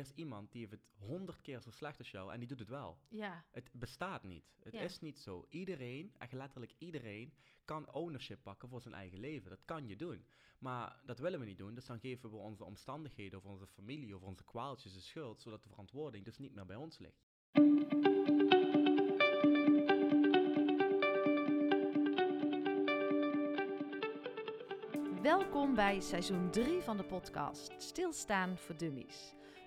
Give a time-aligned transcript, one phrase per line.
[0.00, 2.68] is iemand die heeft het honderd keer zo slecht als jou en die doet het
[2.68, 2.98] wel.
[3.08, 4.44] Ja, Het bestaat niet.
[4.62, 4.80] Het Ja.
[4.80, 5.46] is niet zo.
[5.48, 7.32] Iedereen, echt letterlijk iedereen,
[7.64, 9.50] kan ownership pakken voor zijn eigen leven.
[9.50, 10.26] Dat kan je doen.
[10.58, 11.74] Maar dat willen we niet doen.
[11.74, 15.62] Dus dan geven we onze omstandigheden of onze familie of onze kwaaltjes de schuld, zodat
[15.62, 17.28] de verantwoording dus niet meer bij ons ligt.
[25.22, 29.34] welkom bij seizoen 3 van de podcast Stilstaan voor Dummies.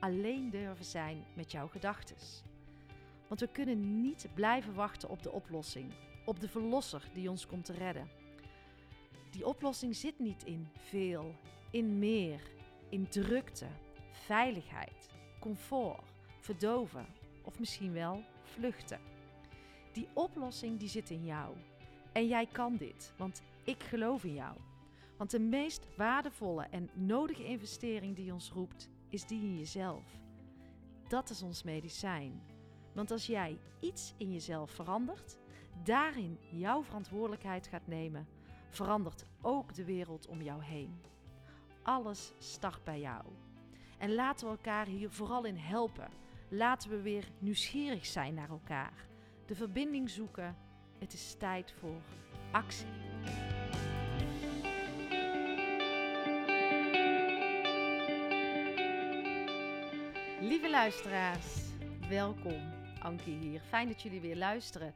[0.00, 2.16] alleen durven zijn met jouw gedachten.
[3.28, 5.92] Want we kunnen niet blijven wachten op de oplossing,
[6.24, 8.08] op de verlosser die ons komt te redden.
[9.30, 11.34] Die oplossing zit niet in veel,
[11.70, 12.40] in meer,
[12.88, 13.66] in drukte,
[14.10, 15.08] veiligheid,
[15.40, 16.02] comfort,
[16.38, 17.06] verdoven
[17.42, 19.00] of misschien wel vluchten.
[19.92, 21.56] Die oplossing die zit in jou.
[22.12, 24.56] En jij kan dit, want ik geloof in jou.
[25.16, 30.04] Want de meest waardevolle en nodige investering die ons roept, is die in jezelf.
[31.08, 32.42] Dat is ons medicijn.
[32.92, 35.38] Want als jij iets in jezelf verandert,
[35.84, 38.28] daarin jouw verantwoordelijkheid gaat nemen,
[38.68, 41.00] verandert ook de wereld om jou heen.
[41.82, 43.24] Alles start bij jou.
[43.98, 46.08] En laten we elkaar hier vooral in helpen.
[46.48, 48.92] Laten we weer nieuwsgierig zijn naar elkaar.
[49.46, 50.56] De verbinding zoeken.
[50.98, 52.00] Het is tijd voor
[52.50, 52.86] actie.
[60.40, 61.56] Lieve luisteraars,
[62.08, 62.72] welkom.
[63.02, 63.60] Ankie hier.
[63.60, 64.94] Fijn dat jullie weer luisteren.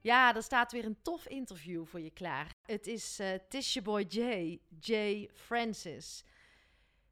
[0.00, 2.54] Ja, er staat weer een tof interview voor je klaar.
[2.66, 6.24] Het is, eh het is je boy Jay, Jay Francis.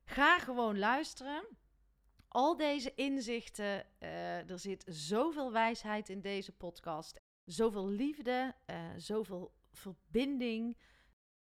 [0.05, 1.45] Ga gewoon luisteren.
[2.29, 7.21] Al deze inzichten, eh, er zit zoveel wijsheid in deze podcast.
[7.45, 10.77] Zoveel liefde, eh, zoveel verbinding.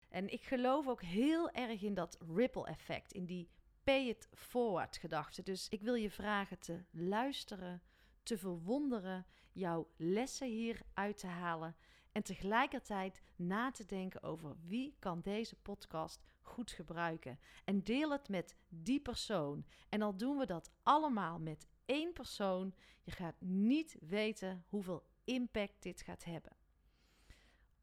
[0.08, 3.50] En ik geloof ook heel erg in dat ripple effect, in die
[3.90, 4.28] pay it
[4.90, 5.42] gedachte.
[5.42, 7.82] Dus ik wil je vragen te luisteren,
[8.22, 11.76] te verwonderen, jouw lessen hier uit te halen
[12.12, 17.38] en tegelijkertijd na te denken over wie kan deze podcast goed gebruiken.
[17.64, 19.64] En deel het met die persoon.
[19.88, 25.82] En al doen we dat allemaal met één persoon, je gaat niet weten hoeveel impact
[25.82, 26.56] dit gaat hebben.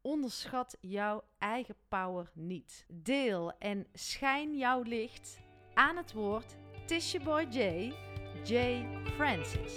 [0.00, 2.86] Onderschat jouw eigen power niet.
[2.88, 5.46] Deel en schijn jouw licht
[5.78, 6.56] aan het woord.
[6.86, 7.94] Je boy Jay,
[8.44, 9.76] Jay Francis.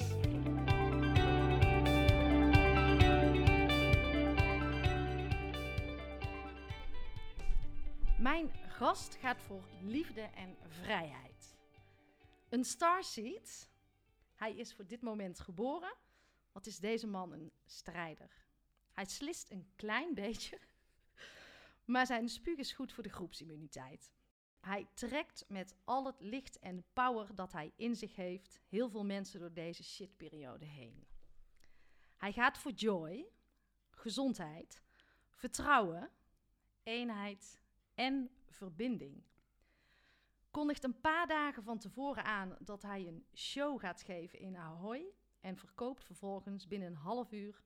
[8.19, 11.55] Mijn gast gaat voor liefde en vrijheid.
[12.49, 13.69] Een starseed.
[14.35, 15.93] Hij is voor dit moment geboren.
[16.51, 18.45] Wat is deze man een strijder?
[18.91, 20.59] Hij slist een klein beetje,
[21.85, 24.11] maar zijn spuug is goed voor de groepsimmuniteit.
[24.61, 29.05] Hij trekt met al het licht en power dat hij in zich heeft heel veel
[29.05, 31.07] mensen door deze shitperiode heen.
[32.17, 33.25] Hij gaat voor joy,
[33.89, 34.81] gezondheid,
[35.29, 36.09] vertrouwen,
[36.83, 37.61] eenheid
[37.95, 39.23] en verbinding.
[40.51, 45.13] Kondigt een paar dagen van tevoren aan dat hij een show gaat geven in Ahoy
[45.39, 47.63] en verkoopt vervolgens binnen een half uur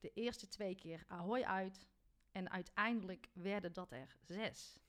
[0.00, 1.86] de eerste twee keer Ahoy uit
[2.32, 4.81] en uiteindelijk werden dat er zes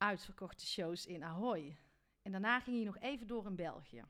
[0.00, 1.76] uitverkochte shows in Ahoy.
[2.22, 4.04] En daarna ging hij nog even door in België.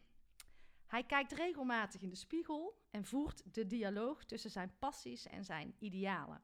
[0.86, 5.74] Hij kijkt regelmatig in de spiegel en voert de dialoog tussen zijn passies en zijn
[5.78, 6.42] idealen.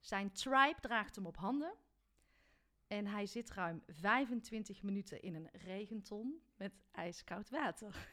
[0.00, 1.74] Zijn tribe draagt hem op handen
[2.86, 7.94] en hij zit ruim 25 minuten in een regenton met ijskoud water.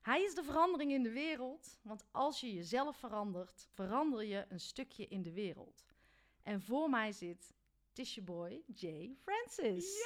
[0.00, 4.60] Hij is de verandering in de wereld, want als je jezelf verandert, verander je een
[4.60, 5.86] stukje in de wereld.
[6.42, 7.54] En voor mij zit
[7.98, 9.98] Tisha Boy Jay Francis.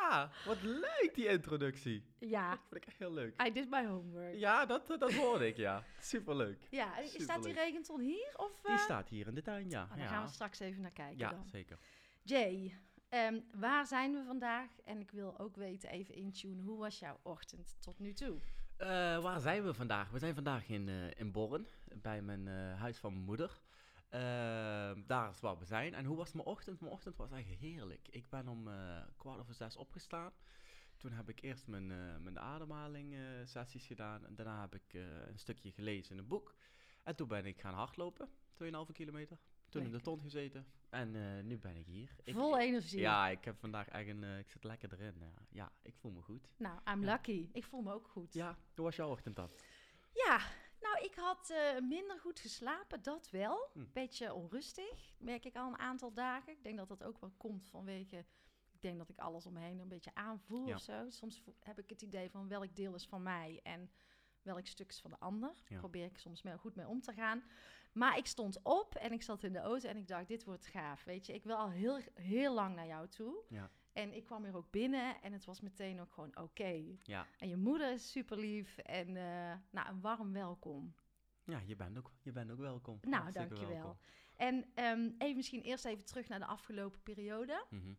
[0.00, 2.04] Ja, wat leuk die introductie.
[2.18, 3.42] Ja, Dat vind ik echt heel leuk.
[3.46, 4.32] I did my homework.
[4.34, 5.84] Ja, Ja, dat, dat hoorde ik, ja.
[6.00, 6.58] Superleuk.
[7.02, 8.32] staat die regenton hier?
[8.36, 8.78] Of, Die eh?
[8.78, 9.82] staat hier in de tuin, ja.
[9.82, 10.06] Oh, daar ja.
[10.06, 11.46] gaan we straks even naar kijken Ja, dan.
[11.48, 11.78] zeker.
[12.22, 12.74] Jay,
[13.08, 14.70] ehm, waar zijn we vandaag?
[14.84, 18.38] En ik wil ook weten, even intunen, hoe was jouw ochtend tot nu toe?
[18.76, 18.88] Eh,
[19.22, 20.10] waar zijn we vandaag?
[20.10, 22.46] We zijn vandaag in, eh, in Borren, bij mijn
[22.76, 23.60] huis van mijn moeder.
[24.10, 25.94] Eh, daar is waar we zijn.
[25.94, 26.80] En hoe was mijn ochtend?
[26.80, 28.08] Mijn ochtend was eigenlijk heerlijk.
[28.10, 30.32] Ik ben om eh, kwart over zes opgestaan.
[30.96, 34.26] Toen heb ik eerst mijn, eh, mijn ademhaling eh, sessies gedaan.
[34.26, 34.92] En daarna heb ik
[35.28, 36.54] een stukje gelezen in een boek.
[37.02, 39.38] En toen ben ik gaan hardlopen, 2,5 kilometer.
[39.68, 40.66] Toen in de ton gezeten.
[40.88, 42.10] En nu ben ik hier.
[42.24, 43.00] Ik- Vol energie.
[43.00, 44.22] Ja, ik heb vandaag echt een...
[44.38, 45.14] ik zit lekker erin.
[45.18, 45.32] Ja.
[45.50, 46.48] ja, ik voel me goed.
[46.56, 47.12] Nou, I'm Ja.
[47.12, 47.48] lucky.
[47.52, 48.32] Ik voel me ook goed.
[48.32, 49.50] Ja, hoe was jouw ochtend dan?
[50.12, 50.40] Ja,
[50.80, 53.70] nou, ik had eh, minder goed geslapen, dat wel.
[53.72, 53.84] Hm.
[53.92, 56.52] Beetje onrustig, merk ik al een aantal dagen.
[56.52, 58.24] Ik denk dat dat ook wel komt vanwege...
[58.72, 60.74] Ik denk dat ik alles om me heen een beetje aanvoel Ja.
[60.74, 61.10] of zo.
[61.10, 63.90] Soms heb ik het idee van welk deel is van mij en
[64.42, 65.52] welk stuk is van de ander.
[65.68, 65.78] Ja.
[65.78, 67.42] Probeer ik soms mee, goed mee om te gaan.
[67.92, 70.66] Maar ik stond op en ik zat in de auto en ik dacht, dit wordt
[70.66, 71.04] gaaf.
[71.04, 73.42] Weet je, ik wil al heel, heel lang naar jou toe.
[73.48, 73.70] Ja.
[73.92, 76.82] En ik kwam hier ook binnen en het was meteen ook gewoon oké.
[77.02, 80.94] Ja, En je moeder is super lief en eh, nou, een warm welkom.
[81.44, 82.98] ja je, bent ook, je bent ook welkom.
[83.00, 83.82] Nou, Hartstikke dankjewel.
[83.82, 83.98] welkom.
[84.36, 87.64] En ehm, even misschien eerst even terug naar de afgelopen periode.
[87.70, 87.92] Mhm.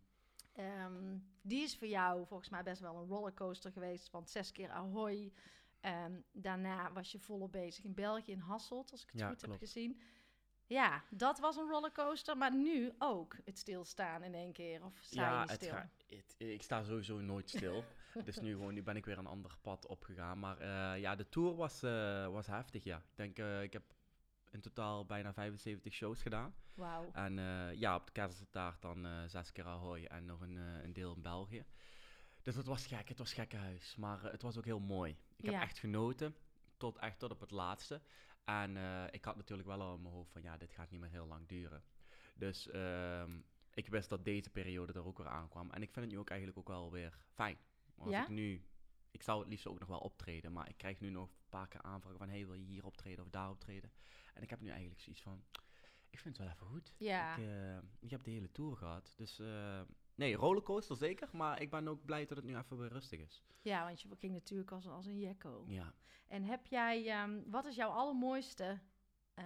[0.54, 4.70] Ehm, die is voor jou volgens mij best wel een rollercoaster geweest, want zes keer
[4.70, 5.34] Ahoy.
[5.80, 9.38] Ehm, daarna was je volop bezig in België, in Hasselt, als ik het Ja, goed
[9.38, 9.52] klopt.
[9.60, 10.02] heb gezien.
[10.72, 14.84] Ja, dat was een rollercoaster, maar nu ook het stilstaan in één keer.
[14.86, 15.70] Of sta je Ja, het stil?
[15.72, 17.84] ga- het- ik sta sowieso nooit stil.
[18.26, 20.40] dus nu, gewoon, nu ben ik weer een ander pad opgegaan.
[20.40, 22.98] Maar eh, ja, de tour was, eh, was heftig, ja.
[22.98, 23.84] Ik denk, eh, ik heb
[24.52, 26.54] in totaal bijna 75 shows gedaan.
[26.74, 27.10] Wauw.
[27.14, 27.34] En
[27.78, 31.66] ja, op de Keizerstaart dan zes keer Ahoy en nog een, een deel in België.
[32.42, 33.96] Dus het was gek, het was gekkenhuis.
[33.96, 35.12] Maar het was ook heel mooi.
[35.36, 35.62] Ik heb Ja.
[35.62, 36.36] echt genoten,
[36.78, 38.02] tot, echt tot op het laatste.
[38.44, 41.00] En eh, ik had natuurlijk wel al in mijn hoofd van, ja, dit gaat niet
[41.00, 41.84] meer heel lang duren.
[42.36, 43.40] Dus ehm,
[43.74, 45.72] ik wist dat deze periode er ook weer aankwam.
[45.72, 47.58] En ik vind het nu ook eigenlijk ook wel weer fijn.
[47.98, 48.22] Als Ja?
[48.24, 48.66] ik nu,
[49.12, 51.68] ik zou het liefst ook nog wel optreden, maar ik krijg nu nog een paar
[51.68, 53.92] keer aanvragen van, hey, wil je hier optreden of daar optreden?
[54.34, 55.44] En ik heb nu eigenlijk zoiets van,
[56.10, 56.94] ik vind het wel even goed.
[56.98, 57.36] Ja.
[57.36, 59.14] Ik, eh, ik heb de hele tour gehad.
[59.16, 59.82] Dus eh,
[60.16, 61.30] nee, rollercoaster zeker.
[61.32, 63.44] Maar ik ben ook blij dat het nu even weer rustig is.
[63.62, 65.64] Ja, want je ging natuurlijk als, als een jekko.
[65.68, 65.94] Ja.
[66.28, 68.80] En heb jij, ehm, wat is jouw allermooiste
[69.34, 69.46] eh,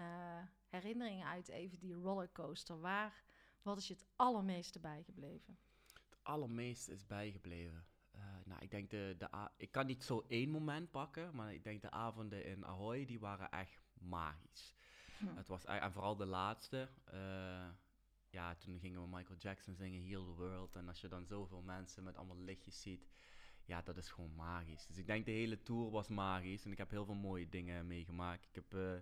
[0.67, 2.79] herinnering uit even die rollercoaster?
[2.79, 3.23] Waar,
[3.61, 5.57] wat is je het allermeeste bijgebleven?
[5.93, 7.85] Het allermeeste is bijgebleven.
[8.11, 11.63] Eh, nou, ik denk de, de ik kan niet zo één moment pakken, maar ik
[11.63, 14.75] denk de avonden in Ahoy, die waren echt magisch.
[15.17, 15.35] Hm.
[15.35, 16.89] Het was, e- en vooral de laatste.
[17.05, 17.69] eh,
[18.35, 20.75] ja, toen gingen we Michael Jackson zingen, Heal the World.
[20.75, 23.07] En als je dan zoveel mensen met allemaal lichtjes ziet,
[23.65, 24.85] ja, dat is gewoon magisch.
[24.85, 26.65] Dus ik denk de hele tour was magisch.
[26.65, 28.45] En ik heb heel veel mooie dingen meegemaakt.
[28.45, 29.01] Ik heb eh,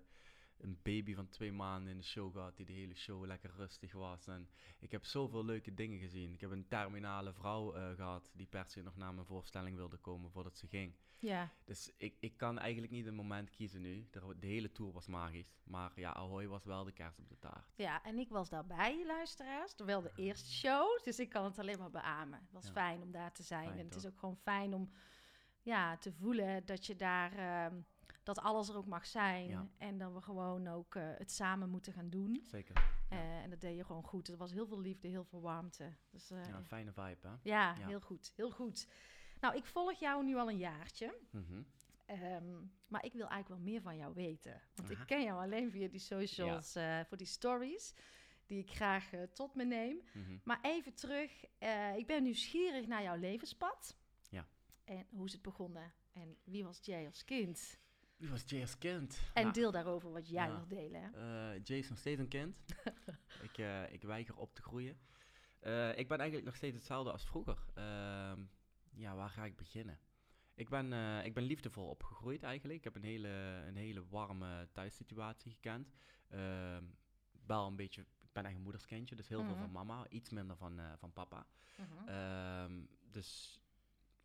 [0.57, 3.93] een baby van twee maanden in de show gehad, die de hele show lekker rustig
[3.93, 4.27] was.
[4.27, 4.49] En
[4.79, 6.33] ik heb zoveel leuke dingen gezien.
[6.33, 9.97] Ik heb een terminale vrouw eh, gehad, die per se nog naar mijn voorstelling wilde
[9.97, 10.93] komen voordat ze ging.
[11.25, 14.07] Ja, Dus ik, ik kan eigenlijk niet een moment kiezen nu.
[14.11, 15.55] De, de hele tour was magisch.
[15.63, 17.71] Maar ja, Ahoy was wel de kaars op de taart.
[17.75, 19.73] ja, en ik was daarbij, luisteraars.
[19.73, 22.39] Terwijl de eerste show, dus ik kan het alleen maar beamen.
[22.39, 22.71] Het was Ja.
[22.71, 23.65] fijn om daar te zijn.
[23.67, 24.89] Fijn, en het is ook gewoon fijn om
[25.61, 27.81] ja, te voelen dat je daar, ehm,
[28.23, 29.47] dat alles er ook mag zijn.
[29.47, 29.67] Ja.
[29.77, 32.43] En dat we gewoon ook eh, het samen moeten gaan doen.
[32.45, 32.75] Zeker.
[32.75, 33.17] Ja.
[33.17, 34.27] Eh, en dat deed je gewoon goed.
[34.27, 35.93] Er was heel veel liefde, heel veel warmte.
[36.09, 37.33] Dus eh, Ja, een fijne vibe, hè?
[37.43, 37.87] Ja, Ja.
[37.87, 38.33] heel goed.
[38.35, 38.87] Heel goed.
[39.43, 41.17] Nou, ik volg jou nu al een jaartje.
[41.31, 41.61] Mhm.
[42.05, 42.53] ehm,
[42.87, 44.61] maar ik wil eigenlijk wel meer van jou weten.
[44.75, 45.01] Want Aha.
[45.01, 47.93] ik ken jou alleen via die socials, eh, voor die stories.
[48.45, 50.01] Die ik graag eh, tot me neem.
[50.13, 50.37] Mhm.
[50.43, 51.45] Maar even terug.
[51.57, 53.97] eh, ik ben nieuwsgierig naar jouw levenspad.
[54.29, 54.47] Ja.
[54.83, 55.93] En hoe is het begonnen?
[56.13, 57.79] En wie was Jay als kind?
[58.17, 59.19] Wie was Jay als kind?
[59.33, 60.55] En Nou, deel daarover wat jij ja.
[60.55, 61.01] wil delen.
[61.01, 61.51] Hè?
[61.51, 62.57] Jay is nog steeds een kind.
[63.47, 63.57] ik,
[63.91, 64.97] ik weiger op te groeien.
[65.95, 67.57] Ik ben eigenlijk nog steeds hetzelfde als vroeger.
[68.95, 69.99] Ja, waar ga ik beginnen?
[70.55, 72.77] Ik ben, eh, ik ben liefdevol opgegroeid eigenlijk.
[72.77, 75.91] Ik heb een hele, een hele warme thuissituatie gekend.
[76.29, 76.83] Ehm,
[77.45, 79.59] wel een beetje, ik ben echt een moederskindje, dus heel veel Mhm.
[79.61, 81.45] van mama, iets minder van, eh, van papa.
[81.77, 82.07] Mhm.
[82.09, 82.81] Ehm,
[83.11, 83.59] dus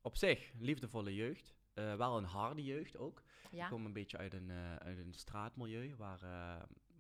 [0.01, 1.57] op zich, liefdevolle jeugd.
[1.75, 3.23] Eh, wel een harde jeugd ook.
[3.51, 3.65] ja.
[3.65, 6.21] Ik kom een beetje uit een, uit een straatmilieu waar,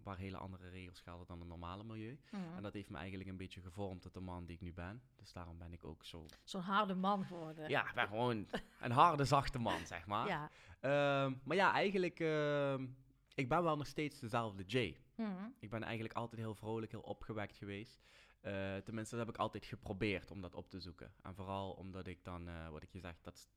[0.08, 2.18] waar hele andere regels gelden dan een normale milieu.
[2.30, 2.56] Mhm.
[2.56, 5.02] En dat heeft me eigenlijk een beetje gevormd tot de man die ik nu ben.
[5.16, 6.26] Dus daarom ben ik ook zo...
[6.44, 7.68] Zo'n harde man geworden.
[7.68, 8.46] Ja, ik ben gewoon
[8.80, 10.26] een harde, zachte man, zeg maar.
[10.26, 10.50] Ja.
[10.80, 12.20] Ehm, maar ja, eigenlijk...
[12.20, 12.86] ehm,
[13.34, 15.00] ik ben wel nog steeds dezelfde Jay.
[15.14, 15.48] Mhm.
[15.58, 18.00] Ik ben eigenlijk altijd heel vrolijk, heel opgewekt geweest.
[18.40, 21.12] Eh, tenminste, dat heb ik altijd geprobeerd om dat op te zoeken.
[21.22, 23.48] En vooral omdat ik dan, eh, wat ik je zeg, dat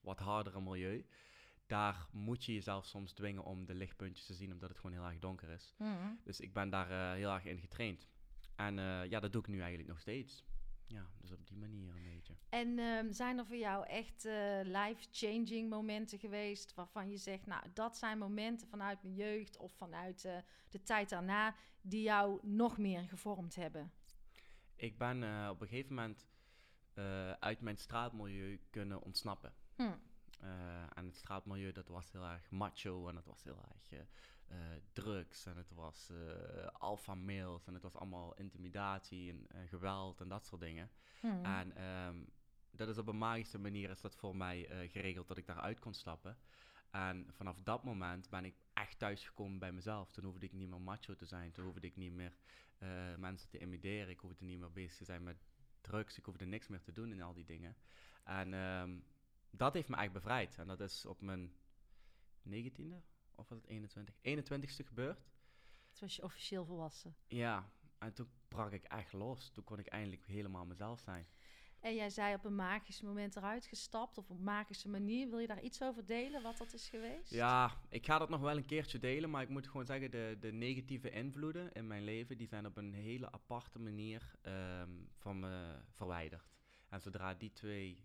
[0.00, 1.06] wat hardere milieu.
[1.72, 5.04] Daar moet je jezelf soms dwingen om de lichtpuntjes te zien, omdat het gewoon heel
[5.04, 5.74] erg donker is.
[5.78, 6.14] Mhm.
[6.24, 8.08] Dus ik ben daar eh, heel erg in getraind.
[8.56, 10.44] En eh, ja, dat doe ik nu eigenlijk nog steeds.
[10.86, 12.34] Ja, dus op die manier een beetje.
[12.48, 17.64] En ehm, zijn er voor jou echt eh, life-changing momenten geweest waarvan je zegt, nou,
[17.74, 20.22] dat zijn momenten vanuit mijn jeugd of vanuit
[20.68, 23.92] de tijd daarna die jou nog meer gevormd hebben?
[24.76, 26.26] Ik ben op een gegeven moment
[27.40, 29.54] uit mijn straatmilieu kunnen ontsnappen.
[29.76, 29.92] Hm.
[30.42, 34.00] Eh, en het straatmilieu, dat was heel erg macho en het was heel erg eh,
[34.46, 40.20] eh, drugs en het was eh alpha males en het was allemaal intimidatie en geweld
[40.20, 40.90] en dat soort dingen.
[41.20, 41.44] Hm.
[41.44, 42.16] En ehm,
[42.70, 45.94] dat is op een magische manier is dat voor mij geregeld dat ik daaruit kon
[45.94, 46.36] stappen.
[46.90, 50.10] En vanaf dat moment ben ik echt thuisgekomen bij mezelf.
[50.10, 51.52] Toen hoefde ik niet meer macho te zijn.
[51.52, 52.32] Toen hoefde ik niet meer
[53.16, 54.08] mensen te imiteren.
[54.08, 55.44] Ik hoefde niet meer bezig te zijn met
[55.80, 56.18] drugs.
[56.18, 57.76] Ik hoefde niks meer te doen in al die dingen.
[58.24, 58.98] En ehm,
[59.56, 60.58] dat heeft me echt bevrijd.
[60.58, 61.52] En dat is op mijn
[62.48, 62.94] 19e,
[63.34, 64.14] of was het 21?
[64.14, 65.18] 21ste gebeurd.
[65.92, 67.16] Toen was je officieel volwassen.
[67.26, 69.50] Ja, en toen brak ik echt los.
[69.50, 71.26] Toen kon ik eindelijk helemaal mezelf zijn.
[71.80, 75.28] En jij zei op een magisch moment eruit gestapt, of op een magische manier.
[75.28, 77.30] Wil je daar iets over delen, wat dat is geweest?
[77.30, 80.36] Ja, ik ga dat nog wel een keertje delen, maar ik moet gewoon zeggen, de,
[80.40, 85.38] de negatieve invloeden in mijn leven, die zijn op een hele aparte manier ehm, van
[85.40, 86.52] me verwijderd.
[86.88, 88.04] En zodra die twee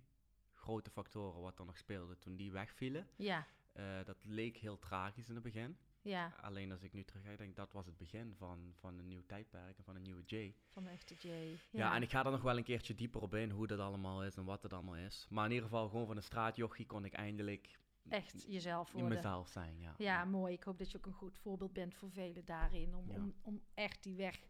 [0.67, 5.27] grote factoren wat er nog speelden, toen die wegvielen, Ja, eh, dat leek heel tragisch
[5.29, 5.77] in het begin.
[6.01, 9.23] ja, Alleen als ik nu terugkijk, denk dat was het begin van, van een nieuw
[9.25, 10.53] tijdperk en van een nieuwe J.
[10.71, 11.57] van de echte J.
[11.71, 11.95] Ja.
[11.95, 14.35] en ik ga er nog wel een keertje dieper op in, hoe dat allemaal is
[14.35, 15.27] en wat het allemaal is.
[15.29, 19.17] Maar in ieder geval, gewoon van een straatjochie kon ik eindelijk Echt jezelf in worden.
[19.17, 19.93] mezelf zijn, ja.
[19.97, 20.53] Ja, mooi.
[20.53, 22.95] Ik hoop dat je ook een goed voorbeeld bent voor velen daarin.
[22.95, 23.15] Om, Ja.
[23.15, 24.47] om, om echt die weg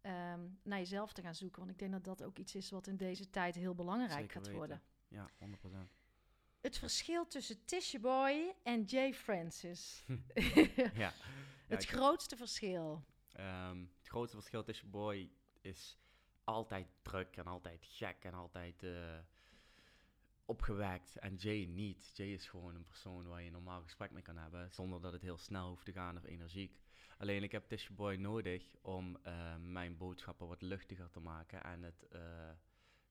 [0.00, 1.58] ehm, naar jezelf te gaan zoeken.
[1.58, 4.30] Want ik denk dat dat ook iets is wat in deze tijd heel belangrijk Zeker
[4.30, 4.56] gaat weten.
[4.58, 4.82] worden.
[5.08, 5.90] Ja, 100%.
[6.60, 10.04] Het verschil tussen Tisha Boy en Jay Francis.
[10.34, 10.68] ja.
[11.04, 11.12] ja
[11.66, 13.04] het ik- grootste verschil.
[13.32, 15.98] ehm, het grootste verschil tussen Boy is
[16.44, 19.18] altijd druk en altijd gek en altijd eh,
[20.44, 21.16] opgewekt.
[21.18, 22.10] En Jay niet.
[22.14, 25.12] Jay is gewoon een persoon waar je een normaal gesprek mee kan hebben zonder dat
[25.12, 26.80] het heel snel hoeft te gaan of energiek.
[27.18, 31.82] Alleen ik heb Tisha Boy nodig om eh, mijn boodschappen wat luchtiger te maken en
[31.82, 32.50] het eh,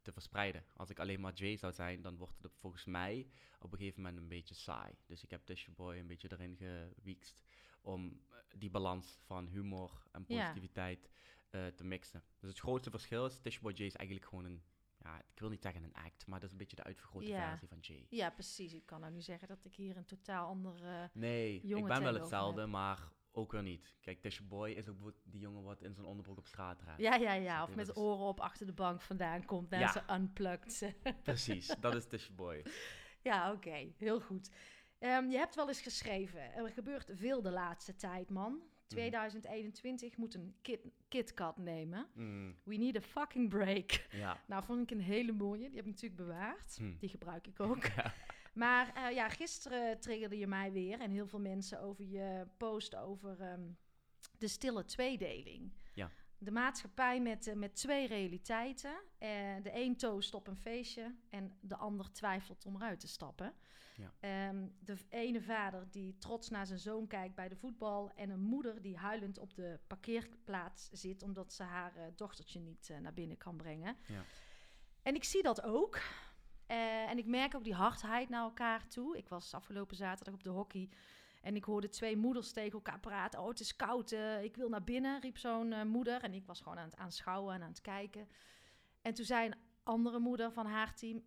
[0.05, 0.63] te verspreiden.
[0.73, 3.27] Als ik alleen maar Jay zou zijn, dan wordt het volgens mij
[3.59, 4.93] op een gegeven moment een beetje saai.
[5.05, 7.43] Dus ik heb Tisha Boy een beetje erin gewiekst
[7.81, 10.35] om eh, die balans van humor en Ja.
[10.37, 11.09] positiviteit
[11.49, 12.23] eh, te mixen.
[12.39, 14.63] Dus het grootste verschil is, Tisha Boy Jay is eigenlijk gewoon een,
[14.97, 17.49] ja, ik wil niet zeggen een act, maar dat is een beetje de uitvergrote Ja.
[17.49, 18.05] versie van Jay.
[18.09, 18.73] Ja, precies.
[18.73, 21.09] Ik kan nou niet zeggen dat ik hier een totaal andere...
[21.13, 23.95] Nee, ik ben wel hetzelfde, maar ook weer niet.
[24.01, 27.01] Kijk, Tisha Boy is ook die jongen wat in zijn onderbroek op straat rijdt.
[27.01, 27.63] Ja, ja, ja.
[27.63, 29.69] Of met is- oren op achter de bank vandaan komt.
[29.69, 29.79] Ja.
[29.79, 30.95] Mensen unplugged.
[31.23, 32.63] Precies, dat is Tisha Boy.
[33.21, 33.91] Ja, oké.
[33.97, 34.49] Heel goed.
[34.99, 38.61] Ehm, je hebt wel eens geschreven, er gebeurt veel de laatste tijd, man.
[38.87, 42.07] 2021 moet een kit, KitKat nemen.
[42.13, 44.05] Mm, We need a fucking break.
[44.11, 44.37] ja.
[44.47, 45.67] Nou, vond ik een hele mooie.
[45.67, 46.75] Die heb ik natuurlijk bewaard.
[46.77, 46.97] Hm.
[46.99, 47.83] Die gebruik ik ook.
[47.85, 48.13] Ja.
[48.55, 52.95] Maar eh, ja, gisteren triggerde je mij weer en heel veel mensen over je post
[52.95, 53.69] over ehm,
[54.37, 55.73] de stille tweedeling.
[55.93, 56.11] Ja.
[56.37, 58.95] De maatschappij met, eh, met twee realiteiten.
[59.17, 59.29] Eh,
[59.61, 63.53] de een toost op een feestje en de ander twijfelt om eruit te stappen.
[63.95, 64.13] Ja.
[64.19, 68.41] Ehm, de ene vader die trots naar zijn zoon kijkt bij de voetbal en een
[68.41, 73.57] moeder die huilend op de parkeerplaats zit omdat ze haar dochtertje niet naar binnen kan
[73.57, 73.97] brengen.
[74.07, 74.23] Ja.
[75.01, 76.01] En ik zie dat ook.
[76.67, 79.17] Eh, en ik merk ook die hardheid naar elkaar toe.
[79.17, 80.89] Ik was afgelopen zaterdag op de hockey.
[81.41, 83.39] En ik hoorde twee moeders tegen elkaar praten.
[83.39, 86.21] Oh, het is koud, eh, ik wil naar binnen, riep zo'n eh, moeder.
[86.21, 88.27] En ik was gewoon aan het aanschouwen en aan het kijken.
[89.01, 91.23] En toen zei een andere moeder van haar team...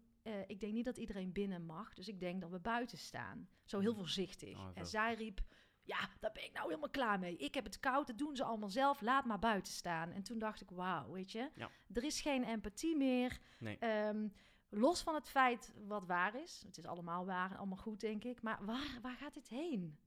[0.46, 3.48] ik denk niet dat iedereen binnen mag, dus ik denk dat we buiten staan.
[3.64, 4.58] Zo heel voorzichtig.
[4.58, 5.40] Oh, en zij riep...
[5.82, 7.36] Ja, daar ben ik nou helemaal klaar mee.
[7.36, 9.00] Ik heb het koud, dat doen ze allemaal zelf.
[9.00, 10.12] Laat maar buiten staan.
[10.12, 11.50] En toen dacht ik, wauw, weet je.
[11.54, 11.70] Ja.
[11.92, 13.38] Er is geen empathie meer.
[13.58, 13.78] Nee.
[13.78, 14.28] Ehm,
[14.68, 16.62] los van het feit wat waar is.
[16.66, 18.42] Het is allemaal waar en allemaal goed, denk ik.
[18.42, 19.98] Maar waar, waar gaat dit heen?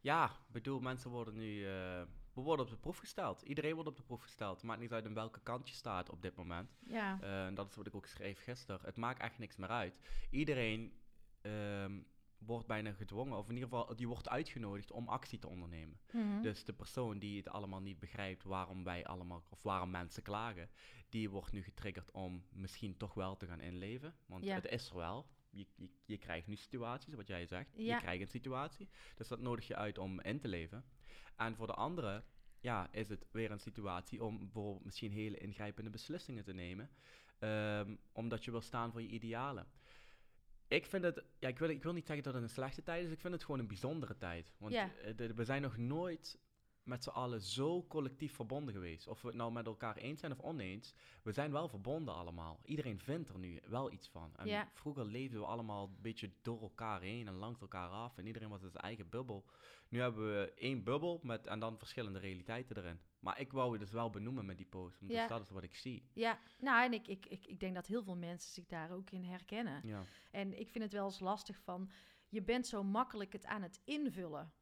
[0.00, 1.64] Ja, ik bedoel, mensen worden nu...
[1.66, 3.42] eh, we worden op de proef gesteld.
[3.42, 4.62] Iedereen wordt op de proef gesteld.
[4.62, 6.76] Maakt niet uit in welke kant je staat op dit moment.
[6.86, 8.80] Ja, Eh, en dat is wat ik ook schreef gisteren.
[8.84, 10.00] Het maakt echt niks meer uit.
[10.30, 11.00] Iedereen
[11.42, 11.98] ehm,
[12.38, 16.00] wordt bijna gedwongen, of in ieder geval, die wordt uitgenodigd om actie te ondernemen.
[16.12, 16.42] Mhm.
[16.42, 20.70] Dus de persoon die het allemaal niet begrijpt waarom wij allemaal, of waarom mensen klagen,
[21.08, 24.14] die wordt nu getriggerd om misschien toch wel te gaan inleven.
[24.26, 24.54] Want Ja.
[24.54, 25.26] het is er wel.
[25.50, 27.70] Je, je, je krijgt nu situaties, wat jij zegt.
[27.76, 27.94] Ja.
[27.94, 28.88] Je krijgt een situatie.
[29.14, 30.84] Dus dat nodig je uit om in te leven.
[31.36, 32.24] En voor de anderen
[32.60, 36.90] ja, is het weer een situatie om bijvoorbeeld misschien hele ingrijpende beslissingen te nemen.
[37.38, 39.66] ehm, omdat je wil staan voor je idealen.
[40.68, 43.04] Ik vind het, ja, ik wil, ik wil niet zeggen dat het een slechte tijd
[43.06, 44.52] is, ik vind het gewoon een bijzondere tijd.
[44.58, 44.90] Want Ja.
[45.16, 46.38] eh, we zijn nog nooit
[46.86, 49.06] met z'n allen zo collectief verbonden geweest.
[49.06, 52.60] Of we het nou met elkaar eens zijn of oneens, we zijn wel verbonden allemaal.
[52.64, 54.36] Iedereen vindt er nu wel iets van.
[54.36, 54.68] En Ja.
[54.72, 58.18] vroeger leefden we allemaal een beetje door elkaar heen en langs elkaar af.
[58.18, 59.44] En iedereen was in zijn eigen bubbel.
[59.88, 63.00] Nu hebben we één bubbel met, en dan verschillende realiteiten erin.
[63.18, 65.18] Maar ik wou het dus wel benoemen met die post, want Ja.
[65.20, 66.08] dus dat is wat ik zie.
[66.12, 69.10] Ja, nou, en ik, ik, ik, ik denk dat heel veel mensen zich daar ook
[69.10, 69.80] in herkennen.
[69.84, 71.90] Ja, En ik vind het wel eens lastig van,
[72.28, 74.52] je bent zo makkelijk het aan het invullen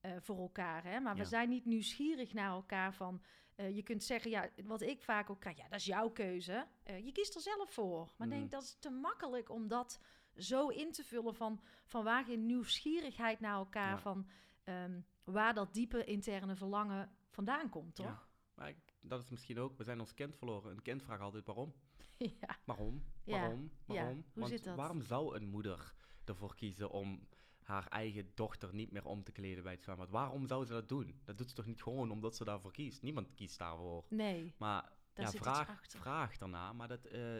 [0.00, 0.84] eh, voor elkaar.
[0.84, 1.00] Hè?
[1.00, 3.22] Maar we zijn niet nieuwsgierig naar elkaar van,
[3.54, 6.66] eh, je kunt zeggen, ja, wat ik vaak ook krijg, ja, dat is jouw keuze.
[6.82, 8.14] Eh, je kiest er zelf voor.
[8.16, 10.00] Maar denk, dat is te makkelijk om dat
[10.36, 13.98] zo in te vullen van, van waar geen nieuwsgierigheid naar elkaar, Ja.
[13.98, 14.28] van
[14.64, 18.06] ehm, waar dat diepe interne verlangen vandaan komt, toch?
[18.06, 18.22] Ja.
[18.54, 20.70] maar ik, dat is misschien ook, we zijn ons kind verloren.
[20.70, 21.74] Een kind vraagt altijd waarom.
[22.40, 22.58] ja.
[22.64, 23.04] Waarom?
[23.24, 23.70] Waarom?
[23.86, 24.14] Waarom?
[24.14, 24.76] Hoe Want zit dat?
[24.76, 27.28] waarom zou een moeder ervoor kiezen om
[27.68, 30.10] haar eigen dochter niet meer om te kleden bij het zwembad?
[30.10, 31.20] Waarom zou ze dat doen?
[31.24, 33.02] Dat doet ze toch niet gewoon omdat ze daarvoor kiest?
[33.02, 34.04] Niemand kiest daarvoor.
[34.08, 36.72] Nee, Maar ja, vraag, vraag daarna.
[36.72, 37.38] Maar dat, eh,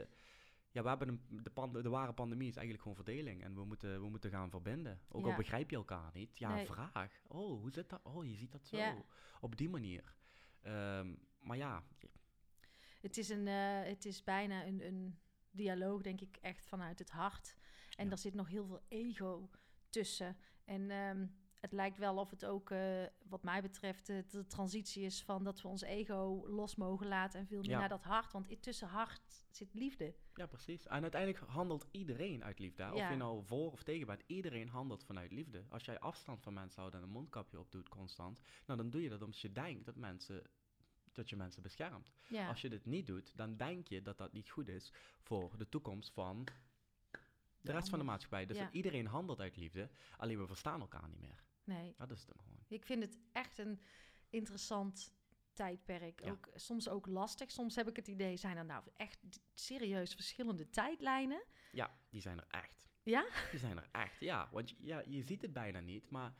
[0.71, 3.43] ja, we hebben een, de, pand- de ware pandemie is eigenlijk gewoon verdeling.
[3.43, 5.01] En we moeten, we moeten gaan verbinden.
[5.09, 5.31] Ook Ja.
[5.31, 6.39] al begrijp je elkaar niet.
[6.39, 6.67] Ja, Nee.
[6.67, 7.13] vraag.
[7.27, 8.01] Oh, hoe zit dat?
[8.03, 8.77] Oh, je ziet dat zo.
[8.77, 8.97] Ja.
[9.41, 10.15] Op die manier.
[10.63, 11.83] Ehm, maar ja,
[13.01, 15.19] Het is, een, eh, het is bijna een, een
[15.51, 17.55] dialoog, denk ik, echt vanuit het hart.
[17.97, 19.49] En daar zit nog heel veel ego
[19.91, 20.37] tussen.
[20.65, 21.27] En ehm,
[21.61, 25.45] het lijkt wel of het ook, eh, wat mij betreft, eh, de transitie is van
[25.45, 27.79] dat we ons ego los mogen laten en veel meer Ja.
[27.79, 28.33] naar dat hart.
[28.33, 30.15] Want tussen hart zit liefde.
[30.35, 30.87] Ja, precies.
[30.87, 32.93] En uiteindelijk handelt iedereen uit liefde.
[32.93, 35.65] Of je nou voor of tegen bent, iedereen handelt vanuit liefde.
[35.69, 39.09] Als jij afstand van mensen houdt en een mondkapje opdoet constant, nou dan doe je
[39.09, 40.43] dat omdat je denkt dat, mensen,
[41.13, 42.13] dat je mensen beschermt.
[42.29, 45.57] Ja, Als je dit niet doet, dan denk je dat dat niet goed is voor
[45.57, 46.47] de toekomst van
[47.61, 48.47] de, rest van de maatschappij.
[48.47, 48.71] Dus Ja.
[48.71, 51.45] iedereen handelt uit liefde, alleen we verstaan elkaar niet meer.
[51.65, 51.95] nee.
[51.97, 52.65] Dat is het hem gewoon.
[52.69, 53.81] Ik vind het echt een
[54.31, 55.13] interessant
[55.53, 56.25] tijdperk.
[56.25, 56.31] Ja.
[56.31, 57.51] Ook, soms ook lastig.
[57.51, 59.19] Soms heb ik het idee, zijn er nou echt
[59.55, 61.45] serieus verschillende tijdlijnen?
[61.73, 62.89] Ja, die zijn er echt.
[63.03, 63.27] Ja?
[63.51, 64.49] Die zijn er echt, ja.
[64.53, 66.35] Want je- ja, je ziet het bijna niet, maar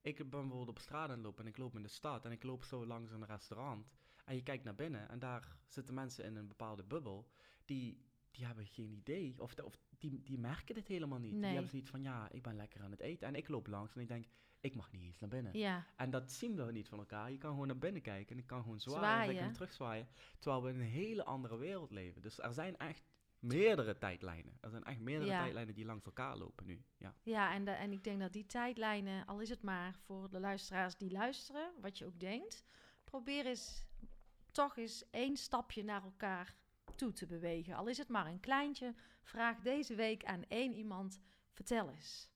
[0.00, 2.30] ik ben bijvoorbeeld op straat aan het lopen en ik loop in de stad en
[2.32, 3.86] ik loop zo langs een restaurant
[4.24, 7.28] en je kijkt naar binnen en daar zitten mensen in een bepaalde bubbel
[7.64, 9.78] die, die hebben geen idee of, of
[10.10, 11.32] die, die merken dit helemaal niet.
[11.32, 13.94] Die hebben zoiets van, ja, ik ben lekker aan het eten en ik loop langs
[13.94, 14.26] en ik denk,
[14.60, 15.58] ik mag niet eens naar binnen.
[15.58, 17.30] Ja, En dat zien we niet van elkaar.
[17.30, 20.08] Je kan gewoon naar binnen kijken en ik kan gewoon zwaaien, en ik kan terugzwaaien.
[20.38, 22.22] Terwijl we in een hele andere wereld leven.
[22.22, 23.02] Dus er zijn echt
[23.38, 24.58] meerdere tijdlijnen.
[24.60, 25.40] Er zijn echt meerdere Ja.
[25.42, 26.84] tijdlijnen die langs elkaar lopen nu.
[26.98, 27.14] Ja.
[27.22, 30.40] ja en, de- en ik denk dat die tijdlijnen, al is het maar voor de
[30.40, 32.64] luisteraars die luisteren, wat je ook denkt,
[33.04, 33.84] probeer eens
[34.50, 36.54] toch eens één stapje naar elkaar
[36.96, 37.74] toe te bewegen.
[37.74, 41.20] Al is het maar een kleintje, vraag deze week aan één iemand,
[41.52, 42.30] vertel eens.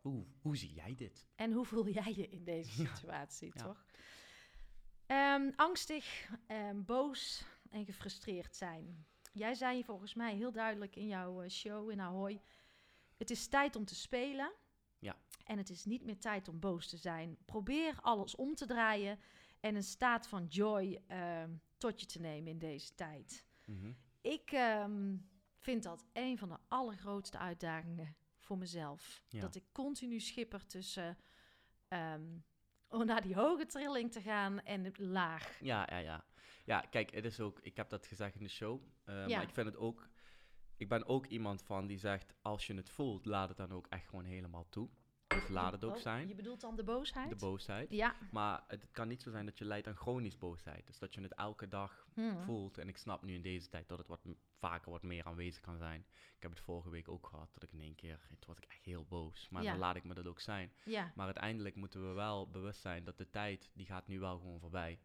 [0.00, 1.26] Hoe, hoe zie jij dit?
[1.34, 2.94] En hoe voel jij je in deze Ja.
[2.94, 3.62] situatie, Ja.
[3.62, 3.84] toch?
[5.06, 9.06] Ehm, angstig, ehm, boos en gefrustreerd zijn.
[9.32, 12.40] Jij zei volgens mij heel duidelijk in jouw eh, show in Ahoy...
[13.16, 14.52] het is tijd om te spelen.
[14.98, 15.16] Ja.
[15.44, 17.36] En het is niet meer tijd om boos te zijn.
[17.44, 19.18] Probeer alles om te draaien
[19.60, 23.46] en een staat van joy ehm, tot je te nemen in deze tijd.
[23.64, 23.92] Mhm.
[24.20, 24.50] Ik
[25.58, 29.22] vind dat een van de allergrootste uitdagingen voor mezelf.
[29.28, 29.40] Ja.
[29.40, 31.18] Dat ik continu schipper tussen
[31.88, 32.38] ehm,
[32.88, 35.58] om naar die hoge trilling te gaan en het laag.
[35.60, 36.24] Ja, ja, ja.
[36.64, 38.82] Ja, kijk, het is ook, ik heb dat gezegd in de show.
[39.04, 39.36] eh, Ja.
[39.36, 40.08] Maar ik vind het ook,
[40.76, 43.86] ik ben ook iemand van die zegt, als je het voelt, laat het dan ook
[43.86, 44.88] echt gewoon helemaal toe.
[45.48, 47.28] Laat het ook Oh, zijn, Je bedoelt dan de boosheid?
[47.28, 47.90] de boosheid.
[47.90, 48.14] Ja.
[48.30, 50.86] Maar het kan niet zo zijn dat je lijdt aan chronisch boosheid.
[50.86, 52.38] Dus dat je het elke dag Hmm.
[52.42, 52.78] voelt.
[52.78, 54.20] En ik snap nu in deze tijd dat het wat
[54.58, 56.00] vaker wat meer aanwezig kan zijn.
[56.36, 58.64] Ik heb het vorige week ook gehad, dat ik in één keer, toen was ik
[58.64, 59.48] echt heel boos.
[59.48, 59.70] Maar Ja.
[59.70, 60.72] dan laat ik me dat ook zijn.
[60.84, 61.12] Ja.
[61.14, 64.60] Maar uiteindelijk moeten we wel bewust zijn dat de tijd, die gaat nu wel gewoon
[64.60, 64.98] voorbij.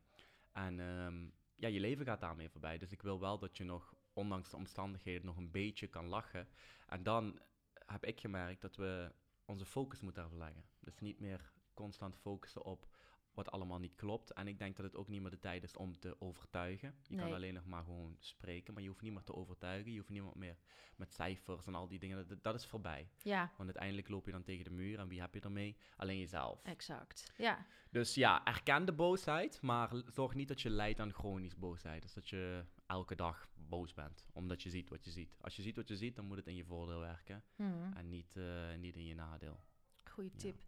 [0.52, 2.78] En ehm, ja, je leven gaat daarmee voorbij.
[2.78, 6.48] Dus ik wil wel dat je nog, ondanks de omstandigheden, nog een beetje kan lachen.
[6.88, 7.40] En dan
[7.86, 9.12] heb ik gemerkt dat we
[9.46, 10.64] onze focus moeten verleggen.
[10.80, 12.88] Dus niet meer constant focussen op
[13.34, 14.34] wat allemaal niet klopt.
[14.34, 16.96] En ik denk dat het ook niet meer de tijd is om te overtuigen.
[17.08, 19.92] Je kan alleen nog maar gewoon spreken, maar je hoeft niemand te overtuigen.
[19.92, 20.58] Je hoeft niemand meer
[20.96, 22.28] met cijfers en al die dingen.
[22.28, 23.10] Dat, dat is voorbij.
[23.22, 25.78] Ja, Want uiteindelijk loop je dan tegen de muur en wie heb je ermee?
[25.96, 26.64] Alleen jezelf.
[26.64, 27.32] exact.
[27.38, 27.66] Ja.
[27.90, 32.02] Dus ja, erken de boosheid, maar zorg niet dat je lijdt aan chronisch boosheid.
[32.02, 35.36] Dus dat je elke dag boos bent, omdat je ziet wat je ziet.
[35.42, 37.94] Als je ziet wat je ziet, dan moet het in je voordeel werken Hmm.
[37.94, 39.60] en niet, eh, niet in je nadeel.
[40.04, 40.38] Goeie Ja.
[40.38, 40.64] tip.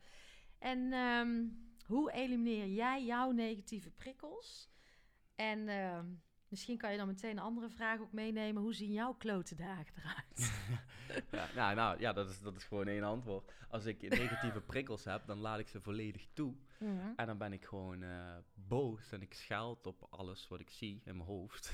[0.59, 1.43] En ehm,
[1.85, 4.69] hoe elimineer jij jouw negatieve prikkels?
[5.35, 6.05] En ehm,
[6.47, 8.61] Misschien kan je dan meteen een andere vraag ook meenemen.
[8.61, 10.51] Hoe zien jouw klote dagen eruit?
[11.31, 13.51] ja, nou, nou, ja, dat is, dat is gewoon één antwoord.
[13.69, 16.55] Als ik negatieve prikkels heb, dan laat ik ze volledig toe.
[16.79, 17.11] Mhm.
[17.15, 21.01] En dan ben ik gewoon eh, boos en ik scheld op alles wat ik zie
[21.05, 21.71] in mijn hoofd.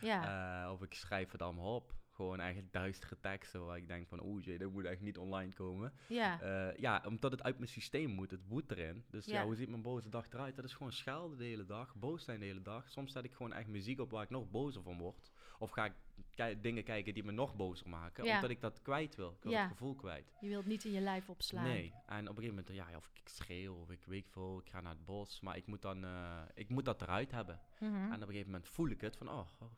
[0.00, 0.22] Ja,
[0.64, 1.94] Eh, of ik schrijf het allemaal op.
[2.10, 5.52] Gewoon eigenlijk duistere teksten waar ik denk van, oeh jee, dat moet echt niet online
[5.52, 5.92] komen.
[6.06, 9.04] ja, Eh, ja, omdat het uit mijn systeem moet, het moet erin.
[9.10, 9.32] Dus ja.
[9.38, 9.44] Ja.
[9.44, 10.56] hoe ziet mijn boze dag eruit?
[10.56, 12.90] Dat is gewoon schelden de hele dag, boos zijn de hele dag.
[12.90, 15.32] Soms zet ik gewoon echt muziek op waar ik nog bozer van word.
[15.64, 18.34] Of ga ik dingen kijken die me nog bozer maken, Ja.
[18.34, 19.30] omdat ik dat kwijt wil.
[19.32, 19.60] Ik wil Ja.
[19.60, 20.32] het gevoel kwijt.
[20.40, 21.64] je wilt niet in je lijf opslaan.
[21.64, 24.68] Nee, en op een gegeven moment, ja, of ik schreeuw, of ik weet veel, ik
[24.70, 25.40] ga naar het bos.
[25.40, 27.60] Maar ik moet dan, eh, ik moet dat eruit hebben.
[27.78, 27.94] Mhm.
[27.94, 29.68] En op een gegeven moment voel ik het van, oh, oh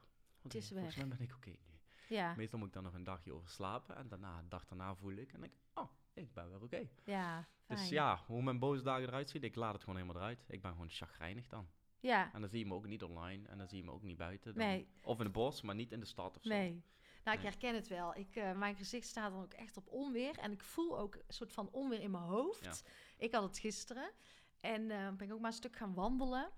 [0.45, 1.07] oké, is volgens weg.
[1.07, 1.79] mij ben ik oké nu.
[2.09, 3.97] Ja, Meestal moet ik dan nog een dagje over slapen.
[3.97, 6.89] En daarna, een dag daarna voel ik en denk ik, oh, ik ben weer oké.
[7.05, 7.93] ja, Dus fijn.
[7.93, 10.45] ja, hoe mijn boze dagen eruit zien, ik laat het gewoon helemaal eruit.
[10.49, 11.69] Ik ben gewoon chagrijnig dan.
[12.01, 14.03] Ja, En dan zie je me ook niet online en dan zie je me ook
[14.03, 14.55] niet buiten.
[14.55, 14.67] Dan.
[14.67, 16.49] nee, Of in het bos, maar niet in de stad of zo.
[16.49, 16.71] nee.
[17.25, 17.53] Nou, ik Nee.
[17.53, 18.17] herken het wel.
[18.17, 20.39] Ik, eh, mijn gezicht staat dan ook echt op onweer.
[20.39, 22.65] En ik voel ook een soort van onweer in mijn hoofd.
[22.65, 22.75] Ja.
[23.19, 24.11] Ik had het gisteren.
[24.61, 26.51] En eh, ben ik ook maar een stuk gaan wandelen.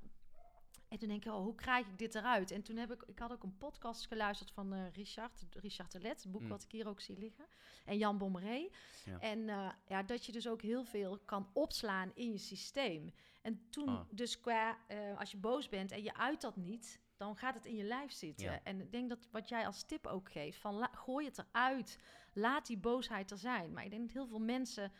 [0.88, 2.50] En toen denk ik, oh, hoe krijg ik dit eruit?
[2.50, 6.00] En toen heb ik, ik had ook een podcast geluisterd van eh, Richard, Richard de
[6.00, 6.48] Let, het boek Mm.
[6.48, 7.44] wat ik hier ook zie liggen.
[7.84, 8.68] En Jan Bommeré.
[9.04, 9.18] Ja.
[9.20, 13.12] En eh, ja, dat je dus ook heel veel kan opslaan in je systeem.
[13.42, 14.00] En toen Ah.
[14.10, 17.64] dus qua, eh, als je boos bent en je uit dat niet, dan gaat het
[17.66, 18.46] in je lijf zitten.
[18.46, 18.60] Ja.
[18.64, 21.98] En ik denk dat wat jij als tip ook geeft, van gooi het eruit.
[22.32, 23.72] Laat die boosheid er zijn.
[23.72, 24.92] Maar ik denk dat heel veel mensen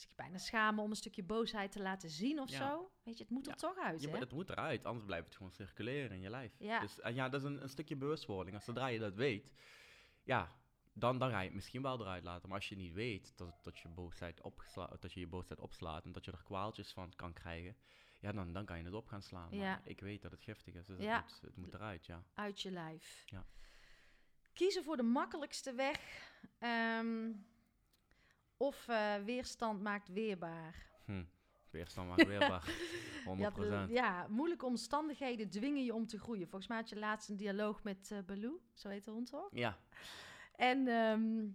[0.00, 2.56] zich bijna schamen om een stukje boosheid te laten zien of Ja.
[2.68, 2.90] zo.
[3.02, 3.58] Weet je, het moet er Ja.
[3.58, 4.12] toch uit, Ja, hè?
[4.12, 6.54] maar het moet eruit, anders blijft het gewoon circuleren in je lijf.
[6.58, 6.80] Ja.
[6.80, 8.56] Dus, en ja, dat is een, een stukje bewustwording.
[8.56, 9.52] Als zodra je dat weet,
[10.22, 10.52] ja,
[10.92, 12.48] dan, dan ga je het misschien wel eruit laten.
[12.48, 16.04] Maar als je niet weet dat, dat, je, boosheid opgesla- dat je je boosheid opslaat
[16.04, 17.76] en dat je er kwaaltjes van kan krijgen,
[18.20, 19.48] ja, dan, dan kan je het op gaan slaan.
[19.50, 19.80] Maar Ja.
[19.84, 21.16] ik weet dat het giftig is, dus Ja.
[21.22, 22.24] het, moet, het moet eruit, ja.
[22.34, 23.22] Uit je lijf.
[23.26, 23.46] Ja.
[24.52, 26.30] Kiezen voor de makkelijkste weg.
[26.58, 27.32] ehm,
[28.62, 30.86] of eh, weerstand maakt weerbaar.
[31.04, 31.24] Hm.
[31.70, 32.64] Weerstand maar weerbaar.
[33.24, 33.38] 100%.
[33.38, 36.48] Ja, de- ja, moeilijke omstandigheden dwingen je om te groeien.
[36.48, 39.48] Volgens mij had je laatst een dialoog met eh Baloo, zo heet de hond toch?
[39.52, 39.78] Ja.
[40.56, 41.46] En ehm,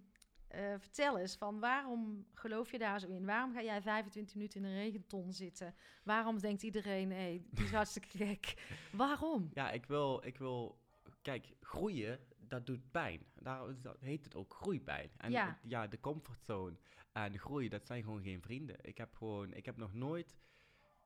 [0.48, 3.26] eh, vertel eens, van waarom geloof je daar zo in?
[3.26, 5.74] Waarom ga jij 25 minuten in een regenton zitten?
[6.02, 8.54] Waarom denkt iedereen, hé, die is hartstikke gek?
[8.92, 9.50] Waarom?
[9.54, 10.78] Ja, ik wil, ik wil,
[11.22, 12.18] kijk, groeien,
[12.50, 13.20] dat doet pijn.
[13.34, 13.62] Daar
[14.00, 15.10] heet het ook groeipijn.
[15.16, 15.30] En
[15.62, 15.86] Ja.
[15.86, 16.76] de comfortzone
[17.12, 18.76] en de groei, dat zijn gewoon geen vrienden.
[18.82, 20.36] Ik heb gewoon, ik heb nog nooit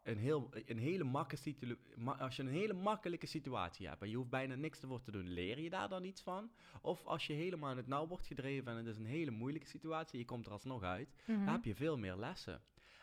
[0.02, 4.16] een, heel, een hele makkelijke situatie, als je een hele makkelijke situatie hebt en je
[4.16, 6.50] hoeft bijna niks ervoor te doen, leer je daar dan iets van?
[6.80, 9.66] Of als je helemaal in het nauw wordt gedreven en het is een hele moeilijke
[9.68, 11.44] situatie, je komt er alsnog uit, Mhm.
[11.44, 12.62] dan heb je veel meer lessen.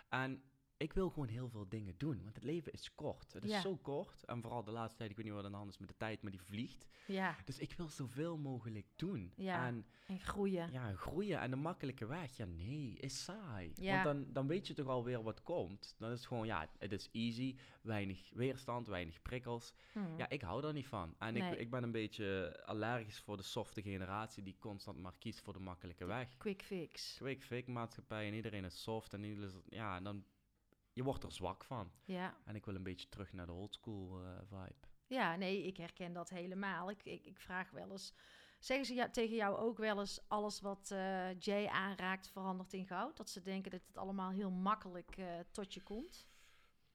[0.09, 0.41] En
[0.79, 3.33] ik wil gewoon heel veel dingen doen, want het leven is kort.
[3.33, 3.61] Het is Ja.
[3.61, 4.23] zo kort.
[4.25, 5.97] En vooral de laatste tijd, ik weet niet wat aan de hand is met de
[5.97, 6.87] tijd, maar die vliegt.
[7.07, 9.33] Ja, Dus ik wil zoveel mogelijk doen.
[9.35, 9.65] Ja.
[9.67, 10.71] En en groeien.
[10.71, 13.71] ja, groeien en de makkelijke weg, ja nee, is saai.
[13.75, 14.03] Ja.
[14.03, 15.95] Want dan, dan weet je toch alweer wat komt.
[15.97, 19.73] Dan is het gewoon, ja, het is easy, weinig weerstand, weinig prikkels.
[19.93, 20.17] Mhm.
[20.17, 21.15] Ja, ik hou daar niet van.
[21.17, 21.51] En Nee.
[21.51, 25.53] ik, ik ben een beetje allergisch voor de softe generatie die constant maar kiest voor
[25.53, 26.37] de makkelijke weg.
[26.37, 27.15] Quick fix.
[27.17, 30.25] Quick fake maatschappij en iedereen is soft en iedereen is, ja, en dan,
[30.99, 31.91] je wordt er zwak van.
[32.03, 32.37] Ja.
[32.45, 34.87] En ik wil een beetje terug naar de oldschool eh vibe.
[35.07, 36.89] ja, nee, ik herken dat helemaal.
[36.89, 38.13] Ik, ik, ik vraag wel eens,
[38.59, 42.87] zeggen ze ja, tegen jou ook wel eens, alles wat eh, Jay aanraakt verandert in
[42.87, 43.17] goud?
[43.17, 46.27] Dat ze denken dat het allemaal heel makkelijk eh, tot je komt?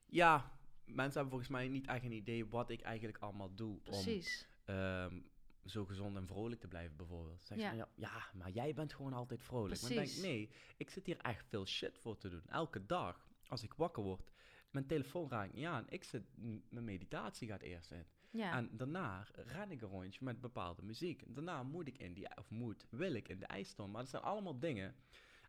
[0.05, 0.51] Ja,
[0.85, 4.47] mensen hebben volgens mij niet echt een idee wat ik eigenlijk allemaal doe Precies.
[4.67, 5.19] om ehm,
[5.65, 7.45] zo gezond en vrolijk te blijven bijvoorbeeld.
[7.45, 7.87] Zeg Ja.
[7.95, 8.29] ja.
[8.33, 9.81] maar jij bent gewoon altijd vrolijk.
[9.81, 10.23] Maar ik denk, Precies.
[10.25, 12.43] nee, ik zit hier echt veel shit voor te doen.
[12.47, 14.31] Elke dag, als ik wakker word,
[14.71, 15.85] mijn telefoon raakt niet aan.
[15.89, 16.23] Ik zit,
[16.69, 18.05] mijn meditatie gaat eerst in.
[18.31, 21.23] Ja, En daarna ren ik een rondje met bepaalde muziek.
[21.27, 23.91] Daarna moet ik in die, of moet, wil ik in de ijston.
[23.91, 24.95] Maar dat zijn allemaal dingen.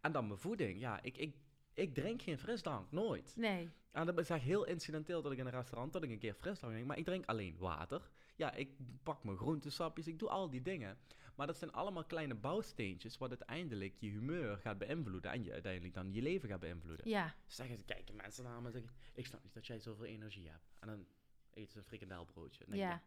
[0.00, 0.80] En dan mijn voeding.
[0.80, 1.37] Ja, ik, ik,
[1.74, 3.32] ik drink geen frisdrank, nooit.
[3.37, 3.70] nee.
[3.92, 6.35] En dat is echt heel incidenteel dat ik in een restaurant dat ik een keer
[6.35, 6.87] frisdrank drink.
[6.88, 8.11] Maar ik drink alleen water.
[8.37, 8.70] Ja, ik
[9.02, 10.98] pak mijn groentesapjes, ik doe al die dingen.
[11.37, 15.31] Maar dat zijn allemaal kleine bouwsteentjes wat uiteindelijk je humeur gaat beïnvloeden.
[15.31, 17.09] En je uiteindelijk dan je leven gaat beïnvloeden.
[17.09, 20.05] Ja, Zeggen ze, kijken mensen naar me en zeggen, ik snap niet dat jij zoveel
[20.05, 20.75] energie hebt.
[20.79, 21.07] En dan
[21.51, 22.64] eten ze een frikandelbroodje.
[22.64, 23.03] Ik, ja.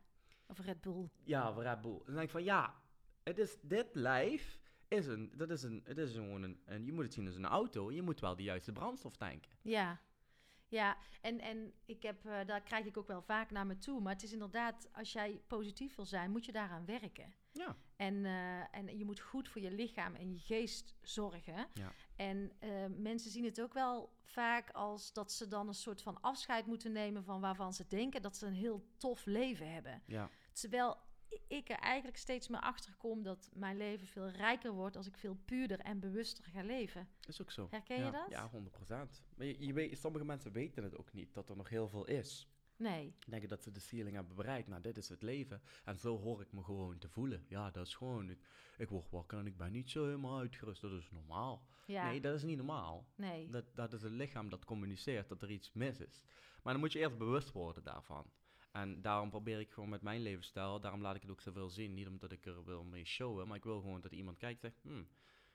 [0.48, 1.10] Of Red Bull.
[1.24, 1.98] ja, voor Red Bull.
[2.06, 2.82] Dan denk ik van ja,
[3.24, 6.92] het is, dit lijf is een, dat is een, het is gewoon een, en je
[6.92, 7.92] moet het zien als een auto.
[7.92, 9.52] Je moet wel de juiste brandstof tanken.
[9.62, 10.02] Ja.
[10.68, 14.02] Ja, en, en ik heb, eh, daar krijg ik ook wel vaak naar me toe.
[14.02, 17.34] Maar het is inderdaad, als jij positief wil zijn, moet je daaraan werken.
[17.52, 17.76] Ja.
[17.96, 21.68] En, eh, en je moet goed voor je lichaam en je geest zorgen.
[21.74, 21.92] Ja.
[22.16, 26.22] En eh, mensen zien het ook wel vaak als dat ze dan een soort van
[26.22, 30.02] afscheid moeten nemen van waarvan ze denken dat ze een heel tof leven hebben.
[30.06, 30.30] Ja.
[30.54, 30.98] Terwijl
[31.48, 35.18] ik er eigenlijk steeds meer achter kom dat mijn leven veel rijker wordt als ik
[35.18, 37.10] veel puurder en bewuster ga leven.
[37.28, 37.68] Is ook zo.
[37.70, 38.30] Herken je dat?
[38.30, 39.24] Ja, 100%.
[39.36, 42.06] Maar je, je weet, sommige mensen weten het ook niet, dat er nog heel veel
[42.06, 42.50] is.
[42.80, 43.14] Nee.
[43.28, 44.68] Denken dat ze de ceiling hebben bereikt.
[44.68, 45.62] Nou, dit is het leven.
[45.86, 47.46] En zo hoor ik me gewoon te voelen.
[47.48, 48.30] Ja, dat is gewoon...
[48.30, 48.40] Ik,
[48.78, 50.82] ik word wakker en ik ben niet zo helemaal uitgerust.
[50.82, 51.68] Dat is normaal.
[51.86, 52.10] Ja.
[52.10, 53.08] Nee, dat is niet normaal.
[53.16, 53.50] nee.
[53.50, 56.24] Dat, dat is het lichaam dat communiceert dat er iets mis is.
[56.64, 58.26] Maar dan moet je eerst bewust worden daarvan.
[58.72, 61.94] En daarom probeer ik gewoon met mijn levensstijl, daarom laat ik het ook zoveel zien.
[61.94, 64.70] Niet omdat ik er wil mee showen, maar ik wil gewoon dat iemand kijkt en
[64.70, 65.08] zegt, hmm,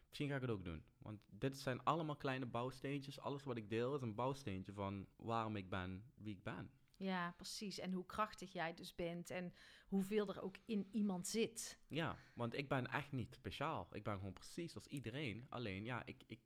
[0.09, 0.85] misschien ga ik het ook doen.
[0.99, 3.21] Want dit zijn allemaal kleine bouwsteentjes.
[3.21, 6.71] Alles wat ik deel is een bouwsteentje van waarom ik ben wie ik ben.
[6.97, 7.79] Ja, precies.
[7.79, 9.53] En hoe krachtig jij dus bent en
[9.87, 11.79] hoeveel er ook in iemand zit.
[11.89, 13.89] Ja, want ik ben echt niet speciaal.
[13.93, 15.47] Ik ben gewoon precies als iedereen.
[15.49, 16.41] Alleen, ja, ik, ik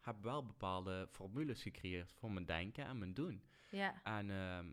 [0.00, 3.44] heb wel bepaalde formules gecreëerd voor mijn denken en mijn doen.
[3.70, 4.72] Ja, En ehm,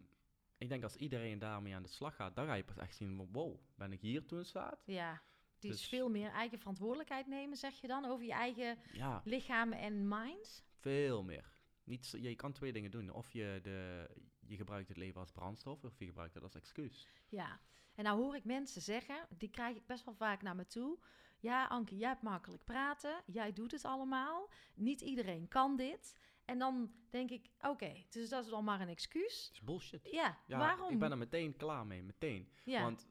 [0.58, 3.32] ik denk als iedereen daarmee aan de slag gaat, dan ga je pas echt zien
[3.32, 4.84] wow, ben ik hier toen staat?
[4.86, 5.22] ja.
[5.60, 10.08] Dus- veel meer eigen verantwoordelijkheid nemen, zeg je dan, over je eigen Ja, lichaam en
[10.08, 10.66] mind.
[10.80, 11.52] veel meer.
[11.84, 13.10] Niet, je kan twee dingen doen.
[13.10, 14.10] Of je, de,
[14.50, 17.08] je gebruikt het leven als brandstof, of je gebruikt het als excuus.
[17.30, 17.60] Ja,
[17.96, 21.00] en nou hoor ik mensen zeggen, die krijg ik best wel vaak naar me toe.
[21.40, 24.50] Ja, Anke, jij hebt makkelijk praten, jij doet het allemaal.
[24.76, 26.16] Niet iedereen kan dit.
[26.46, 29.46] En dan denk ik, oké, dus dat is dan maar een excuus.
[29.48, 30.08] Dat is bullshit.
[30.12, 30.92] Ja, Ja, waarom?
[30.92, 32.50] ik ben er meteen klaar mee, meteen.
[32.64, 32.82] ja.
[32.82, 33.08] Want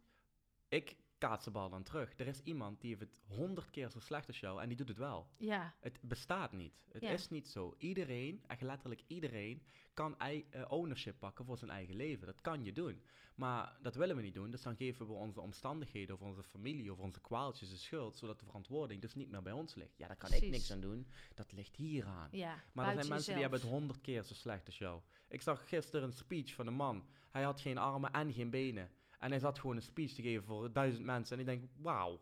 [0.69, 2.19] ik kaats de bal dan terug.
[2.19, 4.89] Er is iemand die heeft het honderd keer zo slecht als jou en die doet
[4.89, 5.29] het wel.
[5.39, 6.85] ja, Het bestaat niet.
[6.93, 7.11] Het Ja.
[7.11, 7.75] is niet zo.
[7.79, 9.63] Iedereen, echt letterlijk iedereen,
[9.95, 12.27] kan eh, ownership pakken voor zijn eigen leven.
[12.27, 13.03] Dat kan je doen.
[13.35, 14.51] Maar dat willen we niet doen.
[14.51, 18.39] Dus dan geven we onze omstandigheden of onze familie of onze kwaaltjes de schuld, zodat
[18.39, 19.99] de verantwoording dus niet meer bij ons ligt.
[19.99, 21.07] Ja, daar kan ik niks aan doen.
[21.35, 22.29] Dat ligt hier aan.
[22.33, 22.63] ja.
[22.73, 25.01] Maar er zijn mensen die hebben het honderd keer zo slecht als jou.
[25.29, 27.07] Ik zag gisteren een speech van een man.
[27.31, 28.91] Hij had geen armen en geen benen.
[29.19, 31.35] En hij zat gewoon een speech te geven voor duizend mensen.
[31.35, 32.21] En ik denk, wauw,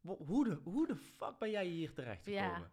[0.00, 2.70] hoe de, hoe de fuck ben jij hier terecht Ja, gekomen?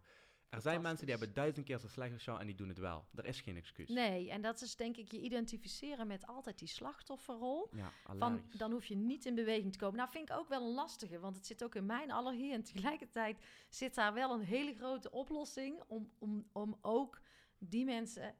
[0.48, 1.80] er zijn mensen die hebben duizend keer
[2.12, 3.04] als jou en die doen het wel.
[3.14, 3.88] Er is geen excuus.
[3.88, 7.68] Nee, en dat is denk ik je identificeren met altijd die slachtofferrol.
[7.74, 9.96] Ja, Van, dan hoef je niet in beweging te komen.
[9.96, 12.52] Nou, vind ik ook wel een lastige, want het zit ook in mijn allergie.
[12.52, 17.20] En tegelijkertijd zit daar wel een hele grote oplossing om, om, om ook
[17.58, 18.34] die mensen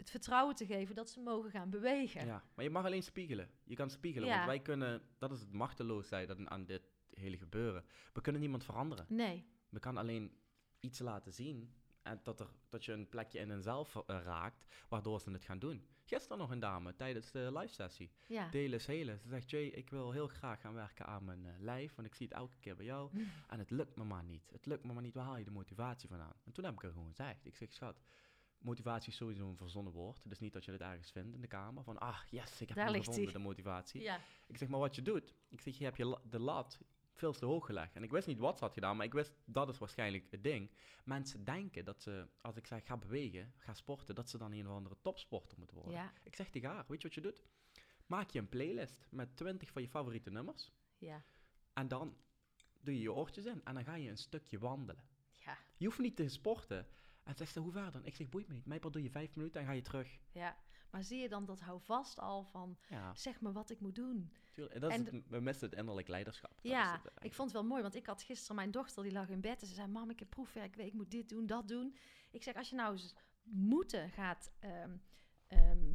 [0.00, 2.26] het vertrouwen te geven dat ze mogen gaan bewegen.
[2.26, 3.50] Ja, maar je mag alleen spiegelen.
[3.64, 4.34] Je kan spiegelen, Ja.
[4.34, 6.82] want wij kunnen, dat is het machteloosheid aan, aan dit
[7.14, 7.84] hele gebeuren.
[8.12, 9.04] We kunnen niemand veranderen.
[9.08, 10.32] Nee, We kan alleen
[10.80, 15.20] iets laten zien en dat, er, dat je een plekje in henzelf eh, raakt, waardoor
[15.20, 15.86] ze het gaan doen.
[16.04, 18.10] Gisteren nog een dame tijdens de live sessie.
[18.26, 18.48] ja.
[18.48, 19.18] Delen is helen.
[19.18, 22.14] Ze zegt, Jay, ik wil heel graag gaan werken aan mijn eh, lijf, want ik
[22.14, 23.08] zie het elke keer bij jou.
[23.12, 23.28] Mm.
[23.48, 24.50] En het lukt me maar niet.
[24.52, 25.14] Het lukt me maar niet.
[25.14, 26.32] Waar haal je de motivatie vandaan?
[26.44, 27.46] En toen heb ik er gewoon gezegd.
[27.46, 28.02] Ik zeg, schat,
[28.60, 30.22] motivatie is sowieso een verzonnen woord.
[30.28, 31.84] Is niet dat je het ergens vindt in de kamer.
[31.84, 33.32] Van, ah, yes, ik heb hem gevonden, hij.
[33.32, 34.00] de motivatie.
[34.02, 35.34] Ja, Ik zeg, maar wat je doet.
[35.48, 36.78] Ik zeg, je hebt je de lat
[37.14, 37.94] veel te hoog gelegd.
[37.96, 40.42] En ik wist niet wat ze had gedaan, maar ik wist, dat is waarschijnlijk het
[40.44, 40.70] ding.
[41.04, 44.68] Mensen denken dat ze, als ik zeg, ga bewegen, ga sporten, dat ze dan een
[44.68, 45.94] of andere topsporter moeten worden.
[45.94, 47.42] ja, Ik zeg tegen haar, weet je wat je doet?
[48.06, 50.72] Maak je een playlist met 20 van je favoriete nummers.
[50.98, 51.22] ja,
[51.72, 52.16] En dan
[52.80, 55.04] doe je je oortjes in en dan ga je een stukje wandelen.
[55.38, 56.86] ja, Je hoeft niet te sporten.
[57.30, 58.04] En zegt ze, hoe ver dan?
[58.04, 58.66] Ik zeg, boeit me niet.
[58.66, 60.18] Mij doe je vijf minuten en ga je terug.
[60.32, 60.56] ja.
[60.90, 64.32] Maar zie je dan dat houvast al van, Ja, zeg me wat ik moet doen.
[64.52, 64.80] tuurlijk.
[64.80, 66.50] Dat is En het, we missen het innerlijk leiderschap.
[66.54, 69.02] Dat is Ja, het ik vond het wel mooi, want ik had gisteren mijn dochter,
[69.02, 71.46] die lag in bed en ze zei, mam, ik heb proefwerk, ik moet dit doen,
[71.46, 71.96] dat doen.
[72.30, 74.96] Ik zeg, als je nou eens moeten gaat ehm,
[75.46, 75.89] ehm,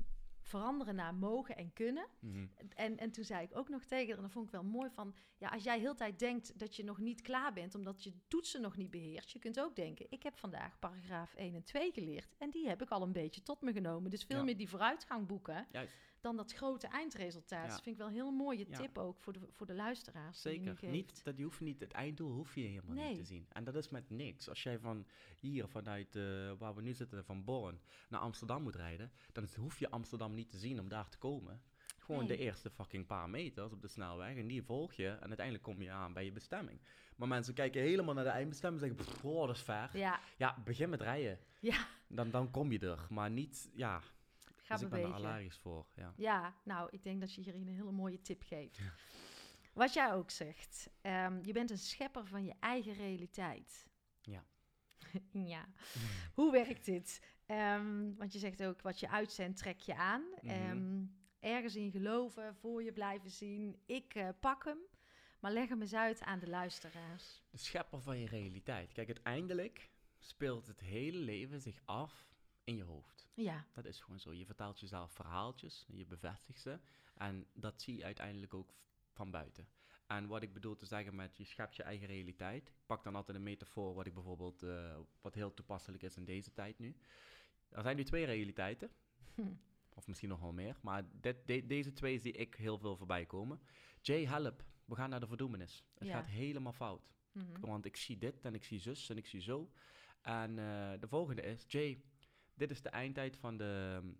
[0.58, 2.08] veranderen naar mogen en kunnen.
[2.20, 2.46] Mhm.
[2.76, 4.90] En, en toen zei ik ook nog tegen haar, en dat vond ik wel mooi
[4.90, 8.04] van, ja, als jij heel de tijd denkt dat je nog niet klaar bent, omdat
[8.04, 11.64] je toetsen nog niet beheerst, je kunt ook denken, ik heb vandaag paragraaf 1 en
[11.64, 14.10] 2 geleerd en die heb ik al een beetje tot me genomen.
[14.10, 14.44] Dus veel Ja.
[14.44, 15.94] meer die vooruitgang boeken Juist.
[16.26, 17.70] Dan dat grote eindresultaat.
[17.70, 20.42] Dat vind ik wel een heel mooie tip ook voor de, voor de luisteraars.
[20.42, 20.78] Zeker.
[20.82, 23.08] Niet, dat je hoeft niet, het einddoel hoef je helemaal Nee.
[23.10, 23.46] niet te zien.
[23.52, 24.50] En dat is met niks.
[24.50, 25.06] Als jij van
[25.40, 29.80] hier, vanuit eh, waar we nu zitten, van Born naar Amsterdam moet rijden, dan hoef
[29.80, 31.62] je Amsterdam niet te zien om daar te komen.
[32.00, 32.38] Gewoon Nee.
[32.38, 35.82] de eerste fucking paar meters op de snelweg en die volg je en uiteindelijk kom
[35.82, 36.82] je aan bij je bestemming.
[37.16, 39.90] Maar mensen kijken helemaal naar de eindbestemming en zeggen, "Pff, oh, dat is ver.
[39.98, 41.40] Ja, Ja, begin met rijden.
[41.60, 43.08] ja, Dan, dan kom je er.
[43.10, 44.02] Maar niet, ja,
[44.66, 45.28] ga dus ik ben er bewegen.
[45.30, 45.86] allergisch voor.
[45.94, 46.14] Ja.
[46.16, 48.80] Ja, nou, ik denk dat je hier een hele mooie tip geeft.
[49.74, 53.88] Wat jij ook zegt, ehm, je bent een schepper van je eigen realiteit.
[54.22, 54.46] Ja.
[55.54, 55.66] ja.
[56.34, 57.22] Hoe werkt dit?
[57.46, 60.24] Ehm, want je zegt ook, wat je uitzendt, trek je aan.
[60.42, 60.50] Mhm.
[60.50, 61.04] Ehm,
[61.40, 63.80] ergens in geloven, voor je blijven zien.
[63.86, 64.80] Ik eh, pak hem,
[65.40, 67.44] maar leg hem eens uit aan de luisteraars.
[67.50, 68.92] De schepper van je realiteit.
[68.92, 73.15] Kijk, uiteindelijk speelt het hele leven zich af in je hoofd.
[73.36, 74.34] Ja, Dat is gewoon zo.
[74.34, 76.80] Je vertelt jezelf verhaaltjes, je bevestigt ze.
[77.16, 78.74] En dat zie je uiteindelijk ook
[79.12, 79.68] van buiten.
[80.08, 82.68] En wat ik bedoel te zeggen met je schept je eigen realiteit.
[82.68, 86.26] Ik pak dan altijd een metafoor wat ik bijvoorbeeld, eh, wat heel toepasselijk is in
[86.26, 86.96] deze tijd nu.
[87.70, 88.92] Er zijn nu twee realiteiten.
[89.36, 89.42] Hm.
[89.98, 90.78] Of misschien nog wel meer.
[90.82, 93.60] Maar dit, de- deze twee zie ik heel veel voorbij komen.
[94.02, 94.64] Jay, help.
[94.86, 95.86] We gaan naar de verdoemenis.
[95.98, 96.16] Het Ja.
[96.16, 97.14] gaat helemaal fout.
[97.32, 97.60] Mhm.
[97.60, 99.72] Want ik zie dit en ik zie zus en ik zie zo.
[100.22, 102.02] En eh, de volgende is, Jay,
[102.56, 104.20] dit is de eindtijd van de um,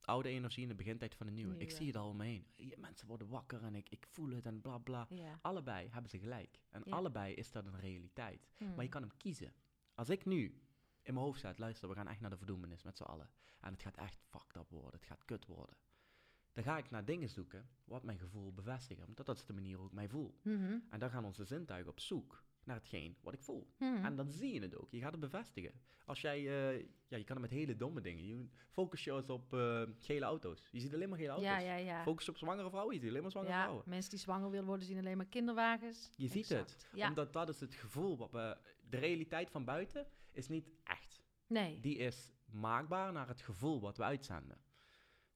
[0.00, 1.56] oude energie en de begintijd van de nieuwe.
[1.56, 2.74] Ik zie het al om me heen.
[2.76, 5.06] Mensen worden wakker en ik, ik voel het en bla bla.
[5.08, 5.38] Ja.
[5.42, 6.60] Allebei hebben ze gelijk.
[6.70, 6.92] En Ja.
[6.96, 8.48] allebei is dat een realiteit.
[8.56, 8.74] Hm.
[8.74, 9.52] Maar je kan hem kiezen.
[9.94, 10.44] Als ik nu
[11.02, 13.30] in mijn hoofd zet, luister, we gaan echt naar de verdoemenis met z'n allen.
[13.60, 15.76] En het gaat echt fucked up worden, het gaat kut worden.
[16.52, 19.04] Dan ga ik naar dingen zoeken wat mijn gevoel bevestigen.
[19.04, 20.38] Want dat is de manier hoe ik mij voel.
[20.42, 20.78] Mhm.
[20.90, 23.70] En dan gaan onze zintuigen op zoek naar hetgeen wat ik voel.
[23.78, 24.04] Mhm.
[24.04, 24.90] En dan zie je het ook.
[24.90, 25.72] Je gaat het bevestigen.
[26.04, 28.26] Als jij, eh, ja, je kan het met hele domme dingen.
[28.26, 30.68] Je focus je eens op eh, gele auto's.
[30.70, 31.48] Je ziet alleen maar gele auto's.
[31.48, 32.02] Ja, ja, ja.
[32.02, 33.84] Focus je op zwangere vrouwen, je ziet alleen maar zwangere ja, vrouwen.
[33.86, 36.10] mensen die zwanger willen worden zien alleen maar kinderwagens.
[36.16, 36.88] Je ziet het.
[36.92, 37.08] Ja.
[37.08, 38.16] Omdat dat is het gevoel.
[38.16, 38.56] Wat we,
[38.88, 41.22] de realiteit van buiten is niet echt.
[41.46, 41.80] Nee.
[41.80, 44.58] Die is maakbaar naar het gevoel wat we uitzenden.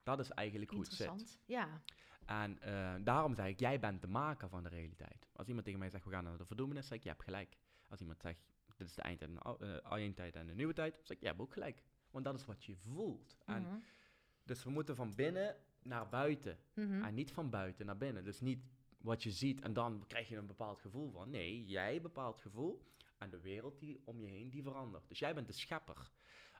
[0.03, 1.07] Dat is eigenlijk hoe het zit.
[1.07, 1.43] Interessant.
[1.47, 1.83] Ja.
[2.29, 5.29] En eh, daarom zeg ik, jij bent de maker van de realiteit.
[5.33, 7.57] Als iemand tegen mij zegt, we gaan naar de verdoemenis, zeg ik, je hebt gelijk.
[7.89, 8.41] Als iemand zegt,
[8.77, 11.27] dit is de eindtijd en de eh, eindtijd en de nieuwe tijd, zeg ik, je
[11.29, 11.83] hebt ook gelijk.
[12.11, 13.37] Want dat is wat je voelt.
[13.45, 13.77] En, Mhm.
[14.45, 16.59] dus we moeten van binnen naar buiten.
[16.75, 17.03] Mhm.
[17.03, 18.25] En niet van buiten naar binnen.
[18.25, 18.65] Dus niet
[18.99, 21.31] wat je ziet en dan krijg je een bepaald gevoel van.
[21.31, 22.87] Nee, jij bepaalt gevoel
[23.19, 25.09] en de wereld die om je heen, die verandert.
[25.09, 26.11] Dus jij bent de schepper.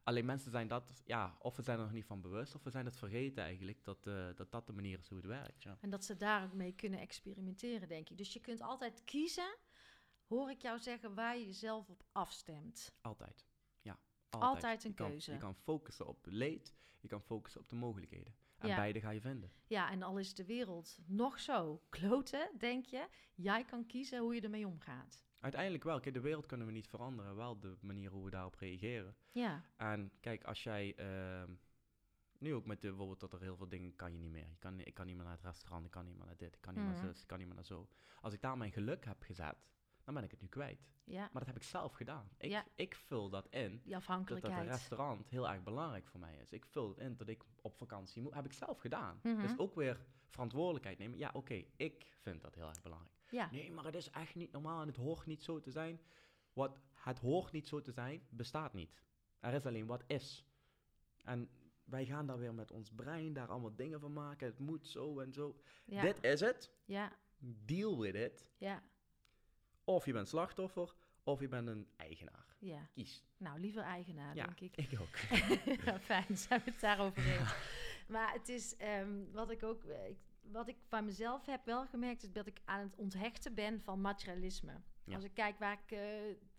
[0.05, 2.71] Alleen mensen zijn dat, ja, of we zijn er nog niet van bewust, of we
[2.71, 5.63] zijn het vergeten eigenlijk, dat eh, dat, dat de manier is hoe het werkt.
[5.63, 5.79] Ja.
[5.81, 8.17] En dat ze daar ook mee kunnen experimenteren, denk ik.
[8.19, 9.57] Dus je kunt altijd kiezen,
[10.27, 12.95] hoor ik jou zeggen, waar je jezelf op afstemt.
[13.01, 13.47] Altijd.
[13.81, 13.99] Ja,
[14.31, 15.33] Altijd een je kan, keuze.
[15.33, 18.35] Je kan focussen op leed, je kan focussen op de mogelijkheden.
[18.59, 18.77] En Ja.
[18.77, 19.53] beide ga je vinden.
[19.67, 24.35] Ja, en al is de wereld nog zo kloten, denk je, jij kan kiezen hoe
[24.35, 25.25] je ermee omgaat.
[25.41, 26.01] Uiteindelijk wel.
[26.01, 27.37] Kijk, de wereld kunnen we niet veranderen.
[27.37, 29.17] Wel de manier hoe we daarop reageren.
[29.33, 30.95] Ja, En kijk, als jij...
[30.97, 31.53] ehm,
[32.39, 34.49] nu ook met de, bijvoorbeeld dat er heel veel dingen kan je niet meer.
[34.49, 36.55] Je kan, ik kan niet meer naar het restaurant, ik kan niet meer naar dit,
[36.55, 37.03] ik kan niet meer Mhm.
[37.03, 37.89] naar zus, ik kan niet meer naar zo.
[38.21, 39.57] Als ik daar mijn geluk heb gezet,
[40.05, 40.87] dan ben ik het nu kwijt.
[41.05, 42.29] ja, Maar dat heb ik zelf gedaan.
[42.39, 42.67] Ik, Ja.
[42.75, 43.69] ik vul dat in.
[43.69, 44.59] die Dat, dat afhankelijkheid.
[44.59, 46.53] een restaurant heel erg belangrijk voor mij is.
[46.53, 48.35] Ik vul het in dat ik op vakantie moet.
[48.35, 49.21] Heb ik zelf gedaan.
[49.23, 49.41] Mhm.
[49.41, 51.19] Dus ook weer verantwoordelijkheid nemen.
[51.19, 53.17] Ja, oké, ik vind dat heel erg belangrijk.
[53.31, 56.01] Ja, Nee, maar het is echt niet normaal en het hoort niet zo te zijn.
[56.53, 59.03] Wat het hoort niet zo te zijn, bestaat niet.
[59.41, 60.45] Er is alleen wat is.
[61.25, 61.49] En
[61.85, 64.47] wij gaan daar weer met ons brein daar allemaal dingen van maken.
[64.47, 65.61] Het moet zo en zo.
[65.85, 66.73] ja, Dit is het.
[66.85, 68.47] ja, Deal with it.
[68.57, 68.83] ja,
[69.85, 72.57] Of je bent slachtoffer, of je bent een eigenaar.
[72.59, 72.89] ja.
[72.95, 73.25] Kies.
[73.37, 74.77] Nou, liever eigenaar, ja, denk ik.
[74.77, 75.17] ik ook.
[75.85, 77.55] ja, fijn, zijn we het daarover eens.
[78.15, 81.87] maar het is, ehm, wat ik ook, eh, ik- wat ik van mezelf heb wel
[81.87, 84.81] gemerkt, is dat ik aan het onthechten ben van materialisme.
[85.05, 85.15] Ja.
[85.15, 86.01] Als ik kijk waar ik eh,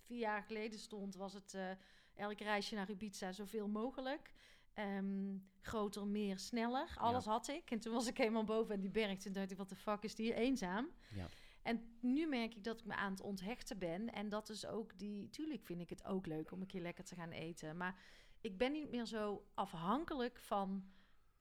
[0.05, 1.71] vier jaar geleden stond, was het eh,
[2.15, 4.33] elk reisje naar Ibiza zoveel mogelijk.
[4.73, 6.93] Ehm, groter, meer, sneller.
[6.95, 7.71] Alles had ik.
[7.71, 9.19] En toen was ik helemaal boven aan die berg.
[9.19, 10.89] Toen dacht ik, wat de fuck is die eenzaam?
[11.15, 11.27] Ja.
[11.61, 14.13] En nu merk ik dat ik me aan het onthechten ben.
[14.13, 15.29] En dat is ook die...
[15.29, 17.77] Tuurlijk vind ik het ook leuk om een keer lekker te gaan eten.
[17.77, 17.99] Maar
[18.41, 20.91] ik ben niet meer zo afhankelijk van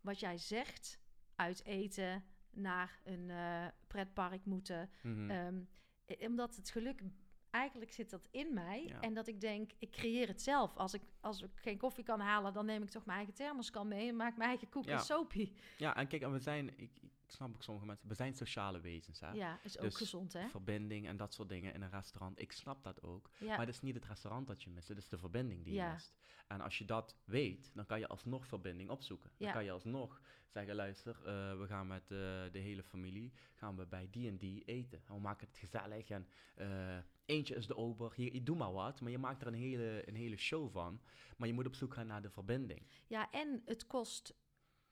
[0.01, 0.99] wat jij zegt.
[1.35, 4.91] Uit eten naar een eh, pretpark moeten.
[5.03, 5.31] Mhm.
[5.31, 5.61] Ehm,
[6.05, 7.03] eh, omdat het geluk...
[7.51, 8.85] Eigenlijk zit dat in mij.
[8.87, 9.01] Ja.
[9.01, 10.77] En dat ik denk, ik creëer het zelf.
[10.77, 13.89] Als ik, als ik geen koffie kan halen, dan neem ik toch mijn eigen thermoskan
[13.89, 14.09] mee...
[14.09, 14.93] en maak mijn eigen koek Ja.
[14.93, 15.53] en soapie.
[15.79, 18.81] ja, en kijk, en we zijn, ik, ik snap ook sommige mensen, we zijn sociale
[18.81, 19.21] wezens.
[19.21, 19.31] Hè?
[19.33, 20.49] Ja, is ook Dus gezond, hè?
[20.49, 22.41] Verbinding en dat soort dingen in een restaurant.
[22.41, 23.31] Ik snap dat ook.
[23.39, 25.73] Ja, Maar het is niet het restaurant dat je mist, het is de verbinding die
[25.75, 25.93] je Ja.
[25.93, 26.15] mist.
[26.47, 29.31] En als je dat weet, dan kan je alsnog verbinding opzoeken.
[29.39, 32.09] Dan kan je alsnog zeggen, luister, eh, we gaan met eh,
[32.53, 35.03] de hele familie, gaan we bij die en die eten.
[35.07, 39.01] En we maken het gezellig en eh, eentje is de ober, hier, doe maar wat.
[39.01, 41.01] Maar je maakt er een hele, een hele show van.
[41.37, 42.87] Maar je moet op zoek gaan naar de verbinding.
[43.07, 44.35] Ja, en het kost.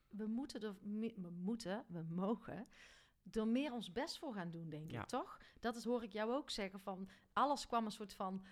[0.08, 0.76] We moeten er.
[1.14, 2.66] We moeten, we mogen.
[3.32, 5.00] Er meer ons best voor gaan doen, denk Ja.
[5.02, 5.40] ik, toch?
[5.60, 6.80] Dat is, hoor ik jou ook zeggen.
[6.80, 8.44] Van alles kwam een soort van.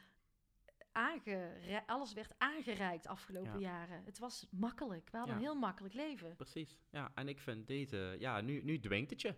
[1.86, 3.58] Alles werd aangereikt afgelopen Ja.
[3.58, 4.04] jaren.
[4.04, 5.10] Het was makkelijk.
[5.10, 5.40] We hadden Ja.
[5.40, 6.36] een heel makkelijk leven.
[6.36, 7.10] Precies, ja.
[7.14, 9.34] En ik vind deze, ja, nu, nu dwingt het je.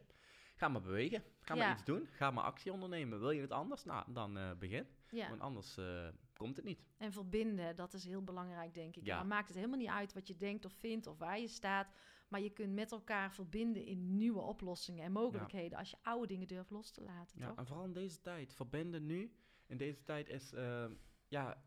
[0.56, 3.18] Ga maar bewegen, ga maar iets doen, ga maar actie ondernemen.
[3.20, 3.84] Wil je het anders?
[3.84, 4.86] Nou, dan eh, begin.
[5.10, 5.28] Ja.
[5.28, 6.84] Want anders eh, komt het niet.
[6.96, 9.04] En verbinden, dat is heel belangrijk, denk ik.
[9.04, 9.18] Ja.
[9.18, 11.88] Dan maakt het helemaal niet uit wat je denkt of vindt of waar je staat.
[12.28, 15.78] Maar je kunt met elkaar verbinden in nieuwe oplossingen en mogelijkheden.
[15.78, 17.56] Als je oude dingen durft los te laten, Ja, toch?
[17.56, 18.54] en vooral in deze tijd.
[18.54, 19.32] Verbinden nu,
[19.66, 20.86] in deze tijd is, eh,
[21.28, 21.62] ja,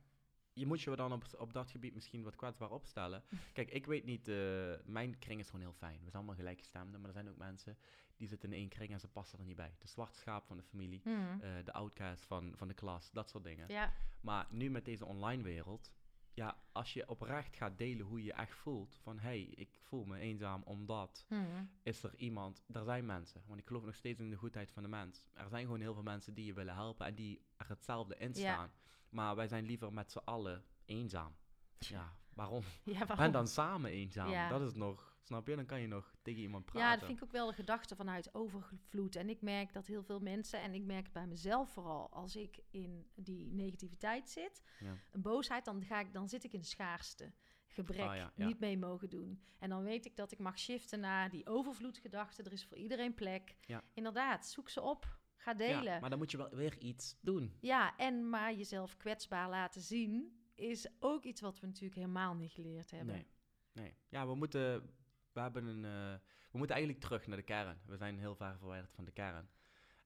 [0.53, 3.23] je moet je dan op, op dat gebied misschien wat kwetsbaar opstellen.
[3.53, 5.97] Kijk, ik weet niet, eh, mijn kring is gewoon heel fijn.
[5.97, 7.77] We zijn allemaal gelijkgestemden, maar er zijn ook mensen
[8.19, 9.75] die zitten in één kring en ze passen er niet bij.
[9.79, 11.41] De zwarte schaap van de familie, Mhm.
[11.41, 13.65] eh, de outcast van, van de klas, dat soort dingen.
[13.67, 15.93] ja, Maar nu met deze online wereld,
[16.33, 20.05] ja, als je oprecht gaat delen hoe je je echt voelt, van hey, ik voel
[20.05, 21.63] me eenzaam omdat, Mhm.
[21.83, 24.83] is er iemand, er zijn mensen, want ik geloof nog steeds in de goedheid van
[24.83, 25.23] de mens.
[25.33, 28.27] Er zijn gewoon heel veel mensen die je willen helpen en die er hetzelfde in
[28.33, 28.53] Ja.
[28.53, 28.71] staan.
[29.09, 31.35] Maar wij zijn liever met z'n allen eenzaam.
[31.77, 32.63] Ja, waarom?
[32.83, 33.17] ja waarom?
[33.17, 34.29] Ben dan samen eenzaam.
[34.29, 34.49] Ja.
[34.49, 35.55] Dat is nog, snap je?
[35.55, 36.89] Dan kan je nog tegen iemand praten.
[36.89, 39.15] Ja, dat vind ik ook wel de gedachte vanuit overvloed.
[39.15, 42.35] En ik merk dat heel veel mensen, en ik merk het bij mezelf vooral, als
[42.35, 44.95] ik in die negativiteit zit, Ja.
[45.11, 47.31] een boosheid, dan, ga ik, dan zit ik in schaarste.
[47.67, 48.45] Gebrek, Ah, ja, ja.
[48.45, 49.41] niet mee mogen doen.
[49.59, 52.43] En dan weet ik dat ik mag shiften naar die overvloedgedachte.
[52.43, 53.55] Er is voor iedereen plek.
[53.61, 53.83] Ja.
[53.93, 55.17] Inderdaad, zoek ze op.
[55.35, 55.83] Ga delen.
[55.83, 57.53] Ja, Ja, maar dan moet je wel weer iets doen.
[57.97, 62.91] en maar jezelf kwetsbaar laten zien is ook iets wat we natuurlijk helemaal niet geleerd
[62.91, 63.15] hebben.
[63.15, 63.27] Nee.
[63.73, 63.93] nee.
[64.09, 64.89] Ja, we moeten,
[65.33, 66.19] we hebben een, eh,
[66.51, 67.79] we moeten eigenlijk terug naar de kern.
[67.85, 69.49] We zijn heel ver verwijderd van de kern.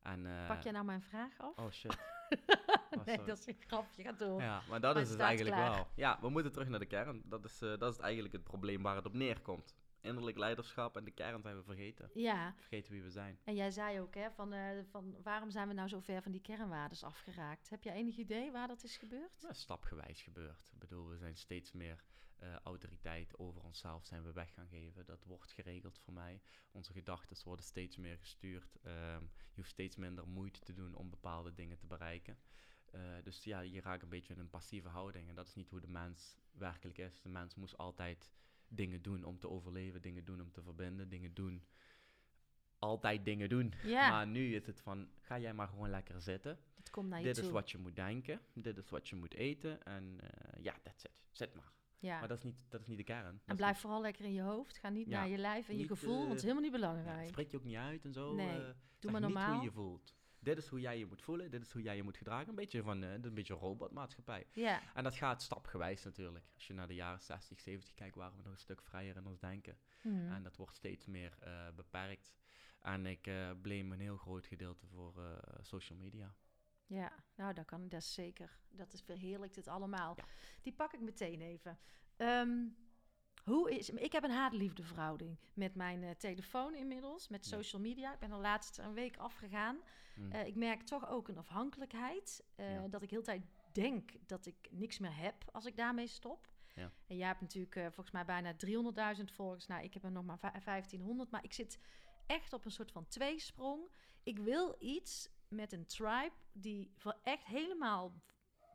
[0.02, 1.58] En, eh, Pak jij nou mijn vraag af?
[1.58, 1.98] Oh shit.
[2.98, 4.04] Oh, nee, dat is een grapje.
[4.04, 4.42] Ga door.
[4.42, 5.72] Ja, maar dat is het eigenlijk klaar.
[5.76, 5.88] wel.
[5.96, 7.22] Ja, we moeten terug naar de kern.
[7.26, 9.76] Dat is, eh, dat is eigenlijk het probleem waar het op neerkomt.
[10.02, 12.10] Innerlijk leiderschap en de kern zijn we vergeten.
[12.14, 13.40] Ja, Vergeten wie we zijn.
[13.44, 14.54] en jij zei ook, hè, van,
[14.92, 17.70] van waarom zijn we nou zo ver van die kernwaardes afgeraakt?
[17.70, 19.42] Heb jij enig idee waar dat is gebeurd?
[19.42, 20.70] Ja, stapgewijs gebeurd.
[20.74, 22.04] Ik bedoel, we zijn steeds meer
[22.44, 25.06] eh, autoriteit over onszelf zijn we weg gaan geven.
[25.06, 26.42] Dat wordt geregeld voor mij.
[26.72, 28.78] Onze gedachten worden steeds meer gestuurd.
[28.82, 32.38] Ehm, je hoeft steeds minder moeite te doen om bepaalde dingen te bereiken.
[32.86, 35.30] Eh, dus ja, je raakt een beetje in een passieve houding.
[35.30, 37.22] En dat is niet hoe de mens werkelijk is.
[37.22, 38.32] De mens moest altijd
[38.68, 41.66] dingen doen om te overleven, dingen doen om te verbinden, dingen doen.
[42.78, 43.74] Altijd dingen doen.
[43.84, 46.60] Maar nu is het van, ga jij maar gewoon lekker zitten.
[46.76, 47.44] het komt naar je Dit toe.
[47.44, 48.42] is wat je moet denken.
[48.54, 49.84] Dit is wat je moet eten.
[49.84, 51.22] En eh, ja, that's it.
[51.32, 51.72] Zit maar.
[52.04, 52.20] Ja.
[52.20, 53.24] Maar dat is, niet, dat is niet de kern.
[53.32, 54.78] Dat En blijf vooral lekker in je hoofd.
[54.78, 56.64] Ga niet Ja, naar je lijf en je niet, gevoel, want het is eh, helemaal
[56.64, 57.28] niet niet- ja, belangrijk.
[57.30, 58.34] spreek je ook niet uit en zo.
[58.34, 59.54] Nee, eh, Doe maar niet normaal.
[59.56, 60.16] hoe je voelt.
[60.40, 61.52] Dit is hoe jij je moet voelen.
[61.52, 62.50] Dit is hoe jij je moet gedragen.
[62.50, 64.46] Een beetje van eh, een beetje robotmaatschappij.
[64.52, 66.46] Ja, En dat gaat stapgewijs natuurlijk.
[66.54, 69.26] Als je naar de jaren 60, 70 kijkt, waren we nog een stuk vrijer in
[69.26, 69.78] ons denken.
[70.02, 70.32] Mhm.
[70.32, 71.38] En dat wordt steeds meer
[71.76, 72.34] beperkt.
[72.82, 73.22] En ik
[73.62, 75.14] blame een heel groot gedeelte voor
[75.62, 76.36] social media.
[76.86, 77.12] Ja.
[77.36, 78.60] nou dat kan dat is zeker.
[78.70, 80.14] Dat is verheerlijkt het allemaal.
[80.18, 80.24] Ja.
[80.62, 81.80] Die pak ik meteen even.
[82.18, 82.66] Ehm,
[83.44, 88.14] hoe is, ik heb een haat-liefde verhouding met mijn eh, telefoon inmiddels, met social media.
[88.14, 89.78] Ik ben er laatst een week afgegaan.
[90.16, 90.32] Mm.
[90.32, 92.44] Eh, ik merk toch ook een afhankelijkheid.
[92.56, 92.88] eh, Ja.
[92.88, 96.48] Dat ik heel tijd denk dat ik niks meer heb als ik daarmee stop.
[96.76, 96.92] Ja.
[97.08, 98.54] En jij hebt natuurlijk volgens mij bijna
[99.18, 99.68] 300.000 volgers.
[99.68, 101.32] Nou, ik heb er nog maar vij- 1500.
[101.32, 101.80] Maar ik zit
[102.26, 103.90] echt op een soort van tweesprong.
[104.24, 108.22] Ik wil iets met een tribe die voor echt helemaal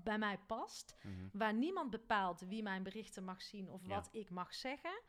[0.03, 0.97] bij mij past.
[1.03, 1.29] Mhm.
[1.33, 3.89] Waar niemand bepaalt wie mijn berichten mag zien of Ja.
[3.89, 5.01] wat ik mag zeggen.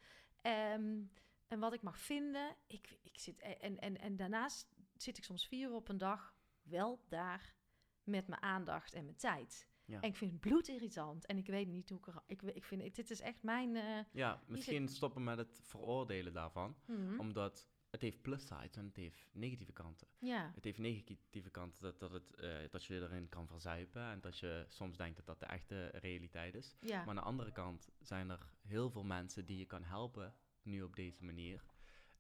[0.42, 1.02] Ehm,
[1.48, 2.56] en wat ik mag vinden.
[2.68, 6.36] Ik, ik zit, en, en, en daarnaast zit ik soms vier uur op een dag
[6.62, 7.56] wel daar
[8.04, 9.68] met mijn aandacht en mijn tijd.
[9.86, 10.02] Ja.
[10.02, 11.26] En ik vind het bloedirritant.
[11.26, 12.24] En ik weet niet hoe ik er...
[12.28, 13.76] Ik, ik vind, dit is echt mijn...
[13.76, 16.76] eh, Ja, misschien stoppen met het veroordelen daarvan.
[16.86, 17.20] mhm.
[17.20, 20.08] Omdat het heeft plussides en het heeft negatieve kanten.
[20.20, 24.02] Ja, Het heeft negatieve kanten dat, dat, het, eh, dat je erin kan verzuipen.
[24.02, 26.76] En dat je soms denkt dat dat de echte realiteit is.
[26.80, 26.98] ja.
[26.98, 30.82] Maar aan de andere kant zijn er heel veel mensen die je kan helpen nu
[30.84, 31.64] op deze manier.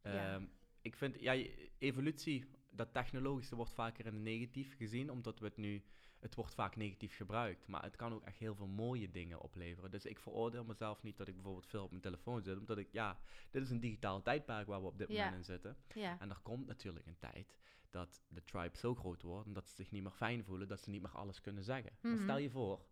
[0.03, 0.33] Ja.
[0.33, 0.45] Ehm,
[0.81, 1.45] ik vind, ja,
[1.77, 5.83] evolutie, dat technologische wordt vaker in het negatief gezien, omdat we het nu,
[6.19, 7.67] het wordt vaak negatief gebruikt.
[7.67, 9.91] Maar het kan ook echt heel veel mooie dingen opleveren.
[9.91, 12.87] Dus ik veroordeel mezelf niet dat ik bijvoorbeeld veel op mijn telefoon zit, omdat ik,
[12.91, 13.19] ja,
[13.51, 15.15] dit is een digitaal tijdperk waar we op dit Ja.
[15.23, 15.77] moment in zitten.
[15.93, 16.19] ja.
[16.19, 17.57] En er komt natuurlijk een tijd
[17.89, 20.79] dat de tribe zo groot wordt en dat ze zich niet meer fijn voelen, dat
[20.81, 21.91] ze niet meer alles kunnen zeggen.
[22.01, 22.21] Maar Mhm.
[22.23, 22.85] stel je voor,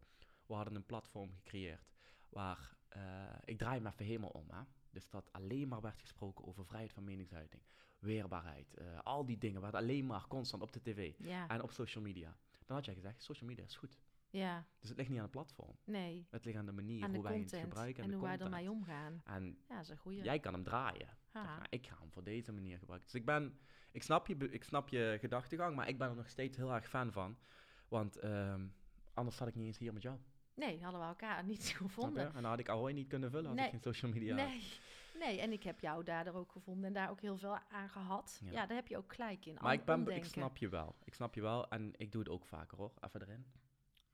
[0.45, 1.91] we hadden een platform gecreëerd
[2.29, 3.01] waar, eh,
[3.45, 4.61] ik draai hem even helemaal om, hè.
[4.89, 7.63] Dus dat alleen maar werd gesproken over vrijheid van meningsuiting,
[7.99, 11.61] weerbaarheid, eh, al die dingen, waar het alleen maar constant op de tv Ja, en
[11.61, 12.37] op social media.
[12.67, 13.99] Dan had jij gezegd, social media is goed.
[14.29, 16.27] ja, Dus het ligt niet aan het platform, nee.
[16.29, 18.37] het ligt aan de manier Aan de hoe wij het gebruiken en en, hoe wij
[18.37, 19.21] ermee omgaan.
[19.25, 20.23] En Ja, dat is een goeie.
[20.23, 21.17] jij kan hem draaien.
[21.33, 23.09] Zeg, ik ga hem voor deze manier gebruiken.
[23.11, 23.59] Dus ik ben,
[23.91, 26.89] ik snap je, ik snap je gedachtegang, maar ik ben er nog steeds heel erg
[26.89, 27.37] fan van.
[27.87, 28.67] Want ehm,
[29.13, 30.17] anders zat ik niet eens hier met jou.
[30.53, 32.27] Nee, hadden we elkaar niet gevonden.
[32.27, 33.65] En dan had ik Ahoy niet kunnen vullen, had Nee.
[33.65, 34.37] ik geen social media.
[34.37, 34.79] had.
[35.17, 35.41] Nee.
[35.41, 38.41] en ik heb jou daardoor ook gevonden en daar ook heel veel aan gehad.
[38.43, 38.51] Ja.
[38.51, 39.57] Ja, daar heb je ook gelijk in.
[39.61, 40.95] Maar ik, ben, ik snap je wel.
[41.03, 42.93] Ik snap je wel en ik doe het ook vaker hoor.
[43.01, 43.45] Even erin.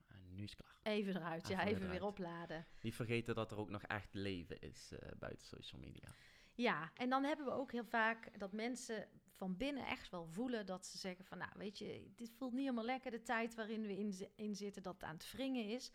[0.08, 0.94] En nu is het klaar.
[0.94, 2.66] Even eruit, ja, Even weer opladen.
[2.82, 6.10] Niet vergeten dat er ook nog echt leven is eh, buiten social media.
[6.54, 10.66] Ja, en dan hebben we ook heel vaak dat mensen van binnen echt wel voelen
[10.66, 13.82] dat ze zeggen van, nou weet je, dit voelt niet helemaal lekker, de tijd waarin
[13.82, 13.98] we
[14.36, 15.92] in zitten, dat het aan het wringen is.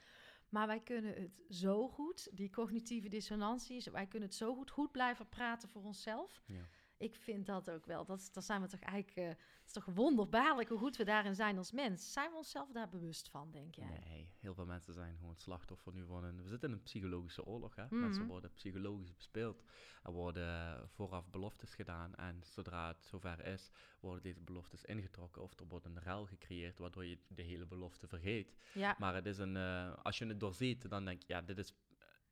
[0.48, 4.70] Maar wij kunnen het zo goed, die cognitieve dissonantie, is- wij kunnen het zo goed,
[4.70, 6.42] goed blijven praten voor onszelf.
[6.46, 6.68] Ja.
[6.98, 8.04] Ik vind dat ook wel.
[8.04, 11.34] Dat, daar zijn we toch eigenlijk, eh, het is toch wonderbaarlijk hoe goed we daarin
[11.34, 12.12] zijn als mens.
[12.12, 14.00] Zijn we onszelf daar bewust van, denk jij?
[14.06, 16.42] Nee, heel veel mensen zijn gewoon slachtoffer nu van een...
[16.42, 17.84] We zitten in een psychologische oorlog, hè.
[17.84, 18.00] Mhm.
[18.00, 19.62] Mensen worden psychologisch bespeeld.
[20.02, 23.70] Er worden vooraf beloftes gedaan en zodra het zover is,
[24.00, 28.08] worden deze beloftes ingetrokken of er wordt een ruil gecreëerd waardoor je de hele belofte
[28.08, 28.56] vergeet.
[28.74, 29.56] Ja, Maar het is een...
[29.56, 31.74] eh, als je het doorziet, dan denk je, ja, dit is...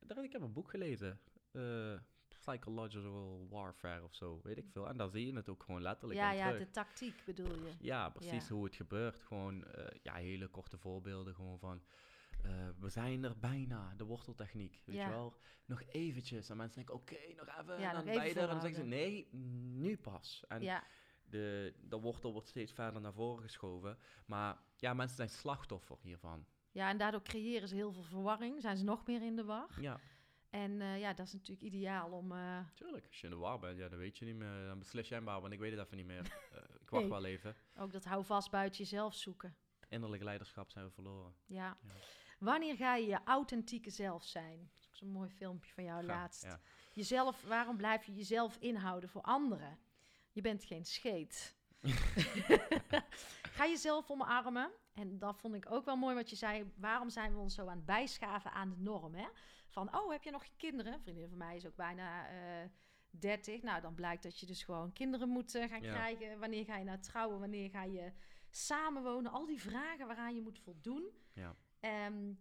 [0.07, 1.19] eh, Ik heb een boek gelezen.
[2.51, 4.87] Psychological Warfare of zo, weet ik veel.
[4.87, 6.65] En daar zie je het ook gewoon letterlijk ja, in ja terug.
[6.65, 7.73] de tactiek bedoel je.
[7.79, 8.53] Ja, precies Ja.
[8.53, 9.21] hoe het gebeurt.
[9.23, 11.35] Gewoon eh, ja, hele korte voorbeelden.
[11.35, 11.81] Gewoon van,
[12.43, 14.81] eh, we zijn er bijna, de worteltechniek.
[14.85, 15.05] Weet Ja.
[15.05, 15.37] je wel?
[15.65, 16.49] Nog eventjes.
[16.49, 17.79] En mensen denken, oké, nog even.
[17.79, 18.37] Ja, en dan ben je er.
[18.37, 19.27] En dan zeggen ze, nee,
[19.75, 20.43] nu pas.
[20.47, 20.83] En Ja,
[21.29, 23.97] de, de wortel wordt steeds verder naar voren geschoven.
[24.25, 26.45] Maar ja, mensen zijn slachtoffer hiervan.
[26.71, 28.61] ja, en daardoor creëren ze heel veel verwarring.
[28.61, 29.81] Zijn ze nog meer in de war.
[29.81, 29.99] Ja,
[30.49, 32.31] En eh, ja, dat is natuurlijk ideaal om...
[32.31, 33.05] eh, tuurlijk.
[33.07, 34.67] Als je in de war bent, ja, dan weet je niet meer.
[34.67, 36.21] Dan beslis jij maar, want ik weet het even niet meer.
[36.51, 37.11] Eh, ik wacht Nee.
[37.11, 37.55] wel even.
[37.77, 39.55] ook dat hou vast buiten jezelf zoeken.
[39.89, 41.33] Innerlijk leiderschap zijn we verloren.
[41.45, 41.77] Ja.
[41.83, 41.91] Ja.
[42.39, 44.57] Wanneer ga je je authentieke zelf zijn?
[44.73, 46.43] Dat is zo'n mooi filmpje van jou Ja, laatst.
[46.43, 46.59] ja.
[46.93, 49.79] Jezelf, waarom blijf je jezelf inhouden voor anderen?
[50.31, 51.55] Je bent geen scheet.
[53.57, 54.71] ga jezelf omarmen.
[54.93, 56.71] En dat vond ik ook wel mooi wat je zei.
[56.75, 59.15] Waarom zijn we ons zo aan het bijschaven aan de norm?
[59.15, 59.27] Hè?
[59.77, 60.93] Van, oh, heb je nog kinderen?
[60.93, 62.69] Een vriendin van mij is ook bijna eh
[63.09, 63.61] 30.
[63.61, 65.93] Nou, dan blijkt dat je dus gewoon kinderen moet eh, gaan Ja.
[65.93, 66.39] krijgen.
[66.39, 67.39] Wanneer ga je nou trouwen?
[67.39, 68.11] Wanneer ga je
[68.49, 69.31] samenwonen?
[69.31, 71.09] Al die vragen waaraan je moet voldoen.
[71.33, 71.55] Ja.
[71.79, 72.33] Ehm,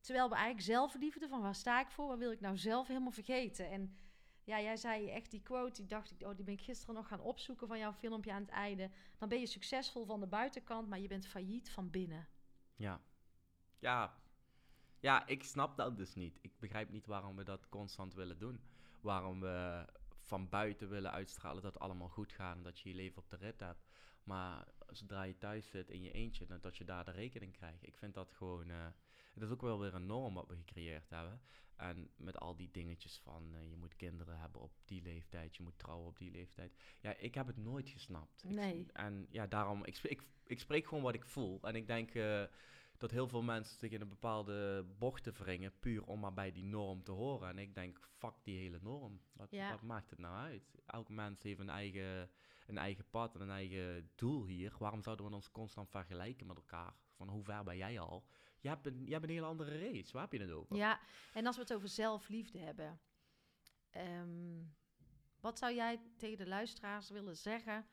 [0.00, 2.06] terwijl we eigenlijk zelfliefde, van waar sta ik voor?
[2.06, 3.70] Wat wil ik nou zelf helemaal vergeten?
[3.70, 3.94] En
[4.44, 7.08] ja, jij zei echt die quote, die dacht ik, oh, die ben ik gisteren nog
[7.08, 8.90] gaan opzoeken van jouw filmpje aan het einde.
[9.18, 12.28] Dan ben je succesvol van de buitenkant, maar je bent failliet van binnen.
[12.76, 13.00] Ja.
[13.78, 14.19] Ja.
[15.00, 16.38] Ja, ik snap dat dus niet.
[16.40, 18.60] Ik begrijp niet waarom we dat constant willen doen.
[19.00, 19.84] Waarom we
[20.22, 23.30] van buiten willen uitstralen dat het allemaal goed gaat en dat je je leven op
[23.30, 23.88] de rit hebt.
[24.22, 27.86] Maar zodra je thuis zit in je eentje, dan dat je daar de rekening krijgt.
[27.86, 28.70] Ik vind dat gewoon...
[28.70, 28.86] eh,
[29.34, 31.40] het is ook wel weer een norm wat we gecreëerd hebben.
[31.76, 35.62] En met al die dingetjes van eh, je moet kinderen hebben op die leeftijd, je
[35.62, 36.72] moet trouwen op die leeftijd.
[37.00, 38.42] Ja, ik heb het nooit gesnapt.
[38.44, 38.86] Ik- Nee.
[38.92, 41.58] en ja, daarom, ik, ik, ik spreek gewoon wat ik voel.
[41.62, 42.42] En ik denk eh,
[43.00, 46.64] dat heel veel mensen zich in een bepaalde bochten wringen, puur om maar bij die
[46.64, 47.48] norm te horen.
[47.48, 49.20] En ik denk, fuck die hele norm.
[49.32, 49.70] Wat, Ja.
[49.70, 50.74] wat maakt het nou uit?
[50.86, 52.30] Elk mens heeft een eigen,
[52.66, 54.74] een eigen pad en een eigen doel hier.
[54.78, 56.94] Waarom zouden we ons constant vergelijken met elkaar?
[57.16, 58.24] Van hoe ver ben jij al?
[58.60, 60.12] Je hebt een, je hebt een hele andere race.
[60.12, 60.76] Waar heb je het over?
[60.76, 61.00] Ja,
[61.32, 63.00] en als we het over zelfliefde hebben,
[63.90, 64.62] ehm,
[65.40, 67.86] wat zou jij tegen de luisteraars willen zeggen?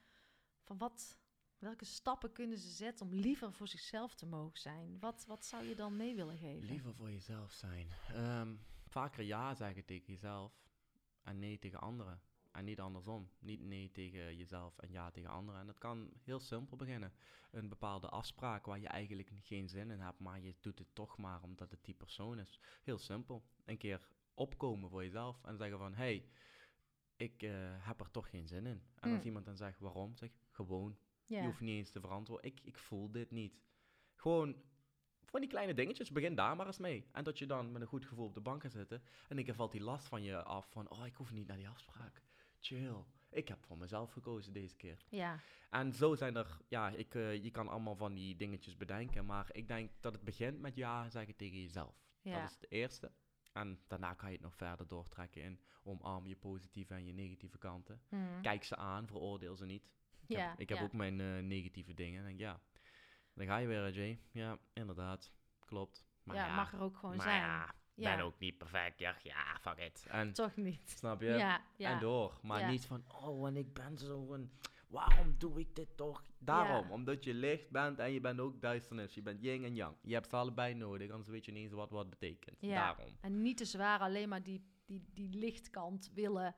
[0.63, 1.17] Van wat,
[1.59, 4.99] welke stappen kunnen ze zetten om liever voor zichzelf te mogen zijn?
[4.99, 6.67] Wat, wat zou je dan mee willen geven?
[6.67, 7.87] Liever voor jezelf zijn.
[8.13, 8.55] Ehm,
[8.87, 10.53] vaker ja zeggen tegen jezelf
[11.23, 12.21] en nee tegen anderen.
[12.51, 13.29] En niet andersom.
[13.39, 15.59] Niet nee tegen jezelf en ja tegen anderen.
[15.61, 17.13] En dat kan heel simpel beginnen.
[17.51, 21.17] Een bepaalde afspraak waar je eigenlijk geen zin in hebt, maar je doet het toch
[21.17, 22.59] maar omdat het die persoon is.
[22.83, 23.43] Heel simpel.
[23.65, 26.29] Een keer opkomen voor jezelf en zeggen van, hey,
[27.15, 28.81] ik eh, heb er toch geen zin in.
[28.95, 29.25] En als Mm.
[29.25, 30.97] iemand dan zegt waarom, zeg gewoon.
[31.27, 31.39] Ja.
[31.39, 32.45] Je hoeft niet eens te verantwoorden.
[32.51, 33.61] Ik, ik voel dit niet.
[34.15, 34.55] Gewoon
[35.23, 37.07] van die kleine dingetjes, begin daar maar eens mee.
[37.11, 39.03] En dat je dan met een goed gevoel op de bank gaat zitten.
[39.27, 41.69] En keer valt die last van je af van, oh, ik hoef niet naar die
[41.69, 42.21] afspraak.
[42.59, 43.03] Chill.
[43.29, 45.05] Ik heb voor mezelf gekozen deze keer.
[45.09, 49.25] ja, En zo zijn er, ja, ik, eh, je kan allemaal van die dingetjes bedenken.
[49.25, 52.05] Maar ik denk dat het begint met ja zeggen tegen jezelf.
[52.21, 52.39] ja.
[52.39, 53.11] Dat is het eerste.
[53.53, 57.57] En daarna kan je het nog verder doortrekken in omarm je positieve en je negatieve
[57.57, 58.01] kanten.
[58.09, 58.41] Mhm.
[58.41, 59.89] Kijk ze aan, veroordeel ze niet.
[60.27, 62.19] Ik ja, heb, ik heb ook mijn eh, negatieve dingen.
[62.19, 62.59] En denk, ja,
[63.33, 64.19] dan ga je weer, Jay.
[64.31, 65.31] Ja, inderdaad.
[65.65, 66.05] Klopt.
[66.23, 67.41] Maar ja, ja, mag er ook gewoon zijn.
[67.41, 68.99] ja, ben ook niet perfect.
[68.99, 70.05] Ja, ja, fuck it.
[70.09, 70.89] En, Toch niet.
[70.89, 71.59] snap je?
[71.77, 72.39] En door.
[72.41, 74.51] Maar niet van, oh, en ik ben zo een...
[74.87, 76.23] Waarom doe ik dit toch?
[76.37, 79.13] Daarom, omdat je licht bent en je bent ook duisternis.
[79.13, 79.95] Je bent yin en yang.
[80.01, 82.57] Je hebt ze allebei nodig, anders weet je niet eens wat wat betekent.
[82.59, 82.75] Ja.
[82.75, 83.17] Daarom.
[83.21, 86.55] En niet te zwaar alleen maar die, die, die lichtkant willen.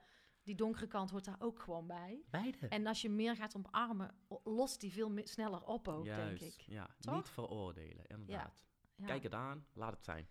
[0.49, 2.23] Die donkere kant hoort daar ook gewoon bij.
[2.29, 2.67] Beide.
[2.67, 6.61] En als je meer gaat omarmen, lost die veel sneller op ook, Juist, denk ik.
[6.61, 6.95] ja.
[6.99, 7.15] Toch?
[7.15, 8.61] Niet veroordelen, inderdaad.
[8.95, 9.05] Ja.
[9.05, 10.27] Kijk het aan, laat het zijn.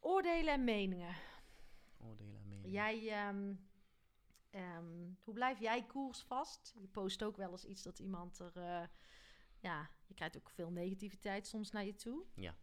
[0.00, 1.14] Oordelen en meningen.
[1.98, 2.70] Oordelen en meningen.
[2.70, 3.54] Jij, ehm,
[4.50, 6.72] ehm, hoe blijf jij koers vast?
[6.76, 8.56] Je post ook wel eens iets dat iemand er...
[8.56, 8.86] eh,
[9.60, 12.24] ja, je krijgt ook veel negativiteit soms naar je toe.
[12.34, 12.54] Ja.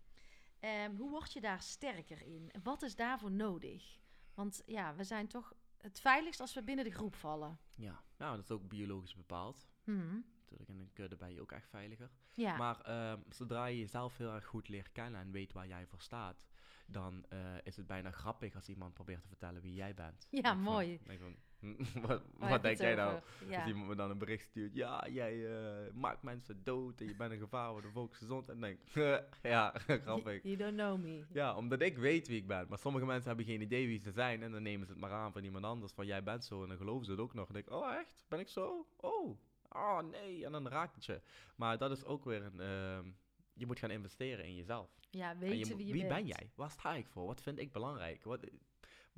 [0.59, 2.51] Ehm, hoe word je daar sterker in?
[2.63, 3.99] Wat is daarvoor nodig?
[4.33, 7.57] Want ja, we zijn toch het veiligst als we binnen de groep vallen.
[7.75, 9.67] Ja, nou, dat is ook biologisch bepaald.
[9.83, 10.19] Mhm.
[10.41, 10.69] natuurlijk.
[10.69, 12.09] In een kudde ben je ook echt veiliger.
[12.33, 15.85] Ja, Maar ehm, zodra je jezelf heel erg goed leert kennen en weet waar jij
[15.87, 16.45] voor staat,
[16.85, 20.27] dan eh, is het bijna grappig als iemand probeert te vertellen wie jij bent.
[20.29, 20.99] Ja, mooi.
[21.05, 21.35] van,
[22.07, 23.19] wat wat denk jij nou?
[23.49, 23.57] Ja.
[23.59, 27.15] Als iemand me dan een bericht stuurt, ja, jij eh, maakt mensen dood en je
[27.15, 28.57] bent een gevaar voor de volksgezondheid.
[28.57, 28.79] En denk
[29.41, 30.43] ja, grappig.
[30.43, 31.25] You don't know me.
[31.33, 32.65] Ja, omdat ik weet wie ik ben.
[32.69, 34.43] Maar sommige mensen hebben geen idee wie ze zijn.
[34.43, 35.93] En dan nemen ze het maar aan van iemand anders.
[35.93, 36.61] Van jij bent zo.
[36.63, 37.47] En dan geloven ze het ook nog.
[37.47, 38.25] En denk ik, oh echt?
[38.27, 38.87] Ben ik zo?
[38.97, 39.37] Oh.
[39.69, 40.45] Oh nee.
[40.45, 41.21] En dan raakt het je.
[41.55, 42.59] Maar dat is ook weer een...
[42.59, 43.11] ehm,
[43.53, 44.89] je moet gaan investeren in jezelf.
[45.09, 46.13] Ja, weten je wie je wie bent.
[46.13, 46.51] ben jij?
[46.55, 47.25] Waar sta ik voor?
[47.25, 48.23] Wat vind ik belangrijk?
[48.23, 48.39] Wat,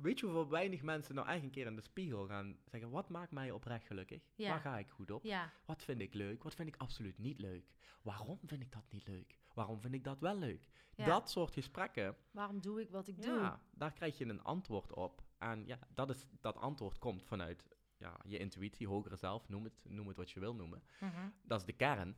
[0.04, 2.90] weet je hoeveel weinig mensen nou eigenlijk een keer in de spiegel gaan zeggen...
[2.90, 4.22] Wat maakt mij oprecht gelukkig?
[4.34, 4.48] Ja.
[4.48, 5.24] Waar ga ik goed op?
[5.24, 6.42] Ja, Wat vind ik leuk?
[6.42, 7.72] Wat vind ik absoluut niet leuk?
[8.02, 9.38] Waarom vind ik dat niet leuk?
[9.54, 10.68] Waarom vind ik dat wel leuk?
[10.94, 11.04] Ja.
[11.04, 13.58] Dat soort gesprekken waarom doe ik wat ik doe?
[13.70, 15.22] daar krijg je een antwoord op.
[15.38, 19.80] En ja, dat, is, dat antwoord komt vanuit ja, je intuïtie, hogere zelf, noem het,
[19.82, 20.82] noem het wat je wil noemen.
[21.00, 21.28] Mhm.
[21.42, 22.16] Dat is de kern.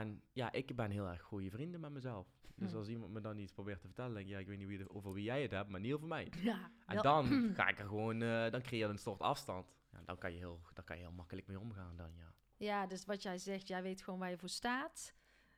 [0.00, 2.26] En ja, ik ben heel erg goede vrienden met mezelf.
[2.54, 2.76] Dus Hm.
[2.76, 4.78] als iemand me dan iets probeert te vertellen, denk ik, ja, ik weet niet wie
[4.78, 6.32] de- over wie jij het hebt, maar niet over mij.
[6.42, 7.24] Ja, En wel- dan
[7.56, 9.66] ga ik er gewoon, eh, dan creëer je een soort afstand.
[9.92, 12.34] Ja, dan, kan je heel, dan kan je heel makkelijk mee omgaan dan, ja.
[12.56, 15.14] Ja, dus wat jij zegt, jij weet gewoon waar je voor staat.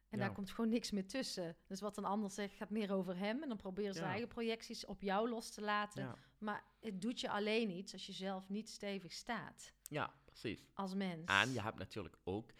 [0.08, 0.24] En Ja.
[0.26, 1.56] daar komt gewoon niks meer tussen.
[1.66, 3.42] Dus wat een ander zegt, gaat meer over hem.
[3.42, 4.06] En dan proberen ze Ja.
[4.08, 6.02] eigen projecties op jou los te laten.
[6.02, 9.72] Ja, Maar het doet je alleen iets als je zelf niet stevig staat.
[9.88, 10.66] ja precies.
[10.74, 11.24] Als mens.
[11.30, 12.50] En je hebt natuurlijk ook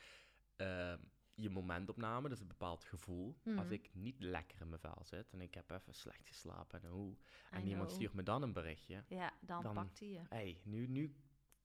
[0.56, 0.98] ehm,
[1.34, 3.36] je momentopname, dus een bepaald gevoel.
[3.44, 3.58] Mhm.
[3.58, 6.88] Als ik niet lekker in mijn vel zit en ik heb even slecht geslapen en
[6.90, 7.16] hoe,
[7.50, 9.04] en iemand stuurt me dan een berichtje.
[9.08, 10.18] Ja, dan, dan- pakt hij je.
[10.18, 11.14] Hé, hey, nu, nu,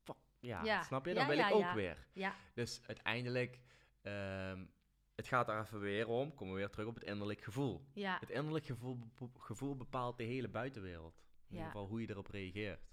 [0.04, 0.82] fuck, ja, Ja.
[0.84, 1.12] snap je?
[1.14, 2.08] Ja, Dan wil ja, ik ook weer.
[2.14, 3.60] Ja, Dus uiteindelijk,
[4.02, 4.66] ehm,
[5.16, 7.86] het gaat er even weer om, komen we weer terug op het innerlijk gevoel.
[7.94, 8.66] Het innerlijk
[9.38, 11.24] gevoel, bepaalt de hele buitenwereld.
[11.48, 12.88] In ieder geval hoe je erop reageert.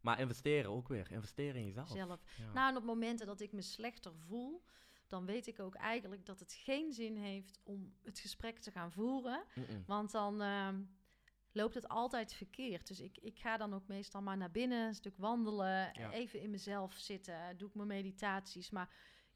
[0.00, 1.88] Maar investeren ook weer, investeren in jezelf.
[1.88, 2.20] zelf.
[2.54, 4.64] Nou, en op momenten dat ik me slechter voel,
[5.14, 8.92] dan weet ik ook eigenlijk dat het geen zin heeft om het gesprek te gaan
[8.92, 9.44] voeren.
[9.86, 10.82] Want dan ehm,
[11.52, 12.86] loopt het altijd verkeerd.
[12.86, 16.10] Dus ik, ik ga dan ook meestal maar naar binnen, een stuk wandelen, Ja.
[16.12, 18.70] even in mezelf zitten, doe ik mijn meditaties.
[18.70, 18.88] Maar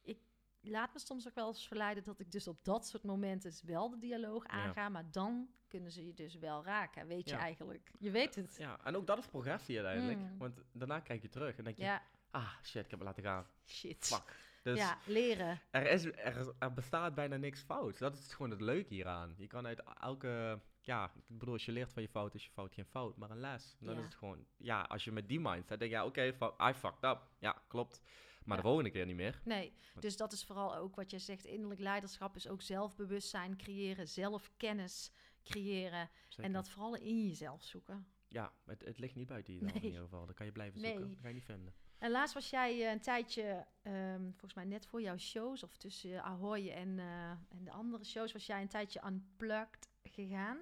[0.03, 0.19] ik
[0.61, 3.63] laat me soms ook wel eens verleiden dat ik dus op dat soort momenten dus
[3.63, 4.89] wel de dialoog aanga.
[4.89, 7.91] Maar dan kunnen ze je dus wel raken, weet je eigenlijk.
[7.99, 8.57] Je weet het.
[8.59, 10.19] Ja, en ook dat is progressie uiteindelijk.
[10.33, 10.39] Mm.
[10.39, 13.23] Want daarna kijk je terug en denk je, Ja, ah shit, ik heb het laten
[13.23, 13.47] gaan.
[13.67, 14.07] shit.
[14.07, 14.47] Fuck.
[14.69, 15.61] Dus Ja, leren.
[15.71, 17.99] er, is, er, er bestaat bijna niks fout.
[17.99, 19.35] Dat is gewoon het leuke hieraan.
[19.37, 22.51] Je kan uit elke, ja, ik bedoel, als je leert van je fout, is je
[22.51, 23.77] fout geen fout, maar een les.
[23.81, 23.99] Dan Ja.
[23.99, 27.05] is het gewoon, ja, als je met die mindset denkt, ja, oké, fuck, I fucked
[27.05, 27.21] up.
[27.39, 28.01] Ja, klopt.
[28.45, 28.63] Maar Ja.
[28.63, 29.41] de volgende keer niet meer.
[29.45, 31.45] Nee, dus dat is vooral ook wat je zegt.
[31.45, 35.13] Innerlijk leiderschap is ook zelfbewustzijn creëren, zelfkennis
[35.45, 36.11] creëren.
[36.29, 36.45] Zeker.
[36.45, 38.07] En dat vooral in jezelf zoeken.
[38.29, 39.81] Ja, het, het ligt niet buiten jezelf Nee.
[39.83, 40.27] in ieder geval.
[40.27, 41.01] Dan kan je blijven zoeken.
[41.01, 41.09] Nee.
[41.11, 41.75] Dat ga je niet vinden.
[41.99, 45.77] En laatst was jij eh, een tijdje, ehm, volgens mij net voor jouw shows, of
[45.77, 50.59] tussen Ahoy en, eh, en de andere shows, was jij een tijdje unplugged gegaan.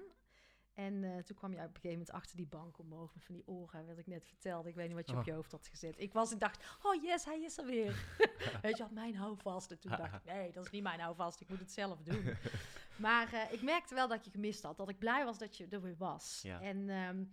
[0.73, 3.35] En eh, toen kwam je op een gegeven moment achter die bank omhoog met van
[3.35, 4.69] die oren, wat ik net vertelde.
[4.69, 5.25] Ik weet niet wat je op Oh.
[5.25, 5.99] je hoofd had gezet.
[5.99, 8.17] Ik was en dacht, oh yes, hij is er weer.
[8.61, 9.71] weet je wat, mijn houvast.
[9.71, 12.35] En toen dacht ik, nee, dat is niet mijn houvast, ik moet het zelf doen.
[13.05, 15.81] maar ik merkte wel dat je gemist had, dat ik blij was dat je er
[15.81, 16.39] weer was.
[16.43, 16.61] Ja.
[16.61, 17.23] En ehm,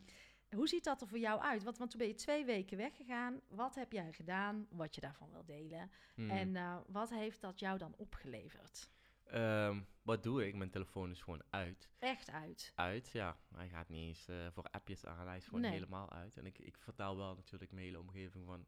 [0.55, 1.63] hoe ziet dat er voor jou uit?
[1.63, 3.41] Want, want toen ben je twee weken weggegaan.
[3.49, 4.67] Wat heb jij gedaan?
[4.71, 5.91] Wat je daarvan wil delen?
[6.15, 6.31] Hmm.
[6.31, 8.91] En eh, wat heeft dat jou dan opgeleverd?
[9.25, 10.55] Ehm, wat doe ik?
[10.55, 11.89] Mijn telefoon is gewoon uit.
[11.99, 12.73] Echt uit.
[12.75, 13.37] Uit, ja.
[13.55, 15.27] Hij gaat niet eens eh, voor appjes aan.
[15.27, 15.71] Hij is gewoon Nee.
[15.71, 16.37] helemaal uit.
[16.37, 18.67] En ik, ik vertel wel natuurlijk mijn hele omgeving van...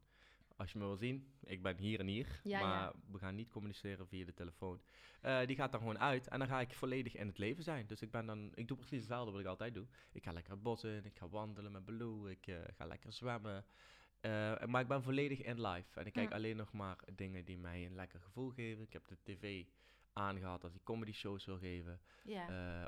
[0.57, 2.41] Als je me wil zien, ik ben hier en hier.
[2.45, 2.93] Ja, maar ja.
[3.11, 4.81] we gaan niet communiceren via de telefoon.
[5.21, 6.29] Eh, die gaat dan gewoon uit.
[6.29, 7.87] En dan ga ik volledig in het leven zijn.
[7.87, 8.53] Dus ik ben dan...
[8.55, 9.87] Ik doe precies hetzelfde wat ik altijd doe.
[10.13, 11.05] Ik ga lekker het bos in.
[11.05, 12.27] Ik ga wandelen met Baloo.
[12.27, 13.65] Ik eh, ga lekker zwemmen.
[14.21, 16.01] Eh, maar ik ben volledig in live.
[16.01, 18.83] En ik kijk alleen nog maar dingen die mij een lekker gevoel geven.
[18.83, 19.65] Ik heb de tv
[20.13, 22.01] aangehad als ik comedy shows wil geven.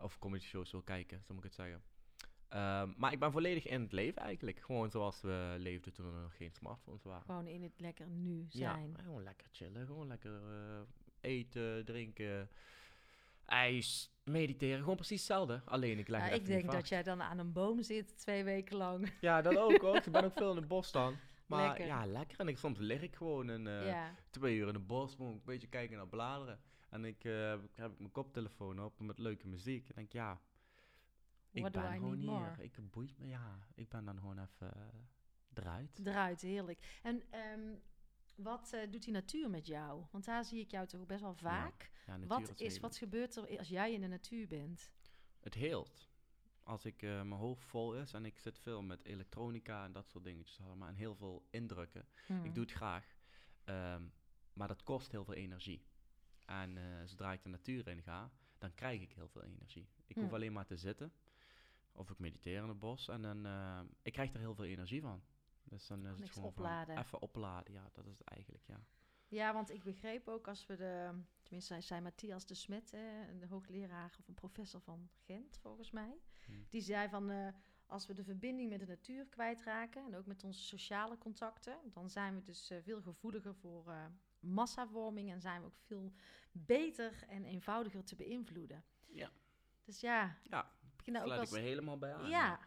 [0.02, 1.82] Of comedy shows wil kijken, zo moet ik het zeggen.
[2.48, 4.60] Ehm, maar ik ben volledig in het leven eigenlijk.
[4.60, 7.22] Gewoon zoals we leefden toen er nog geen smartphones waren.
[7.22, 8.96] Gewoon in het lekker nu Ja, zijn.
[9.02, 9.86] gewoon lekker chillen.
[9.86, 10.80] Gewoon lekker eh,
[11.20, 12.48] eten, drinken,
[13.44, 14.78] ijs, mediteren.
[14.78, 15.62] Gewoon precies hetzelfde.
[15.64, 16.88] Alleen ik leg Ja, ik denk dat vast.
[16.88, 19.12] jij dan aan een boom zit twee weken lang.
[19.20, 19.96] Ja, dat ook hoor.
[19.96, 21.16] Ik ben ook veel in het bos dan.
[21.46, 21.86] Maar Lekker.
[21.86, 22.38] ja, lekker.
[22.40, 24.14] En ik, soms lig ik gewoon en, eh, ja.
[24.30, 26.60] twee uur in het bos, moet ik een beetje kijken naar bladeren.
[26.90, 29.88] En ik eh, heb mijn koptelefoon op met leuke muziek.
[29.88, 30.40] En denk, ja,
[31.50, 32.30] ik What ben gewoon hier.
[32.30, 32.62] more?
[32.62, 33.58] Ik boeit me, ja.
[33.74, 34.82] Ik ben dan gewoon even eh,
[35.54, 36.00] eruit.
[36.04, 36.98] Eruit, heerlijk.
[37.02, 37.76] En ehm,
[38.36, 40.04] wat eh, doet die natuur met jou?
[40.10, 41.90] Want daar zie ik jou toch best wel vaak.
[42.06, 44.92] Ja, wat, is, wat gebeurt er als jij in de natuur bent?
[45.40, 46.08] Het heelt.
[46.62, 50.08] Als ik eh, mijn hoofd vol is en ik zit veel met elektronica en dat
[50.08, 50.88] soort dingetjes allemaal.
[50.88, 52.06] En heel veel indrukken.
[52.26, 52.44] Hmm.
[52.44, 53.16] Ik doe het graag.
[53.64, 54.02] Ehm,
[54.52, 55.86] maar dat kost heel veel energie.
[56.46, 59.88] En zodra ik de natuur in ga, dan krijg ik heel veel energie.
[60.06, 61.12] Ik hoef alleen maar te zitten.
[61.98, 63.08] Of ik mediteer in het bos.
[63.08, 65.22] En dan, eh, ik krijg er heel veel energie van.
[65.64, 66.98] Dus dan is het gewoon van opladen.
[66.98, 67.72] even opladen.
[67.72, 68.80] Ja, dat is het eigenlijk, ja.
[69.28, 71.10] Ja, want ik begreep ook als we de,
[71.42, 76.18] tenminste zei Matthias de Smet, hè, een hoogleraar of een professor van Gent volgens mij,
[76.46, 76.66] Hmm.
[76.68, 77.48] die zei van eh,
[77.86, 82.10] als we de verbinding met de natuur kwijtraken en ook met onze sociale contacten, dan
[82.10, 84.06] zijn we dus eh, veel gevoeliger voor eh,
[84.40, 86.12] massavorming en zijn we ook veel
[86.52, 88.84] beter en eenvoudiger te beïnvloeden.
[89.06, 89.30] Ja.
[89.84, 90.72] Dus ja, Ja,
[91.12, 92.28] daar ook sluit als ik me helemaal bij aan.
[92.28, 92.60] ja.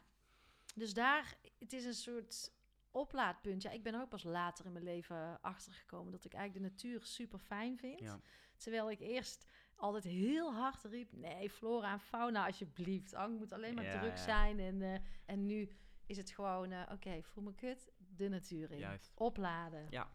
[0.75, 2.51] Dus daar, het is een soort
[2.91, 3.61] oplaadpunt.
[3.61, 7.03] Ja, ik ben ook pas later in mijn leven achtergekomen dat ik eigenlijk de natuur
[7.03, 7.99] super fijn vind.
[7.99, 8.19] Ja.
[8.57, 13.13] Terwijl ik eerst altijd heel hard riep: nee, flora en fauna, alsjeblieft.
[13.13, 14.59] Ang moet alleen maar Ja, druk zijn.
[14.59, 15.69] En, eh, en nu
[16.05, 18.77] is het gewoon: eh, oké, voel me kut, de natuur in.
[18.77, 19.11] Juist.
[19.15, 19.87] Opladen.
[19.89, 20.11] Ja.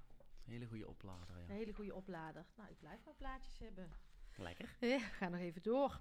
[0.47, 1.43] Een hele goede oplader, ja.
[1.49, 2.47] Een hele goede oplader.
[2.57, 3.91] Nou, ik blijf maar plaatjes hebben.
[4.37, 4.77] Lekker.
[4.81, 6.01] Ja, we gaan nog even door.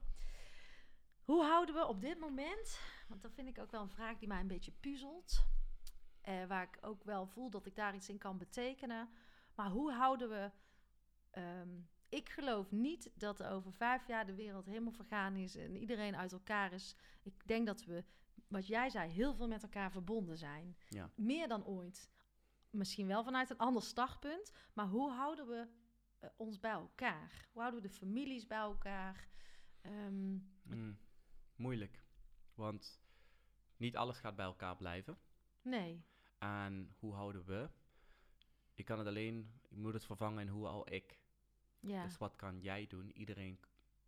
[1.25, 4.27] Hoe houden we op dit moment, want dat vind ik ook wel een vraag die
[4.27, 5.45] mij een beetje puzzelt,
[6.21, 9.09] eh, waar ik ook wel voel dat ik daar iets in kan betekenen,
[9.55, 10.51] maar hoe houden we,
[11.31, 11.69] ehm,
[12.09, 16.31] ik geloof niet dat over vijf jaar de wereld helemaal vergaan is en iedereen uit
[16.31, 16.95] elkaar is.
[17.23, 18.03] Ik denk dat we,
[18.47, 20.77] wat jij zei, heel veel met elkaar verbonden zijn.
[20.89, 21.09] Ja.
[21.15, 22.09] Meer dan ooit.
[22.69, 25.67] Misschien wel vanuit een ander startpunt, maar hoe houden we
[26.19, 27.47] eh, ons bij elkaar?
[27.51, 29.27] Hoe houden we de families bij elkaar?
[29.81, 30.97] Ehm, Mm,
[31.55, 32.03] moeilijk.
[32.55, 33.01] Want
[33.77, 35.17] niet alles gaat bij elkaar blijven.
[35.61, 36.03] nee.
[36.37, 37.69] En hoe houden we?
[38.73, 41.19] Ik kan het alleen, ik moet het vervangen in hoe hou ik.
[41.79, 42.03] Ja.
[42.03, 43.11] Dus wat kan jij doen?
[43.11, 43.59] Iedereen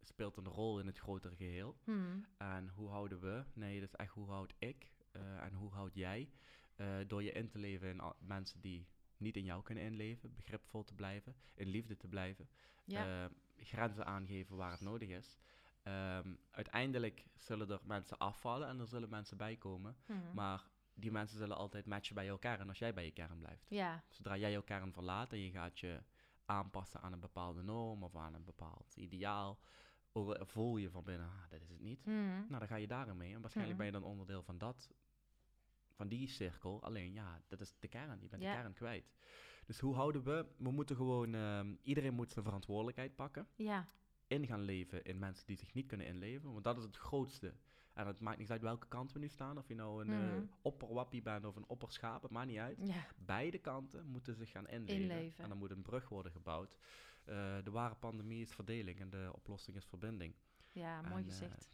[0.01, 1.77] speelt een rol in het grotere geheel.
[1.83, 2.25] Hmm.
[2.37, 3.43] En hoe houden we?
[3.53, 6.29] Nee, dat is echt hoe houd ik eh, en hoe houd jij?
[6.75, 8.87] Eh, door je in te leven in al- mensen die
[9.17, 12.49] niet in jou kunnen inleven, begripvol te blijven, in liefde te blijven,
[12.85, 13.23] Ja.
[13.25, 13.31] eh,
[13.65, 15.37] grenzen aangeven waar het nodig is.
[15.87, 20.33] Ehm, uiteindelijk zullen er mensen afvallen en er zullen mensen bijkomen, Hmm.
[20.33, 23.65] maar die mensen zullen altijd matchen bij elkaar en als jij bij je kern blijft.
[23.69, 24.03] ja.
[24.09, 26.03] Zodra jij jouw kern verlaat en je gaat je
[26.45, 29.59] aanpassen aan een bepaalde norm of aan een bepaald ideaal,
[30.39, 32.03] voel je van binnen, ah, dat is het niet.
[32.03, 32.27] Hmm.
[32.47, 33.33] Nou, dan ga je daarin mee.
[33.33, 33.85] En waarschijnlijk Mhm.
[33.89, 34.89] ben je dan onderdeel van dat,
[35.93, 36.83] van die cirkel.
[36.83, 38.19] Alleen ja, dat is de kern.
[38.21, 39.11] Je bent de kern kwijt.
[39.65, 40.45] Dus hoe houden we?
[40.57, 43.47] We moeten gewoon, ehm, iedereen moet zijn verantwoordelijkheid pakken.
[43.55, 43.87] Ja.
[44.27, 46.51] In gaan leven in mensen die zich niet kunnen inleven.
[46.51, 47.53] Want dat is het grootste.
[47.93, 49.57] En het maakt niet uit welke kant we nu staan.
[49.57, 50.45] Of je nou een eh, Mhm.
[50.61, 52.21] opperwappie bent of een opperschaap.
[52.21, 52.77] Het maakt niet uit.
[52.87, 53.05] Ja.
[53.17, 55.01] Beide kanten moeten zich gaan inleven.
[55.01, 55.43] Inleven.
[55.43, 56.77] En dan moet een brug worden gebouwd.
[57.25, 60.35] Eh, de ware pandemie is verdeling en de oplossing is verbinding.
[60.71, 61.65] Ja, mooi En, gezegd.
[61.65, 61.71] eh,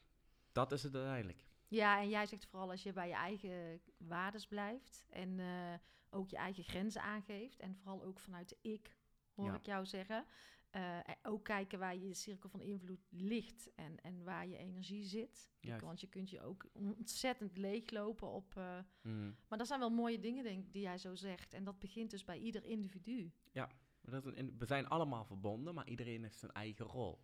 [0.52, 1.46] dat is het uiteindelijk.
[1.68, 5.74] Ja, en jij zegt vooral als je bij je eigen waardes blijft en eh,
[6.10, 8.96] ook je eigen grenzen aangeeft en vooral ook vanuit de ik,
[9.36, 9.56] hoor Ja.
[9.56, 10.26] ik jou zeggen.
[10.74, 15.04] Eh, en ook kijken waar je cirkel van invloed ligt en, en waar je energie
[15.04, 15.50] zit.
[15.60, 15.84] Juist.
[15.86, 18.56] Want je kunt je ook ontzettend leeglopen op...
[18.58, 19.36] eh, Mm.
[19.48, 21.54] maar dat zijn wel mooie dingen, denk ik, die jij zo zegt.
[21.54, 23.32] En dat begint dus bij ieder individu.
[23.54, 27.24] Maar dat is een in- we zijn allemaal verbonden, maar iedereen heeft zijn eigen rol.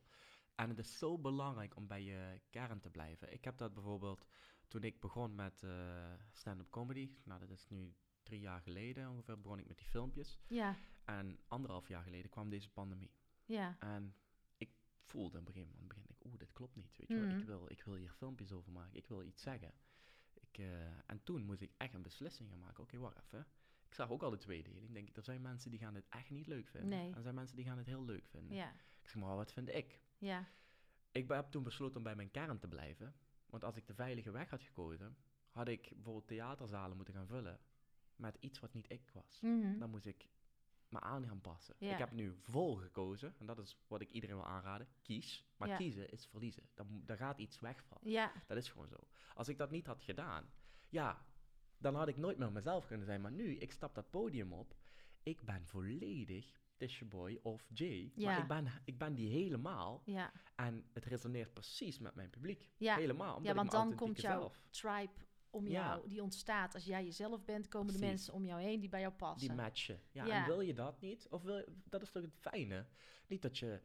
[0.55, 3.33] En het is zo belangrijk om bij je kern te blijven.
[3.33, 4.25] Ik heb dat bijvoorbeeld
[4.67, 7.11] toen ik begon met eh, stand-up comedy.
[7.23, 7.93] Nou, dat is nu
[8.23, 10.39] drie jaar geleden ongeveer, begon ik met die filmpjes.
[10.47, 10.75] Ja,
[11.05, 13.11] En anderhalf jaar geleden kwam deze pandemie.
[13.49, 14.15] Ja, En
[14.57, 14.69] ik
[15.01, 16.97] voelde het begin, aan het begin, ik, oeh, dit klopt niet.
[16.97, 17.25] Weet je wel.
[17.29, 17.37] Mhm.
[17.39, 19.73] ik, wil, ik wil hier filmpjes over maken, ik wil iets zeggen.
[20.33, 22.83] Ik, eh, en toen moest ik echt een beslissing gaan maken.
[22.83, 23.47] Oké, wacht even.
[23.85, 24.91] Ik zag ook al de tweedeling.
[24.93, 26.89] Denk ik, er zijn mensen die gaan dit echt niet leuk vinden.
[26.89, 27.09] Nee.
[27.09, 28.55] En er zijn mensen die gaan het heel leuk vinden.
[28.55, 28.71] ja,
[29.01, 29.99] Ik zeg maar, wat vind ik?
[30.17, 30.47] ja,
[31.11, 33.15] Ik heb toen besloten om bij mijn kern te blijven.
[33.45, 35.17] Want als ik de veilige weg had gekozen,
[35.51, 37.59] had ik bijvoorbeeld theaterzalen moeten gaan vullen
[38.15, 39.39] met iets wat niet ik was.
[39.41, 39.77] Mhm.
[39.79, 40.29] Dan moest ik
[40.91, 41.75] me aan gaan passen.
[41.77, 41.91] Ja.
[41.91, 44.87] Ik heb nu vol gekozen, en dat is wat ik iedereen wil aanraden.
[45.01, 45.45] Kies.
[45.57, 45.75] Maar Ja.
[45.77, 46.63] kiezen is verliezen.
[46.73, 48.09] Dan, daar gaat iets wegvallen.
[48.11, 48.97] ja, Dat is gewoon zo.
[49.33, 50.49] Als ik dat niet had gedaan,
[50.89, 51.25] ja,
[51.77, 53.21] dan had ik nooit meer mezelf kunnen zijn.
[53.21, 54.75] Maar nu, ik stap dat podium op.
[55.23, 58.11] Ik ben volledig Tisha Boy of Jay.
[58.15, 58.25] Ja.
[58.31, 60.01] Maar ik ben, ik ben die helemaal.
[60.05, 60.31] ja.
[60.55, 62.69] En het resoneert precies met mijn publiek.
[62.77, 62.95] Ja.
[62.95, 63.35] Helemaal.
[63.35, 65.11] Omdat Ja, want dan komt jouw zelf, tribe
[65.51, 65.71] om Ja.
[65.85, 68.99] jou, die ontstaat als jij jezelf bent, komen de mensen om jou heen die bij
[68.99, 69.55] jou die passen.
[69.55, 69.99] matchen.
[70.11, 70.41] Ja, Ja.
[70.41, 71.27] En wil je dat niet?
[71.29, 72.85] Of wil, dat is toch het fijne?
[73.27, 73.81] Niet dat je...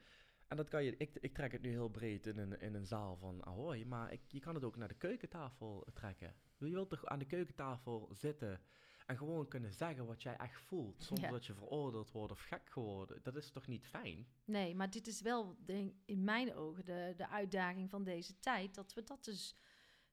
[0.49, 0.97] En dat kan je...
[0.97, 3.85] Ik, ik trek het nu heel breed in een, in een zaal van Ahoy.
[3.85, 6.35] Maar ik, je kan het ook naar de keukentafel trekken.
[6.59, 8.61] Je wilt toch aan de keukentafel zitten...
[9.07, 11.03] En gewoon kunnen zeggen wat jij echt voelt.
[11.03, 11.31] Zonder Ja.
[11.31, 13.23] dat je veroordeeld wordt of gek geworden.
[13.23, 14.27] Dat is toch niet fijn?
[14.45, 18.75] Nee, maar dit is wel denk, in mijn ogen de, de uitdaging van deze tijd.
[18.75, 19.57] Dat we dat dus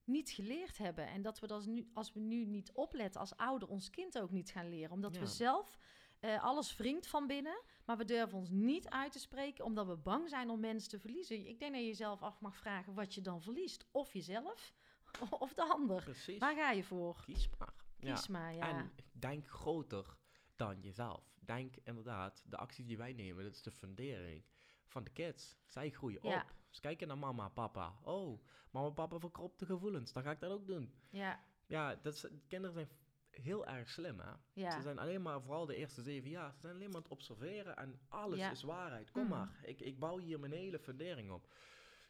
[0.04, 1.08] niet geleerd hebben.
[1.08, 4.32] En dat we dat nu, als we nu niet opletten als ouder, ons kind ook
[4.32, 4.92] niet gaan leren.
[4.92, 5.26] Omdat we Ja.
[5.26, 5.78] zelf
[6.22, 9.96] Eh, alles wringt van binnen, maar we durven ons niet uit te spreken omdat we
[9.98, 11.48] bang zijn om mensen te verliezen.
[11.48, 13.86] Ik denk dat je jezelf af mag vragen wat je dan verliest.
[13.92, 14.74] Of jezelf,
[15.40, 16.04] of de ander.
[16.04, 16.38] Precies.
[16.40, 17.22] Waar ga je voor?
[17.26, 17.74] Kies maar.
[18.00, 18.70] Kies maar, ja.
[18.70, 20.18] En denk groter
[20.56, 21.34] dan jezelf.
[21.40, 24.44] Denk inderdaad, de acties die wij nemen, dat is de fundering
[24.92, 25.58] van de kids.
[25.68, 26.36] Zij groeien Ja.
[26.42, 26.56] op.
[26.70, 27.94] Dus kijken naar mama, papa.
[28.04, 30.14] Oh, mama, papa verkropte gevoelens.
[30.14, 30.94] Dan ga ik dat ook doen.
[31.10, 32.90] Ja, Ja, dat is, kinderen zijn
[33.32, 34.32] heel erg slim, hè.
[34.54, 34.72] ja.
[34.72, 37.12] Ze zijn alleen maar, vooral de eerste zeven jaar, ze zijn alleen maar aan het
[37.12, 38.52] observeren en alles Ja.
[38.52, 39.12] is waarheid.
[39.12, 39.32] Kom Mhm.
[39.32, 41.54] maar, ik, ik bouw hier mijn hele fundering op.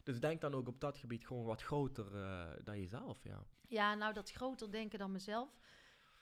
[0.02, 3.44] Dus denk dan ook op dat gebied gewoon wat groter eh, dan jezelf, ja.
[3.68, 5.58] Ja, nou dat groter denken dan mezelf,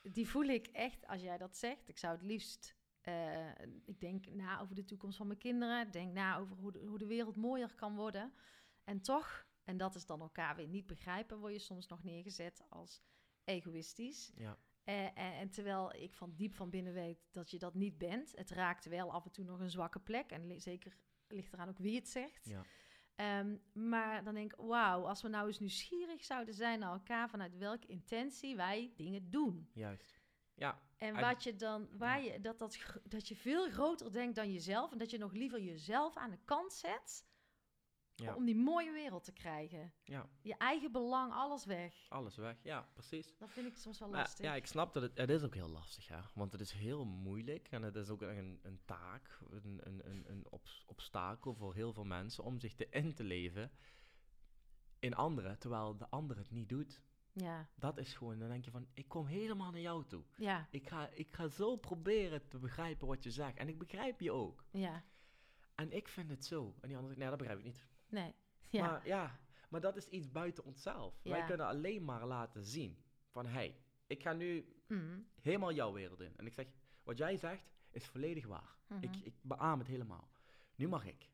[0.01, 1.89] die voel ik echt als jij dat zegt.
[1.89, 3.49] Ik zou het liefst, eh,
[3.85, 6.97] ik denk na over de toekomst van mijn kinderen, denk na over hoe de, hoe
[6.97, 8.33] de wereld mooier kan worden.
[8.83, 12.63] En toch, en dat is dan elkaar weer niet begrijpen, word je soms nog neergezet
[12.69, 13.01] als
[13.43, 14.31] egoïstisch.
[14.35, 17.97] Ja, Eh, en, en terwijl ik van diep van binnen weet dat je dat niet
[17.97, 18.31] bent.
[18.35, 20.31] Het raakt wel af en toe nog een zwakke plek.
[20.31, 20.95] En li- zeker
[21.27, 22.45] ligt eraan ook wie het zegt.
[22.45, 22.63] ja.
[23.15, 27.29] Ehm, maar dan denk ik, wauw, als we nou eens nieuwsgierig zouden zijn naar elkaar
[27.29, 29.69] vanuit welke intentie wij dingen doen.
[29.73, 30.19] juist.
[30.53, 34.51] Ja, En wat je dan, waar je, dat, dat, dat je veel groter denkt dan
[34.51, 37.25] jezelf en dat je nog liever jezelf aan de kant zet
[38.15, 39.93] ja, om die mooie wereld te krijgen.
[40.03, 42.05] ja, Je eigen belang, alles weg.
[42.09, 42.57] alles weg.
[42.63, 43.37] Ja, precies.
[43.37, 44.45] Dat vind ik soms wel lastig.
[44.45, 46.29] ja, ik snap dat het, het is ook heel lastig, ja.
[46.33, 50.23] Want het is heel moeilijk en het is ook een, een taak, een, een, een,
[50.29, 53.71] een obs- obstakel voor heel veel mensen om zich te in te leven
[54.99, 57.01] in anderen, terwijl de ander het niet doet.
[57.33, 60.23] Ja, Dat is gewoon, dan denk je van, ik kom helemaal naar jou toe.
[60.37, 63.57] ja, Ik ga, ik ga zo proberen te begrijpen wat je zegt.
[63.57, 64.65] En ik begrijp je ook.
[64.71, 65.03] ja.
[65.75, 66.75] En ik vind het zo.
[66.81, 67.87] En die ander zegt, nee, dat begrijp ik niet.
[68.09, 68.33] Nee.
[68.69, 71.19] Ja, Maar ja, maar dat is iets buiten onszelf.
[71.23, 72.97] Wij kunnen alleen maar laten zien
[73.29, 73.77] van, hé, hey,
[74.07, 76.37] ik ga nu Mhm, helemaal jouw wereld in.
[76.37, 76.67] En ik zeg,
[77.03, 78.75] wat jij zegt is volledig waar.
[78.87, 79.03] mhm.
[79.03, 80.29] Ik, ik beaam het helemaal.
[80.75, 81.29] Nu mag ik.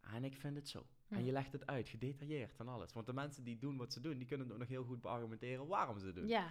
[0.00, 0.86] En ik vind het zo.
[1.08, 1.24] En Hm.
[1.24, 2.92] je legt het uit, gedetailleerd en alles.
[2.92, 5.66] Want de mensen die doen wat ze doen, die kunnen ook nog heel goed beargumenteren
[5.66, 6.28] waarom ze het doen.
[6.28, 6.50] Ja,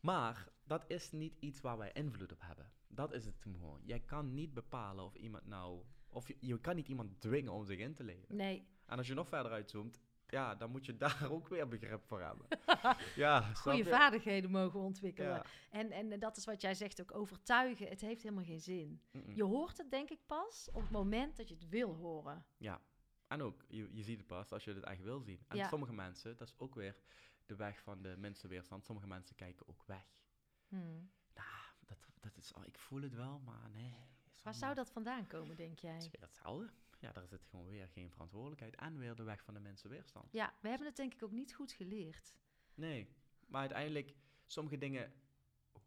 [0.00, 2.72] Maar dat is niet iets waar wij invloed op hebben.
[2.88, 3.80] Dat is het gewoon.
[3.84, 5.82] Jij kan niet bepalen of iemand nou...
[6.08, 8.36] Of je, je kan niet iemand dwingen om zich in te leven.
[8.36, 8.66] nee.
[8.86, 12.20] En als je nog verder uitzoomt, ja, dan moet je daar ook weer begrip voor
[12.22, 12.46] hebben.
[13.16, 15.30] ja, Goede vaardigheden mogen ontwikkelen.
[15.34, 15.44] Ja.
[15.70, 17.88] En, en dat is wat jij zegt ook, overtuigen.
[17.88, 19.00] Het heeft helemaal geen zin.
[19.34, 22.44] Je hoort het denk ik pas op het moment dat je het wil horen.
[22.56, 22.80] Ja,
[23.28, 25.40] en ook, je, je ziet het pas als je het echt wil zien.
[25.48, 25.68] En Ja.
[25.68, 26.96] sommige mensen, dat is ook weer
[27.46, 30.06] de weg van de minste weerstand, sommige mensen kijken ook weg.
[30.68, 31.10] Hmm.
[31.34, 31.48] Nou,
[31.86, 33.90] dat, dat is, ik voel het wel, maar nee.
[33.90, 34.00] Waar
[34.42, 35.96] allemaal- zou dat vandaan komen, denk Het jij?
[35.96, 36.70] is weer hetzelfde.
[37.00, 40.32] Ja, daar zit gewoon weer geen verantwoordelijkheid en weer de weg van de minste weerstand.
[40.32, 42.34] Ja, we hebben het denk ik ook niet goed geleerd.
[42.74, 43.08] Nee,
[43.46, 44.14] maar uiteindelijk,
[44.46, 45.12] sommige dingen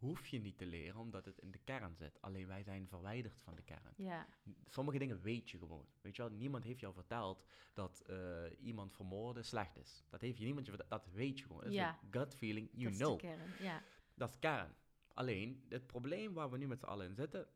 [0.02, 2.20] hoef je niet te leren omdat het in de kern zit.
[2.20, 3.94] Alleen wij zijn verwijderd van de kern.
[3.96, 4.26] Ja,
[4.68, 5.86] Sommige dingen weet je gewoon.
[6.00, 8.16] Weet je wel, niemand heeft jou verteld dat eh,
[8.60, 10.04] iemand vermoorden slecht is.
[10.08, 10.90] Dat heeft je niemand je verteld.
[11.02, 11.60] Dat weet je gewoon.
[11.60, 11.98] Dat is Ja.
[12.02, 13.14] een gut feeling, you dat know.
[13.14, 13.50] is de kern.
[13.58, 13.82] Ja,
[14.14, 14.74] Dat is kern.
[15.14, 17.46] Alleen, het probleem waar we nu met z'n allen in zitten,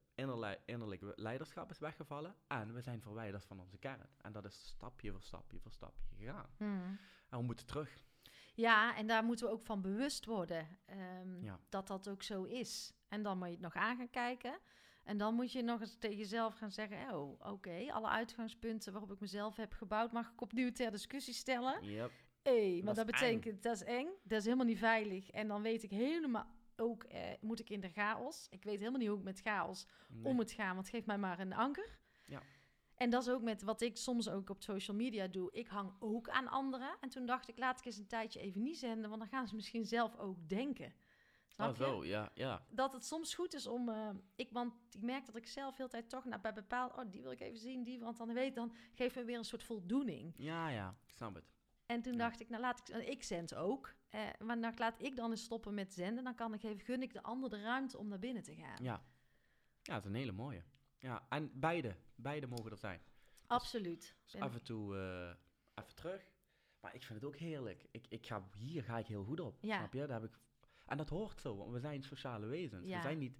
[0.64, 4.08] innerlijk leiderschap is weggevallen en we zijn verwijderd van onze kern.
[4.20, 6.50] En dat is stapje voor stapje voor stapje gegaan.
[6.56, 6.98] Hmm.
[7.28, 8.04] En we moeten terug.
[8.56, 10.68] Ja en daar moeten we ook van bewust worden.
[10.86, 11.60] ehm, Ja.
[11.68, 12.92] Dat dat ook zo is.
[13.08, 14.58] En dan moet je het nog aan gaan kijken.
[15.04, 17.14] En dan moet je nog eens tegen jezelf gaan zeggen...
[17.14, 20.12] oh, oké, alle uitgangspunten waarop ik mezelf heb gebouwd...
[20.12, 21.84] mag ik opnieuw ter discussie stellen.
[21.84, 22.10] Yep.
[22.42, 23.34] Hé, maar Dat dat is eng.
[23.36, 24.08] betekent, dat is eng.
[24.22, 25.30] Dat is helemaal niet veilig.
[25.30, 26.46] En dan weet ik helemaal
[26.76, 28.46] ook, eh, moet ik in de chaos.
[28.50, 30.24] Ik weet helemaal niet hoe ik met chaos Nee.
[30.24, 31.98] om moet gaan, want geef mij maar een anker.
[32.26, 32.42] Ja.
[32.96, 35.48] En dat is ook met wat ik soms ook op social media doe.
[35.52, 36.96] Ik hang ook aan anderen.
[37.00, 39.46] En toen dacht ik, laat ik eens een tijdje even niet zenden, want dan gaan
[39.48, 40.92] ze misschien zelf ook denken.
[41.48, 41.84] Snap Oh, je?
[41.84, 42.66] zo, ja, ja.
[42.70, 45.88] Dat het soms goed is om, eh, ik, want ik merk dat ik zelf heel
[45.88, 48.54] tijd toch naar bij bepaald, oh die wil ik even zien, die, want dan weet
[48.54, 50.32] dan geeft me weer een soort voldoening.
[50.36, 51.44] Ja, ja, ik snap het.
[51.86, 52.18] En toen Ja.
[52.18, 53.94] dacht ik, nou laat ik, ik zend ook.
[54.08, 56.24] Eh, maar dan laat ik dan eens stoppen met zenden.
[56.24, 58.84] Dan kan ik even, gun ik de ander de ruimte om naar binnen te gaan.
[58.84, 59.02] Ja.
[59.82, 60.62] Ja, dat is een hele mooie.
[60.98, 63.00] Ja, en beide, beide mogen er zijn.
[63.46, 64.16] Absoluut.
[64.22, 66.30] Dus af en toe eh, even terug.
[66.80, 67.86] Maar ik vind het ook heerlijk.
[67.90, 69.58] Ik, ik ga, hier ga ik heel goed op.
[69.60, 69.76] Ja.
[69.76, 70.06] Snap je?
[70.06, 70.38] Daar heb ik,
[70.86, 72.88] en dat hoort zo, want we zijn sociale wezens.
[72.88, 72.96] Ja.
[72.96, 73.38] We zijn niet...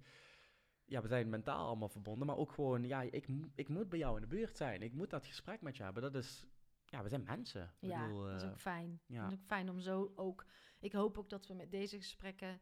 [0.85, 4.15] Ja, we zijn mentaal allemaal verbonden, maar ook gewoon, ja, ik, ik moet bij jou
[4.15, 4.81] in de buurt zijn.
[4.81, 6.01] Ik moet dat gesprek met je hebben.
[6.01, 6.45] Dat is,
[6.85, 7.73] ja, we zijn mensen.
[7.79, 9.01] Ik ja, bedoel, dat is eh, ook fijn.
[9.05, 9.21] ja.
[9.21, 10.45] Dat is ook fijn om zo ook...
[10.79, 12.61] Ik hoop ook dat we met deze gesprekken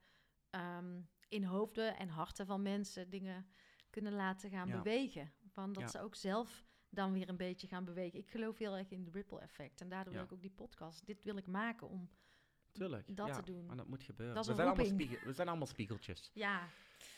[0.50, 3.48] ehm, in hoofden en harten van mensen dingen
[3.96, 4.78] kunnen laten gaan Ja.
[4.78, 5.32] bewegen.
[5.48, 5.90] Van dat Ja.
[5.90, 8.20] ze ook zelf dan weer een beetje gaan bewegen.
[8.20, 9.82] Ik geloof heel erg in de ripple effect.
[9.82, 11.06] En daardoor wil ik ook die podcast.
[11.06, 12.10] Dit wil ik maken om...
[12.72, 13.16] Tuurlijk.
[13.16, 13.66] dat te doen.
[13.66, 14.36] Maar dat moet gebeuren.
[14.36, 16.32] Dat is we, zijn allemaal spiegel, we zijn allemaal spiegeltjes.
[16.46, 16.68] Ja,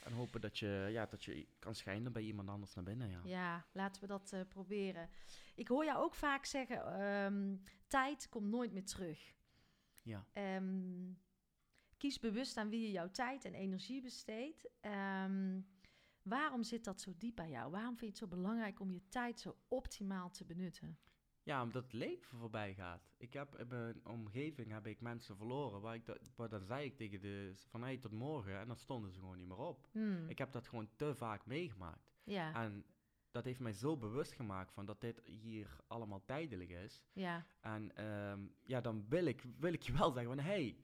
[0.04, 3.22] En hopen dat je, ja, dat je kan schijnen bij iemand anders naar binnen, ja.
[3.24, 5.10] Ja, laten we dat eh, proberen.
[5.56, 7.56] Ik hoor jou ook vaak zeggen, ehm,
[7.88, 9.34] tijd komt nooit meer terug.
[10.02, 10.26] Ja.
[10.34, 11.12] Ehm,
[11.98, 14.70] kies bewust aan wie je jouw tijd en energie besteedt.
[14.82, 15.60] Ehm,
[16.28, 17.72] waarom zit dat zo diep bij jou?
[17.72, 20.98] Waarom vind je het zo belangrijk om je tijd zo optimaal te benutten?
[21.44, 23.10] Ja, omdat het leven voorbij gaat.
[23.18, 26.86] Ik heb in mijn omgeving heb ik mensen verloren waar ik dat, waar dat zei
[26.86, 29.88] ik tegen de vanuit tot morgen en dan stonden ze gewoon niet meer op.
[29.92, 32.12] Hmm, Ik heb dat gewoon te vaak meegemaakt.
[32.24, 32.86] ja, En
[33.32, 37.04] dat heeft mij zo bewust gemaakt van dat dit hier allemaal tijdelijk is.
[37.14, 40.78] ja, En ehm, ja, dan wil ik, wil ik je wel zeggen van hey,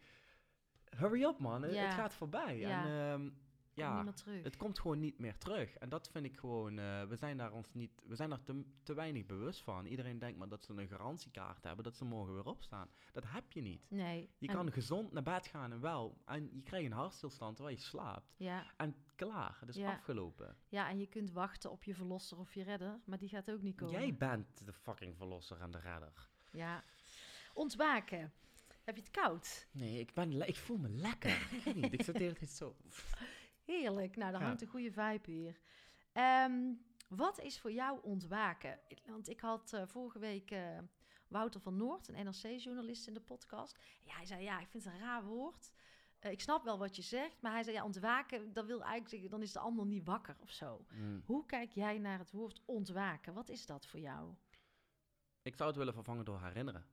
[0.89, 1.83] hurry up man, het- Ja.
[1.85, 2.57] het gaat voorbij.
[2.57, 2.85] Ja.
[2.85, 2.91] En
[3.21, 3.29] ehm,
[3.75, 3.87] ja.
[3.87, 4.43] ja, niet meer terug.
[4.43, 5.73] het komt gewoon niet meer terug.
[5.73, 8.63] En dat vind ik gewoon, eh, we zijn daar ons niet, we zijn daar te,
[8.83, 9.85] te weinig bewust van.
[9.85, 12.89] Iedereen denkt maar dat ze een garantiekaart hebben, dat ze morgen weer opstaan.
[13.11, 13.81] Dat heb je niet.
[13.89, 14.29] nee.
[14.37, 16.17] Je en- kan gezond naar bed gaan en wel.
[16.25, 18.33] En je krijgt een hartstilstand terwijl je slaapt.
[18.37, 19.91] ja, En klaar, het is Ja.
[19.91, 20.57] afgelopen.
[20.69, 23.61] ja, en je kunt wachten op je verlosser of je redder, maar die gaat ook
[23.61, 23.99] niet komen.
[23.99, 26.29] Jij bent de fucking verlosser en de redder.
[26.51, 26.83] Ja.
[27.53, 28.33] Ontwaken.
[28.83, 29.67] Heb je het koud?
[29.71, 31.29] Nee, ik, ben ik voel me lekker.
[31.51, 32.75] ik weet niet, ik zit de hele tijd zo...
[33.63, 34.15] Heerlijk.
[34.15, 34.47] Nou, daar Ja.
[34.47, 35.59] hangt een goede vibe hier.
[36.11, 36.73] Ehm,
[37.07, 38.79] wat is voor jou ontwaken?
[39.05, 40.77] Want ik had eh, vorige week eh,
[41.27, 43.77] Wouter van Noord, een NRC-journalist, in de podcast.
[44.03, 45.71] Ja, hij zei, ja, ik vind het een raar woord.
[46.19, 49.09] Eh, ik snap wel wat je zegt, maar hij zei, ja, ontwaken, dat wil eigenlijk
[49.09, 50.85] zeggen, dan is de ander niet wakker of zo.
[50.91, 51.21] Mm.
[51.25, 53.33] Hoe kijk jij naar het woord ontwaken?
[53.33, 54.33] Wat is dat voor jou?
[55.41, 56.85] Ik zou het willen vervangen door herinneren.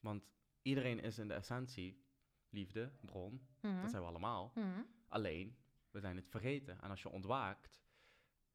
[0.00, 0.24] Want
[0.62, 2.04] iedereen is in de essentie
[2.48, 3.46] liefde, bron.
[3.60, 3.80] Mhm.
[3.80, 4.52] Dat zijn we allemaal.
[4.54, 4.82] Mhm.
[5.08, 5.56] Alleen,
[5.90, 6.80] we zijn het vergeten.
[6.82, 7.84] En als je ontwaakt,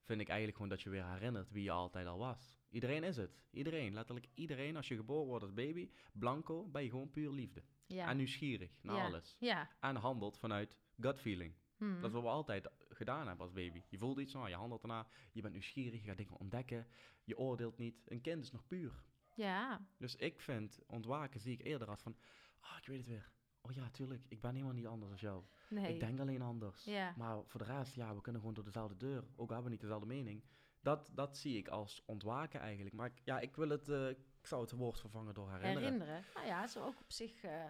[0.03, 2.59] vind ik eigenlijk gewoon dat je weer herinnert wie je altijd al was.
[2.69, 3.41] Iedereen is het.
[3.51, 4.75] Iedereen, letterlijk iedereen.
[4.75, 7.63] Als je geboren wordt als baby, blanco, ben je gewoon puur liefde.
[7.85, 8.07] Ja.
[8.09, 9.05] En nieuwsgierig naar Ja.
[9.05, 9.35] alles.
[9.39, 9.69] ja.
[9.79, 11.53] En handelt vanuit gut feeling.
[11.77, 11.95] Mhm.
[11.95, 13.83] Dat is wat we altijd gedaan hebben als baby.
[13.89, 15.07] Je voelt iets, nou, je handelt ernaar.
[15.31, 16.87] Je bent nieuwsgierig, je gaat dingen ontdekken.
[17.23, 18.01] Je oordeelt niet.
[18.05, 19.03] Een kind is nog puur.
[19.35, 19.85] Ja.
[19.97, 22.15] Dus ik vind ontwaken zie ik eerder als van,
[22.59, 23.29] ah, ik weet het weer.
[23.61, 25.43] Oh ja, tuurlijk, ik ben helemaal niet anders als jou.
[25.69, 25.93] Nee.
[25.93, 26.83] Ik denk alleen anders.
[26.83, 27.13] Ja.
[27.17, 29.23] Maar voor de rest, ja, we kunnen gewoon door dezelfde deur.
[29.35, 30.43] Ook al hebben we niet dezelfde mening.
[30.81, 32.95] Dat, dat zie ik als ontwaken eigenlijk.
[32.95, 35.83] Maar ik, ja, ik wil het, eh, ik zou het woord vervangen door herinneren.
[35.83, 36.23] herinneren.
[36.33, 37.43] Nou ja, zo ook op zich.
[37.43, 37.65] eh,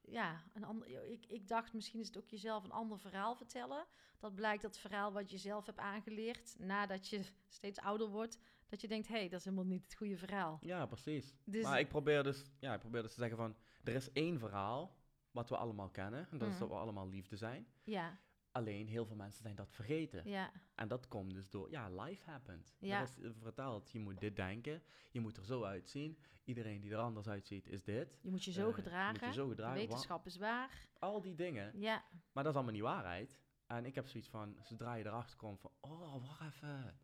[0.00, 3.86] ja, een ander, ik, ik dacht misschien is het ook jezelf een ander verhaal vertellen.
[4.18, 8.38] Dat blijkt dat verhaal wat je zelf hebt aangeleerd nadat je steeds ouder wordt.
[8.68, 10.58] Dat je denkt, hé, hey, dat is helemaal niet het goede verhaal.
[10.60, 11.34] Ja, precies.
[11.44, 14.38] Dus, Maar ik probeer dus, ja, ik probeer dus te zeggen van, er is één
[14.38, 14.96] verhaal
[15.30, 16.28] wat we allemaal kennen.
[16.30, 16.62] En dat is Mhm.
[16.62, 17.66] dat we allemaal liefde zijn.
[17.84, 18.18] ja,
[18.52, 20.28] Alleen heel veel mensen zijn dat vergeten.
[20.28, 22.76] ja, En dat komt dus door, ja, life happened.
[22.78, 22.96] Ja.
[22.96, 26.18] Er is eh, verteld, je moet dit denken, je moet er zo uitzien.
[26.44, 28.18] Iedereen die er anders uitziet is dit.
[28.22, 29.14] je moet je zo Eh, gedragen.
[29.20, 29.76] Je moet je zo gedragen.
[29.78, 30.88] Wetenschap is waar.
[30.98, 31.80] Al die dingen.
[31.80, 33.38] Ja, Maar dat is allemaal niet waarheid.
[33.66, 36.98] En ik heb zoiets van, zodra je erachter komt van, oh, wacht even.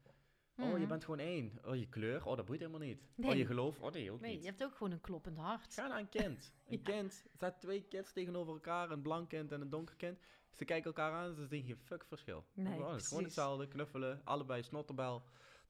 [0.57, 0.89] Oh, je Mhm.
[0.89, 1.59] bent gewoon één.
[1.65, 3.01] Oh, je kleur, oh, dat boeit helemaal niet.
[3.01, 3.37] Oh, Nee.
[3.37, 4.41] je geloof, oh nee, ook Nee, niet.
[4.41, 5.75] je hebt ook gewoon een kloppend hart.
[5.75, 6.53] Ga naar een kind.
[6.69, 6.83] Een Ja.
[6.93, 10.19] kind, zet twee kids tegenover elkaar, een blank kind en een donker kind.
[10.53, 12.45] Ze kijken elkaar aan en ze zien geen fuck verschil.
[12.53, 15.23] Nee, oh, het is gewoon hetzelfde, knuffelen, allebei snotterbel.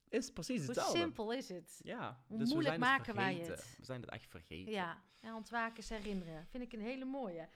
[0.09, 0.99] Is precies Hoe hetzelfde.
[0.99, 1.81] simpel is het?
[1.85, 3.77] Ja, Hoe dus moeilijk maken wij het?
[3.79, 4.73] We zijn het echt vergeten.
[4.73, 6.47] Ja, en ontwaken is herinneren.
[6.51, 7.49] Vind ik een hele mooie.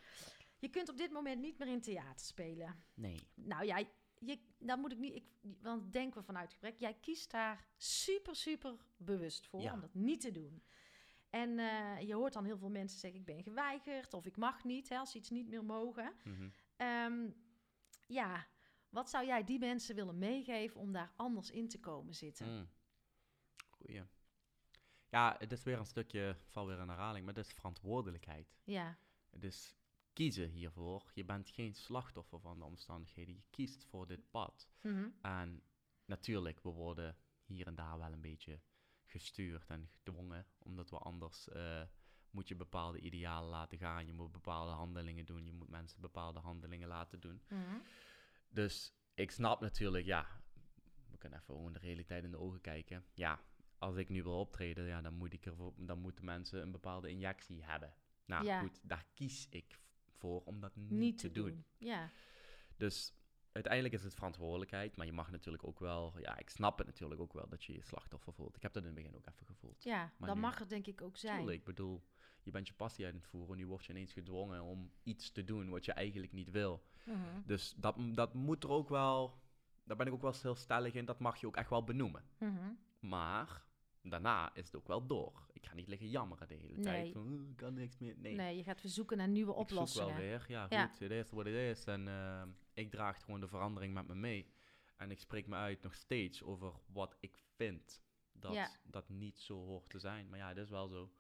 [0.59, 2.83] Je kunt op dit moment niet meer in theater spelen.
[2.95, 3.21] Nee.
[3.35, 3.85] Nou ja,
[4.21, 4.39] je,
[4.79, 5.25] moet ik niet, ik,
[5.61, 6.79] want denken we vanuit gebrek.
[6.79, 9.73] Jij kiest daar super, super bewust voor Ja.
[9.73, 10.63] om dat niet te doen.
[11.31, 14.65] En eh, je hoort dan heel veel mensen zeggen: Ik ben geweigerd of ik mag
[14.65, 16.15] niet, hè, als ze iets niet meer mogen.
[16.25, 16.49] Mhm.
[16.77, 17.31] Ehm,
[18.07, 18.47] ja,
[18.89, 22.47] wat zou jij die mensen willen meegeven om daar anders in te komen zitten?
[22.59, 22.69] Mm.
[23.71, 24.03] Goeie.
[25.09, 28.57] Ja, het is weer een stukje, val weer in herhaling, maar het is verantwoordelijkheid.
[28.65, 28.99] Ja,
[29.31, 29.77] Het is
[30.19, 31.11] kiezen hiervoor.
[31.15, 33.35] Je bent geen slachtoffer van de omstandigheden.
[33.35, 34.69] Je kiest voor dit pad.
[34.83, 35.09] Mhm.
[35.23, 35.63] En
[36.05, 38.61] natuurlijk, we worden hier en daar wel een beetje
[39.05, 41.83] gestuurd en gedwongen, omdat we anders eh,
[42.31, 44.07] moet je bepaalde idealen laten gaan.
[44.07, 45.45] Je moet bepaalde handelingen doen.
[45.45, 47.43] Je moet mensen bepaalde handelingen laten doen.
[47.49, 47.79] Mhm.
[48.49, 50.27] Dus ik snap natuurlijk, ja,
[51.11, 53.05] we kunnen even gewoon de realiteit in de ogen kijken.
[53.15, 53.41] Ja,
[53.79, 57.11] als ik nu wil optreden, ja, dan, moet ik ervoor, dan moeten mensen een bepaalde
[57.11, 57.95] injectie hebben.
[58.25, 58.61] Nou Ja.
[58.61, 59.79] goed, daar kies ik
[60.19, 61.65] voor om dat niet, niet te doen.
[61.79, 62.11] Ja,
[62.77, 63.13] Dus
[63.53, 67.21] uiteindelijk is het verantwoordelijkheid, maar je mag natuurlijk ook wel, ja, ik snap het natuurlijk
[67.21, 68.57] ook wel dat je je slachtoffer voelt.
[68.57, 69.83] Ik heb dat in het begin ook even gevoeld.
[69.85, 71.37] ja Maar dat nu- mag er denk ik ook zijn.
[71.37, 72.03] Tuurlijk, ik bedoel,
[72.43, 75.45] je bent je passie uit het voeren, nu word je ineens gedwongen om iets te
[75.45, 76.83] doen wat je eigenlijk niet wil.
[77.05, 77.17] Mhm.
[77.47, 79.41] Dus dat, dat moet er ook wel,
[79.85, 82.25] daar ben ik ook wel heel stellig in, dat mag je ook echt wel benoemen.
[82.39, 82.73] Mhm.
[83.01, 83.67] Maar
[84.11, 85.47] daarna is het ook wel door.
[85.53, 86.83] ik ga niet liggen jammeren de hele Nee.
[86.85, 87.13] tijd.
[87.13, 88.15] Van, "Oh, ik kan niks meer.
[88.19, 90.07] Nee, Nee, je gaat weer zoeken naar nieuwe ik zoek oplossingen.
[90.09, 90.45] wel weer.
[90.49, 91.85] Ja, goed, het is wat het is.
[91.85, 94.51] En ehm, ik draag gewoon de verandering met me mee.
[94.97, 98.03] En ik spreek me uit nog steeds over wat ik vind
[98.33, 98.71] dat, Ja.
[98.85, 100.29] dat niet zo hoort te zijn.
[100.29, 101.13] Maar ja, dat is wel zo.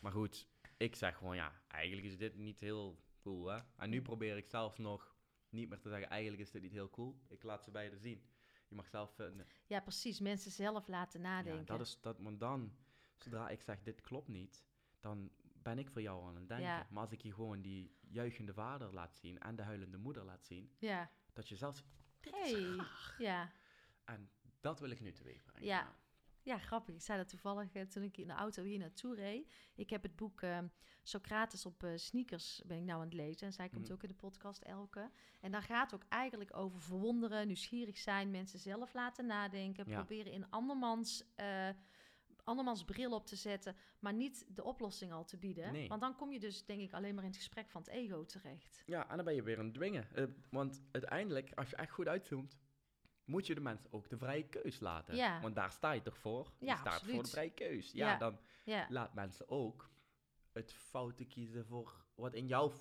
[0.00, 3.60] Maar goed, ik zeg gewoon, ja, eigenlijk is dit niet heel cool, hè.
[3.76, 5.16] En nu probeer ik zelfs nog
[5.48, 7.20] niet meer te zeggen, eigenlijk is dit niet heel cool.
[7.28, 8.22] Ik laat ze beide zien.
[8.74, 9.46] Je mag zelf vinden.
[9.66, 10.20] Ja, precies.
[10.20, 11.58] Mensen zelf laten nadenken.
[11.60, 12.72] Ja, dat is dat, want dan,
[13.16, 14.64] zodra ik zeg dit klopt niet,
[15.00, 15.30] dan
[15.62, 16.66] ben ik voor jou aan het denken.
[16.66, 16.86] Ja.
[16.90, 20.44] Maar als ik je gewoon die juichende vader laat zien en de huilende moeder laat
[20.44, 21.10] zien, Ja.
[21.32, 21.84] dat je zelfs,
[22.30, 22.80] Hey.
[23.18, 23.50] Ja.
[24.04, 25.66] en dat wil ik nu teweeg brengen.
[25.66, 25.94] Ja.
[26.44, 26.94] Ja, grappig.
[26.94, 29.52] Ik zei dat toevallig eh, toen ik in de auto hier naartoe reed.
[29.74, 30.58] Ik heb het boek eh,
[31.02, 33.46] Socrates op eh, sneakers ben ik nou aan het lezen.
[33.46, 33.92] En zij komt Mhm.
[33.92, 35.10] ook in de podcast Elke.
[35.40, 39.94] En daar gaat het ook eigenlijk over verwonderen, nieuwsgierig zijn, mensen zelf laten nadenken, Ja.
[39.96, 41.68] proberen in andermans, eh
[42.44, 45.72] andermans bril op te zetten, maar niet de oplossing al te bieden.
[45.72, 45.88] Nee.
[45.88, 48.24] Want dan kom je dus denk ik alleen maar in het gesprek van het ego
[48.24, 48.82] terecht.
[48.86, 50.08] Ja, en dan ben je weer aan het dwingen.
[50.50, 52.58] Want uiteindelijk, als je echt goed uitzoomt,
[53.24, 55.16] moet je de mensen ook de vrije keus laten.
[55.16, 55.40] Ja.
[55.40, 56.52] Want daar sta je toch voor?
[56.58, 57.92] Je Ja, staat voor de vrije keus.
[57.92, 58.18] Ja, Ja.
[58.18, 58.38] dan
[58.88, 59.90] laat mensen ook
[60.52, 62.72] het foute kiezen voor wat in jouw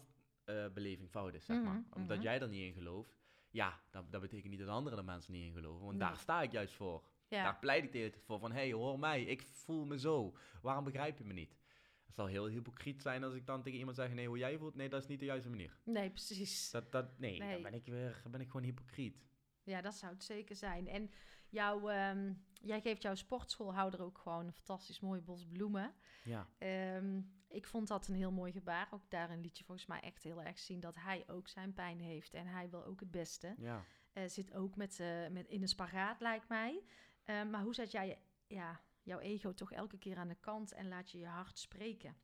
[0.43, 1.73] eh, beleving fout is, zeg maar.
[1.73, 2.25] Mhm, Omdat mhm.
[2.25, 3.17] jij er niet in gelooft.
[3.49, 5.85] Ja, dat, dat betekent niet dat anderen er mensen niet in geloven.
[5.85, 6.07] Want Nee.
[6.07, 7.03] daar sta ik juist voor.
[7.27, 7.43] ja.
[7.43, 8.39] Daar pleit ik de hele tijd voor.
[8.39, 10.37] Van, hé, hey, hoor mij, ik voel me zo.
[10.61, 11.57] Waarom begrijp je me niet?
[12.05, 14.75] Het zal heel hypocriet zijn als ik dan tegen iemand zeg, nee, hoe jij voelt,
[14.75, 15.77] nee, dat is niet de juiste manier.
[15.83, 16.69] nee, precies.
[16.71, 17.53] Dat, dat, nee, Nee.
[17.53, 19.17] dan ben ik weer, ben ik gewoon hypocriet.
[19.63, 20.87] Ja, dat zou het zeker zijn.
[20.87, 21.11] En
[21.49, 25.93] jouw, ehm, jij geeft jouw sportschoolhouder ook gewoon een fantastisch mooi bos bloemen.
[26.23, 28.87] Ja, Ehm, ik vond dat een heel mooi gebaar.
[28.91, 31.99] Ook daarin liet je volgens mij echt heel erg zien dat hij ook zijn pijn
[31.99, 32.33] heeft.
[32.33, 33.55] En hij wil ook het beste.
[33.57, 33.83] ja.
[34.13, 36.83] Eh, zit ook met, eh, met in een spagaat, lijkt mij.
[37.23, 40.87] Ehm, maar hoe zet jij ja, jouw ego toch elke keer aan de kant en
[40.87, 42.15] laat je je hart spreken?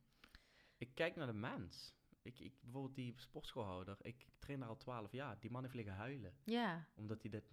[0.76, 1.94] Ik kijk naar de mens.
[2.22, 5.40] Ik, ik, bijvoorbeeld die sportschoolhouder, ik train daar al twaalf jaar.
[5.40, 6.86] Die man heeft liggen huilen, Ja.
[6.94, 7.52] omdat hij dit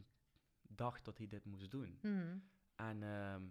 [0.62, 1.98] dacht dat hij dit moest doen.
[2.02, 2.50] Hmm.
[2.76, 3.44] En ehm,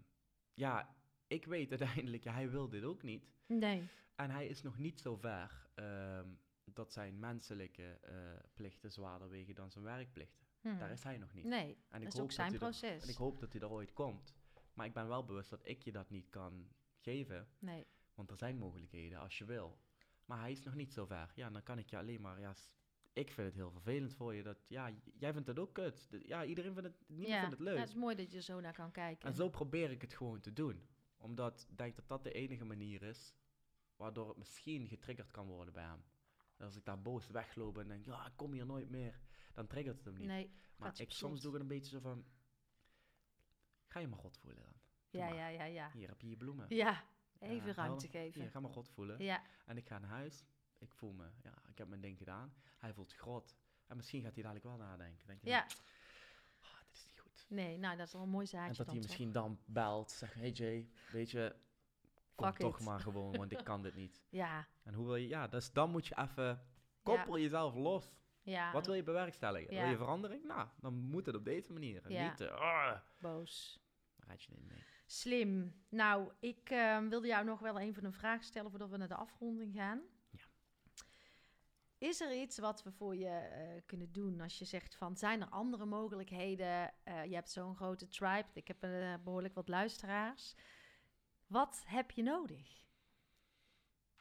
[0.54, 0.96] ja,
[1.26, 3.26] ik weet uiteindelijk, ja, hij wil dit ook niet.
[3.46, 3.88] Nee.
[4.14, 6.28] En hij is nog niet zo ver ehm,
[6.64, 8.14] dat zijn menselijke eh,
[8.54, 10.46] plichten zwaarder wegen dan zijn werkplichten.
[10.60, 10.78] Hmm.
[10.78, 11.44] Daar is hij nog niet.
[11.44, 13.02] Nee, en dat is ook zijn er- proces.
[13.02, 14.34] en ik hoop dat hij er ooit komt.
[14.74, 17.48] Maar ik ben wel bewust dat ik je dat niet kan geven.
[17.58, 17.86] Nee.
[18.14, 19.78] Want er zijn mogelijkheden als je wil.
[20.26, 21.32] Maar hij is nog niet zo ver.
[21.34, 22.40] Ja, dan kan ik je alleen maar...
[22.40, 22.54] Ja,
[23.12, 24.42] ik vind het heel vervelend voor je.
[24.42, 26.08] Dat, ja, jij vindt het ook kut.
[26.22, 27.08] Ja, iedereen vindt het...
[27.08, 27.78] Niemand ja, vindt het leuk.
[27.78, 29.28] het is mooi dat je zo naar kan kijken.
[29.28, 30.88] En zo probeer ik het gewoon te doen.
[31.16, 33.34] Omdat ik denk dat dat de enige manier is...
[33.96, 36.04] waardoor het misschien getriggerd kan worden bij hem.
[36.58, 38.06] Als ik daar boos wegloop en denk...
[38.06, 39.20] Ja, ik kom hier nooit meer.
[39.52, 40.26] Dan triggert het hem niet.
[40.26, 42.24] Nee, maar ik, soms doe ik het een beetje zo van...
[43.86, 44.72] Ga je maar God voelen dan.
[45.10, 45.36] Doe ja, maar.
[45.36, 45.90] ja, ja, ja.
[45.92, 46.66] Hier heb je je bloemen.
[46.68, 47.04] Ja,
[47.40, 48.50] even Ja, ruimte geven.
[48.50, 49.22] ga maar God voelen.
[49.22, 50.44] Ja, En ik ga naar huis.
[50.78, 52.54] Ik voel me, ja, ik heb mijn ding gedaan.
[52.78, 53.56] Hij voelt grot.
[53.86, 55.26] En misschien gaat hij dadelijk wel nadenken.
[55.26, 55.66] Denk je, ja.
[56.60, 57.44] ah, dit is niet goed.
[57.48, 59.04] Nee, nou, dat is wel een mooi zaadje en dat hij toch?
[59.04, 60.10] misschien dan belt.
[60.10, 61.56] Zegt, hey Jay, weet je,
[62.34, 62.84] kom Fuck toch it.
[62.84, 64.22] maar gewoon, want ik kan dit niet.
[64.28, 66.62] Ja, En hoe wil je, ja, dus dan moet je even,
[67.02, 68.10] koppel jezelf los.
[68.42, 68.72] ja.
[68.72, 69.74] Wat wil je bewerkstelligen?
[69.74, 69.80] Ja.
[69.80, 70.44] Wil je verandering?
[70.44, 72.12] Nou, dan moet het op deze manier.
[72.12, 72.28] Ja.
[72.30, 73.80] niet, ah, Boos.
[74.16, 74.84] raad je niet mee.
[75.06, 75.74] Slim.
[75.88, 79.14] Nou, ik eh, wilde jou nog wel even een vraag stellen voordat we naar de
[79.14, 80.02] afronding gaan.
[80.30, 80.44] Ja.
[81.98, 85.40] Is er iets wat we voor je eh, kunnen doen als je zegt van zijn
[85.40, 86.92] er andere mogelijkheden?
[87.04, 90.54] Eh, je hebt zo'n grote tribe, ik heb eh, behoorlijk wat luisteraars.
[91.46, 92.85] Wat heb je nodig?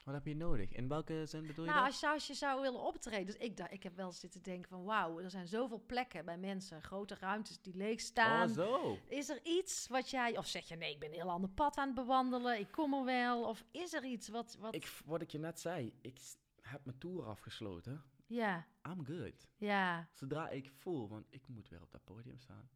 [0.06, 0.72] Wat heb je nodig?
[0.72, 1.90] In welke zin bedoel je Nou, dat?
[1.92, 3.26] als je, als je zou willen optreden.
[3.26, 6.38] Dus ik, dacht, ik heb wel zitten denken van wauw, er zijn zoveel plekken bij
[6.38, 8.48] mensen, grote ruimtes die leeg staan.
[8.48, 8.98] Oh, zo.
[9.08, 11.76] Is er iets wat jij, of zeg je nee, ik ben een heel ander pad
[11.76, 15.20] aan het bewandelen, ik kom er wel, of is er iets wat, wat Ik, wat
[15.22, 16.18] ik je net zei, ik
[16.60, 18.02] heb mijn tour afgesloten.
[18.26, 19.48] ja, I'm good.
[19.56, 22.68] ja, Zodra ik voel, want ik moet weer op dat podium staan.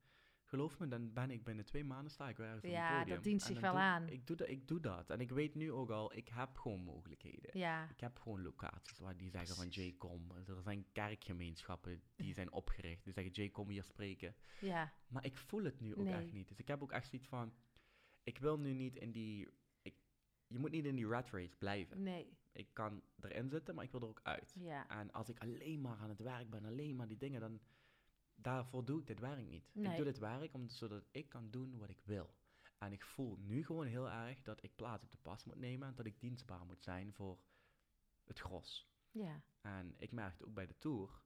[0.51, 3.23] Geloof me, dan ben ik binnen twee maanden sta ik weer ergens op Ja, dat
[3.23, 4.09] dient En zich wel doe- aan.
[4.09, 5.11] Ik doe, dat, ik doe dat.
[5.11, 7.59] En ik weet nu ook al, ik heb gewoon mogelijkheden.
[7.59, 10.31] ja, Ik heb gewoon locaties waar die zeggen van Jay, kom.
[10.47, 13.05] Er zijn kerkgemeenschappen die zijn opgericht.
[13.05, 14.35] Die zeggen, Jay, kom hier spreken.
[14.61, 16.15] ja, Maar ik voel het nu ook Nee.
[16.15, 16.49] echt niet.
[16.49, 17.53] Dus ik heb ook echt zoiets van,
[18.23, 19.49] ik wil nu niet in die...
[19.83, 19.95] Ik,
[20.47, 22.03] je moet niet in die rat race blijven.
[22.03, 24.55] nee, Ik kan erin zitten, maar ik wil er ook uit.
[24.59, 27.61] ja, En als ik alleen maar aan het werk ben, alleen maar die dingen, dan
[28.43, 29.71] daarvoor doe ik dit werk niet.
[29.75, 32.31] Ik doe dit werk om, zodat ik kan doen wat ik wil.
[32.79, 35.89] En ik voel nu gewoon heel erg dat ik plaats op de pas moet nemen
[35.89, 37.39] en dat ik dienstbaar moet zijn voor
[38.25, 38.89] het gros.
[39.11, 41.23] ja, En ik merkte ook bij de tour,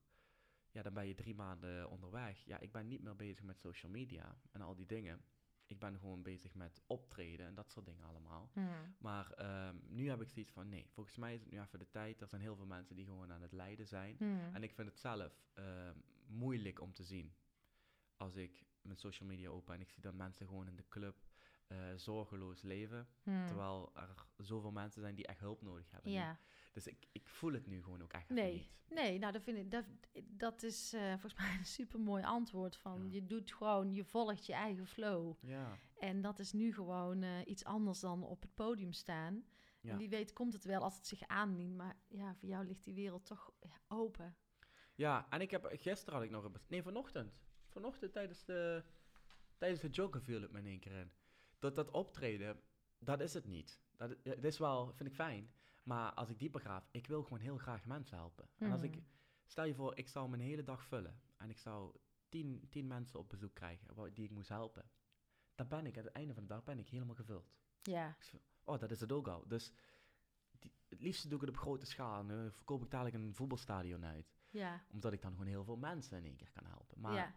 [0.71, 2.43] ja, dan ben je drie maanden onderweg.
[2.45, 5.21] Ja, ik ben niet meer bezig met social media en al die dingen.
[5.67, 8.49] ik ben gewoon bezig met optreden en dat soort dingen allemaal.
[8.53, 8.95] Hmm.
[8.97, 11.89] Maar ehm, nu heb ik zoiets van, nee, volgens mij is het nu even de
[11.89, 12.21] tijd.
[12.21, 14.15] Er zijn heel veel mensen die gewoon aan het lijden zijn.
[14.17, 14.53] Hmm.
[14.53, 17.33] En ik vind het zelf ehm, moeilijk om te zien.
[18.17, 21.15] Als ik mijn social media open en ik zie dat mensen gewoon in de club
[21.67, 23.07] eh, zorgeloos leven.
[23.23, 23.45] Hmm.
[23.47, 26.11] Terwijl er zoveel mensen zijn die echt hulp nodig hebben.
[26.11, 26.17] nu.
[26.17, 26.39] Ja.
[26.71, 28.53] Dus ik, ik voel het nu gewoon ook echt Nee.
[28.53, 28.73] niet.
[28.89, 29.85] Nee, nou dat vind ik dat,
[30.23, 33.11] dat is eh, volgens mij een super mooi antwoord van Ja.
[33.13, 35.35] je doet gewoon, je volgt je eigen flow.
[35.41, 39.45] Ja, En dat is nu gewoon eh, iets anders dan op het podium staan.
[39.81, 39.91] Ja.
[39.91, 42.83] En wie weet komt het wel als het zich aandient, maar ja, voor jou ligt
[42.83, 43.51] die wereld toch
[43.87, 44.35] open.
[44.95, 46.55] Ja en ik heb, gisteren had ik nog een...
[46.67, 47.39] Nee, vanochtend.
[47.67, 48.83] Vanochtend tijdens de,
[49.57, 51.11] tijdens de joggen viel het me in één keer in.
[51.59, 52.61] Dat, dat optreden,
[52.99, 53.81] dat is het niet.
[53.97, 55.53] Dat, is wel, vind ik fijn.
[55.83, 58.49] Maar als ik dieper graaf, ik wil gewoon heel graag mensen helpen.
[58.57, 59.05] En als ik, Hmm.
[59.45, 61.21] stel je voor, ik zou mijn hele dag vullen.
[61.37, 61.95] En ik zou
[62.29, 64.89] tien, tien mensen op bezoek krijgen die ik moest helpen.
[65.55, 67.53] Dan ben ik, aan het einde van de dag ben ik helemaal gevuld.
[67.81, 68.15] Ja,
[68.63, 69.47] Oh, dat is het ook al.
[69.47, 69.71] Dus
[70.59, 72.19] die, het liefst doe ik het op grote schaal.
[72.19, 74.34] En dan verkoop ik dadelijk een voetbalstadion uit.
[74.55, 77.01] Ja, Omdat ik dan gewoon heel veel mensen in één keer kan helpen.
[77.01, 77.33] Maar ja,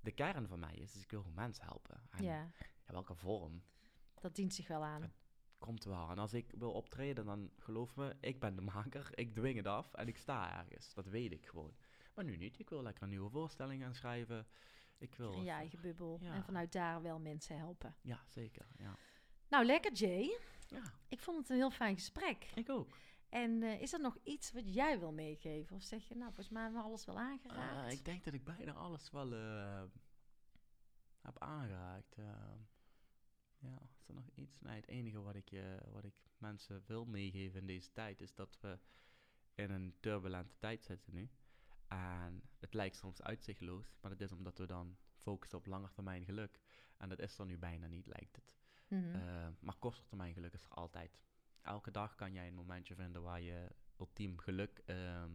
[0.00, 2.00] de kern van mij is, is ik wil gewoon mensen helpen.
[2.10, 2.42] En ja.
[2.86, 3.62] in welke vorm,
[4.20, 5.12] Dat dient zich wel aan.
[5.58, 6.10] Komt wel.
[6.10, 9.10] En als ik wil optreden, dan geloof me, ik ben de maker.
[9.14, 10.94] Ik dwing het af en ik sta ergens.
[10.94, 11.74] Dat weet ik gewoon.
[12.14, 12.58] Maar nu niet.
[12.58, 14.46] Ik wil lekker een nieuwe voorstelling gaan schrijven.
[14.98, 15.32] Ik wil...
[15.32, 16.18] In je eigen bubbel.
[16.20, 16.34] Ja.
[16.34, 17.96] En vanuit daar wel mensen helpen.
[18.00, 18.66] Ja, zeker.
[18.78, 18.96] Ja.
[19.48, 20.38] Nou, lekker Jay.
[20.68, 22.50] ja, Ik vond het een heel fijn gesprek.
[22.54, 22.96] ik ook.
[23.32, 25.76] En eh, is er nog iets wat jij wil meegeven?
[25.76, 27.86] Of zeg je, nou, volgens mij hebben we alles wel aangeraakt?
[27.86, 29.82] Eh, ik denk dat ik bijna alles wel eh,
[31.20, 32.14] heb aangeraakt.
[32.14, 32.24] eh.
[33.58, 34.60] ja, is er nog iets?
[34.60, 35.50] Nee, het enige wat ik,
[35.92, 38.78] wat ik mensen wil meegeven in deze tijd is dat we
[39.54, 41.30] in een turbulente tijd zitten nu.
[41.88, 46.60] En het lijkt soms uitzichtloos, maar dat is omdat we dan focussen op langetermijn geluk.
[46.96, 48.54] En dat is er nu bijna niet, lijkt het.
[48.88, 49.52] Mhm.
[49.60, 51.20] Maar korttermijn geluk is er altijd.
[51.62, 53.68] Elke dag kan jij een momentje vinden waar je
[53.98, 55.30] ultiem geluk ehm,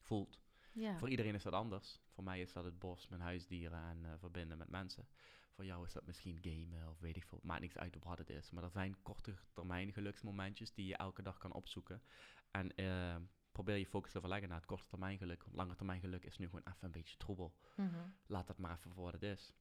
[0.00, 0.40] voelt.
[0.72, 0.98] ja.
[0.98, 2.00] Voor iedereen is dat anders.
[2.08, 5.08] Voor mij is dat het bos, mijn huisdieren en eh, verbinden met mensen.
[5.54, 7.40] Voor jou is dat misschien gamen of weet ik veel.
[7.42, 8.50] Maakt niks uit op wat het is.
[8.50, 12.02] Maar er zijn korte termijn geluksmomentjes die je elke dag kan opzoeken.
[12.50, 13.16] En eh,
[13.52, 15.42] probeer je focus te verleggen naar het korte termijn geluk.
[15.42, 17.54] Want lange termijn geluk is nu gewoon even een beetje troebel.
[17.76, 18.08] Mhm.
[18.26, 19.52] Laat dat maar even voor wat het is.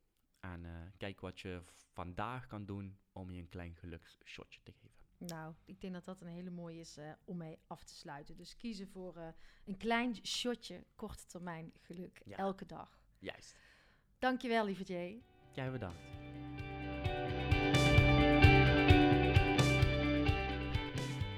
[0.43, 1.61] En eh, kijk wat je
[1.93, 4.91] vandaag kan doen om je een klein geluksshotje te geven.
[5.17, 8.37] Nou, ik denk dat dat een hele mooie is eh, om mee af te sluiten.
[8.37, 9.27] Dus kiezen voor eh,
[9.65, 12.37] een klein shotje korte termijn geluk Ja.
[12.37, 12.99] elke dag.
[13.19, 13.55] Juist.
[14.19, 15.21] Dankjewel, lieve Jay.
[15.51, 16.01] Jij bedankt.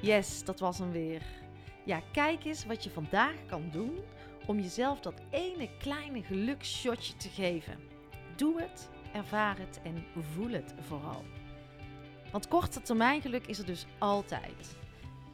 [0.02, 1.22] Yes, dat was hem weer.
[1.86, 4.00] Ja, kijk eens wat je vandaag kan doen
[4.48, 7.80] om jezelf dat ene kleine geluksshotje te geven.
[8.36, 11.24] Doe het, ervaar het en voel het vooral.
[12.32, 14.78] Want korte termijn geluk is er dus altijd.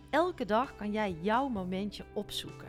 [0.09, 2.67] Elke dag kan jij jouw momentje opzoeken.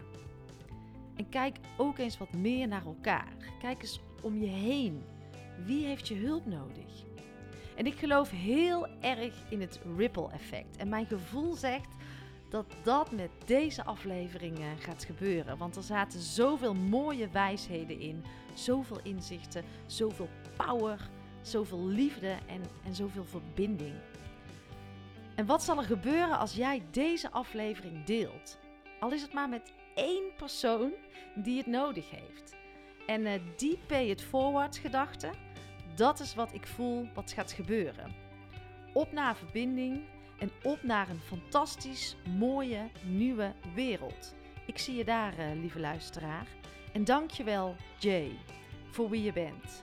[1.16, 3.32] En kijk ook eens wat meer naar elkaar.
[3.60, 5.04] Kijk eens om je heen.
[5.64, 7.04] Wie heeft je hulp nodig?
[7.76, 10.76] En ik geloof heel erg in het ripple effect.
[10.76, 11.88] En mijn gevoel zegt
[12.48, 15.58] dat dat met deze aflevering eh, gaat gebeuren.
[15.58, 18.24] Want er zaten zoveel mooie wijsheden in,
[18.54, 21.08] zoveel inzichten, zoveel power,
[21.40, 23.94] zoveel liefde en, en zoveel verbinding.
[25.34, 28.58] En wat zal er gebeuren als jij deze aflevering deelt?
[29.00, 30.92] Al is het maar met één persoon
[31.34, 32.56] die het nodig heeft.
[33.06, 35.30] En eh, die pay it forward gedachte,
[35.94, 38.14] dat is wat ik voel wat gaat gebeuren.
[38.92, 40.00] Op naar verbinding
[40.38, 44.34] en op naar een fantastisch mooie nieuwe wereld.
[44.66, 46.46] Ik zie je daar, eh, lieve luisteraar.
[46.92, 48.38] En dankjewel, Jay,
[48.90, 49.82] voor wie je bent.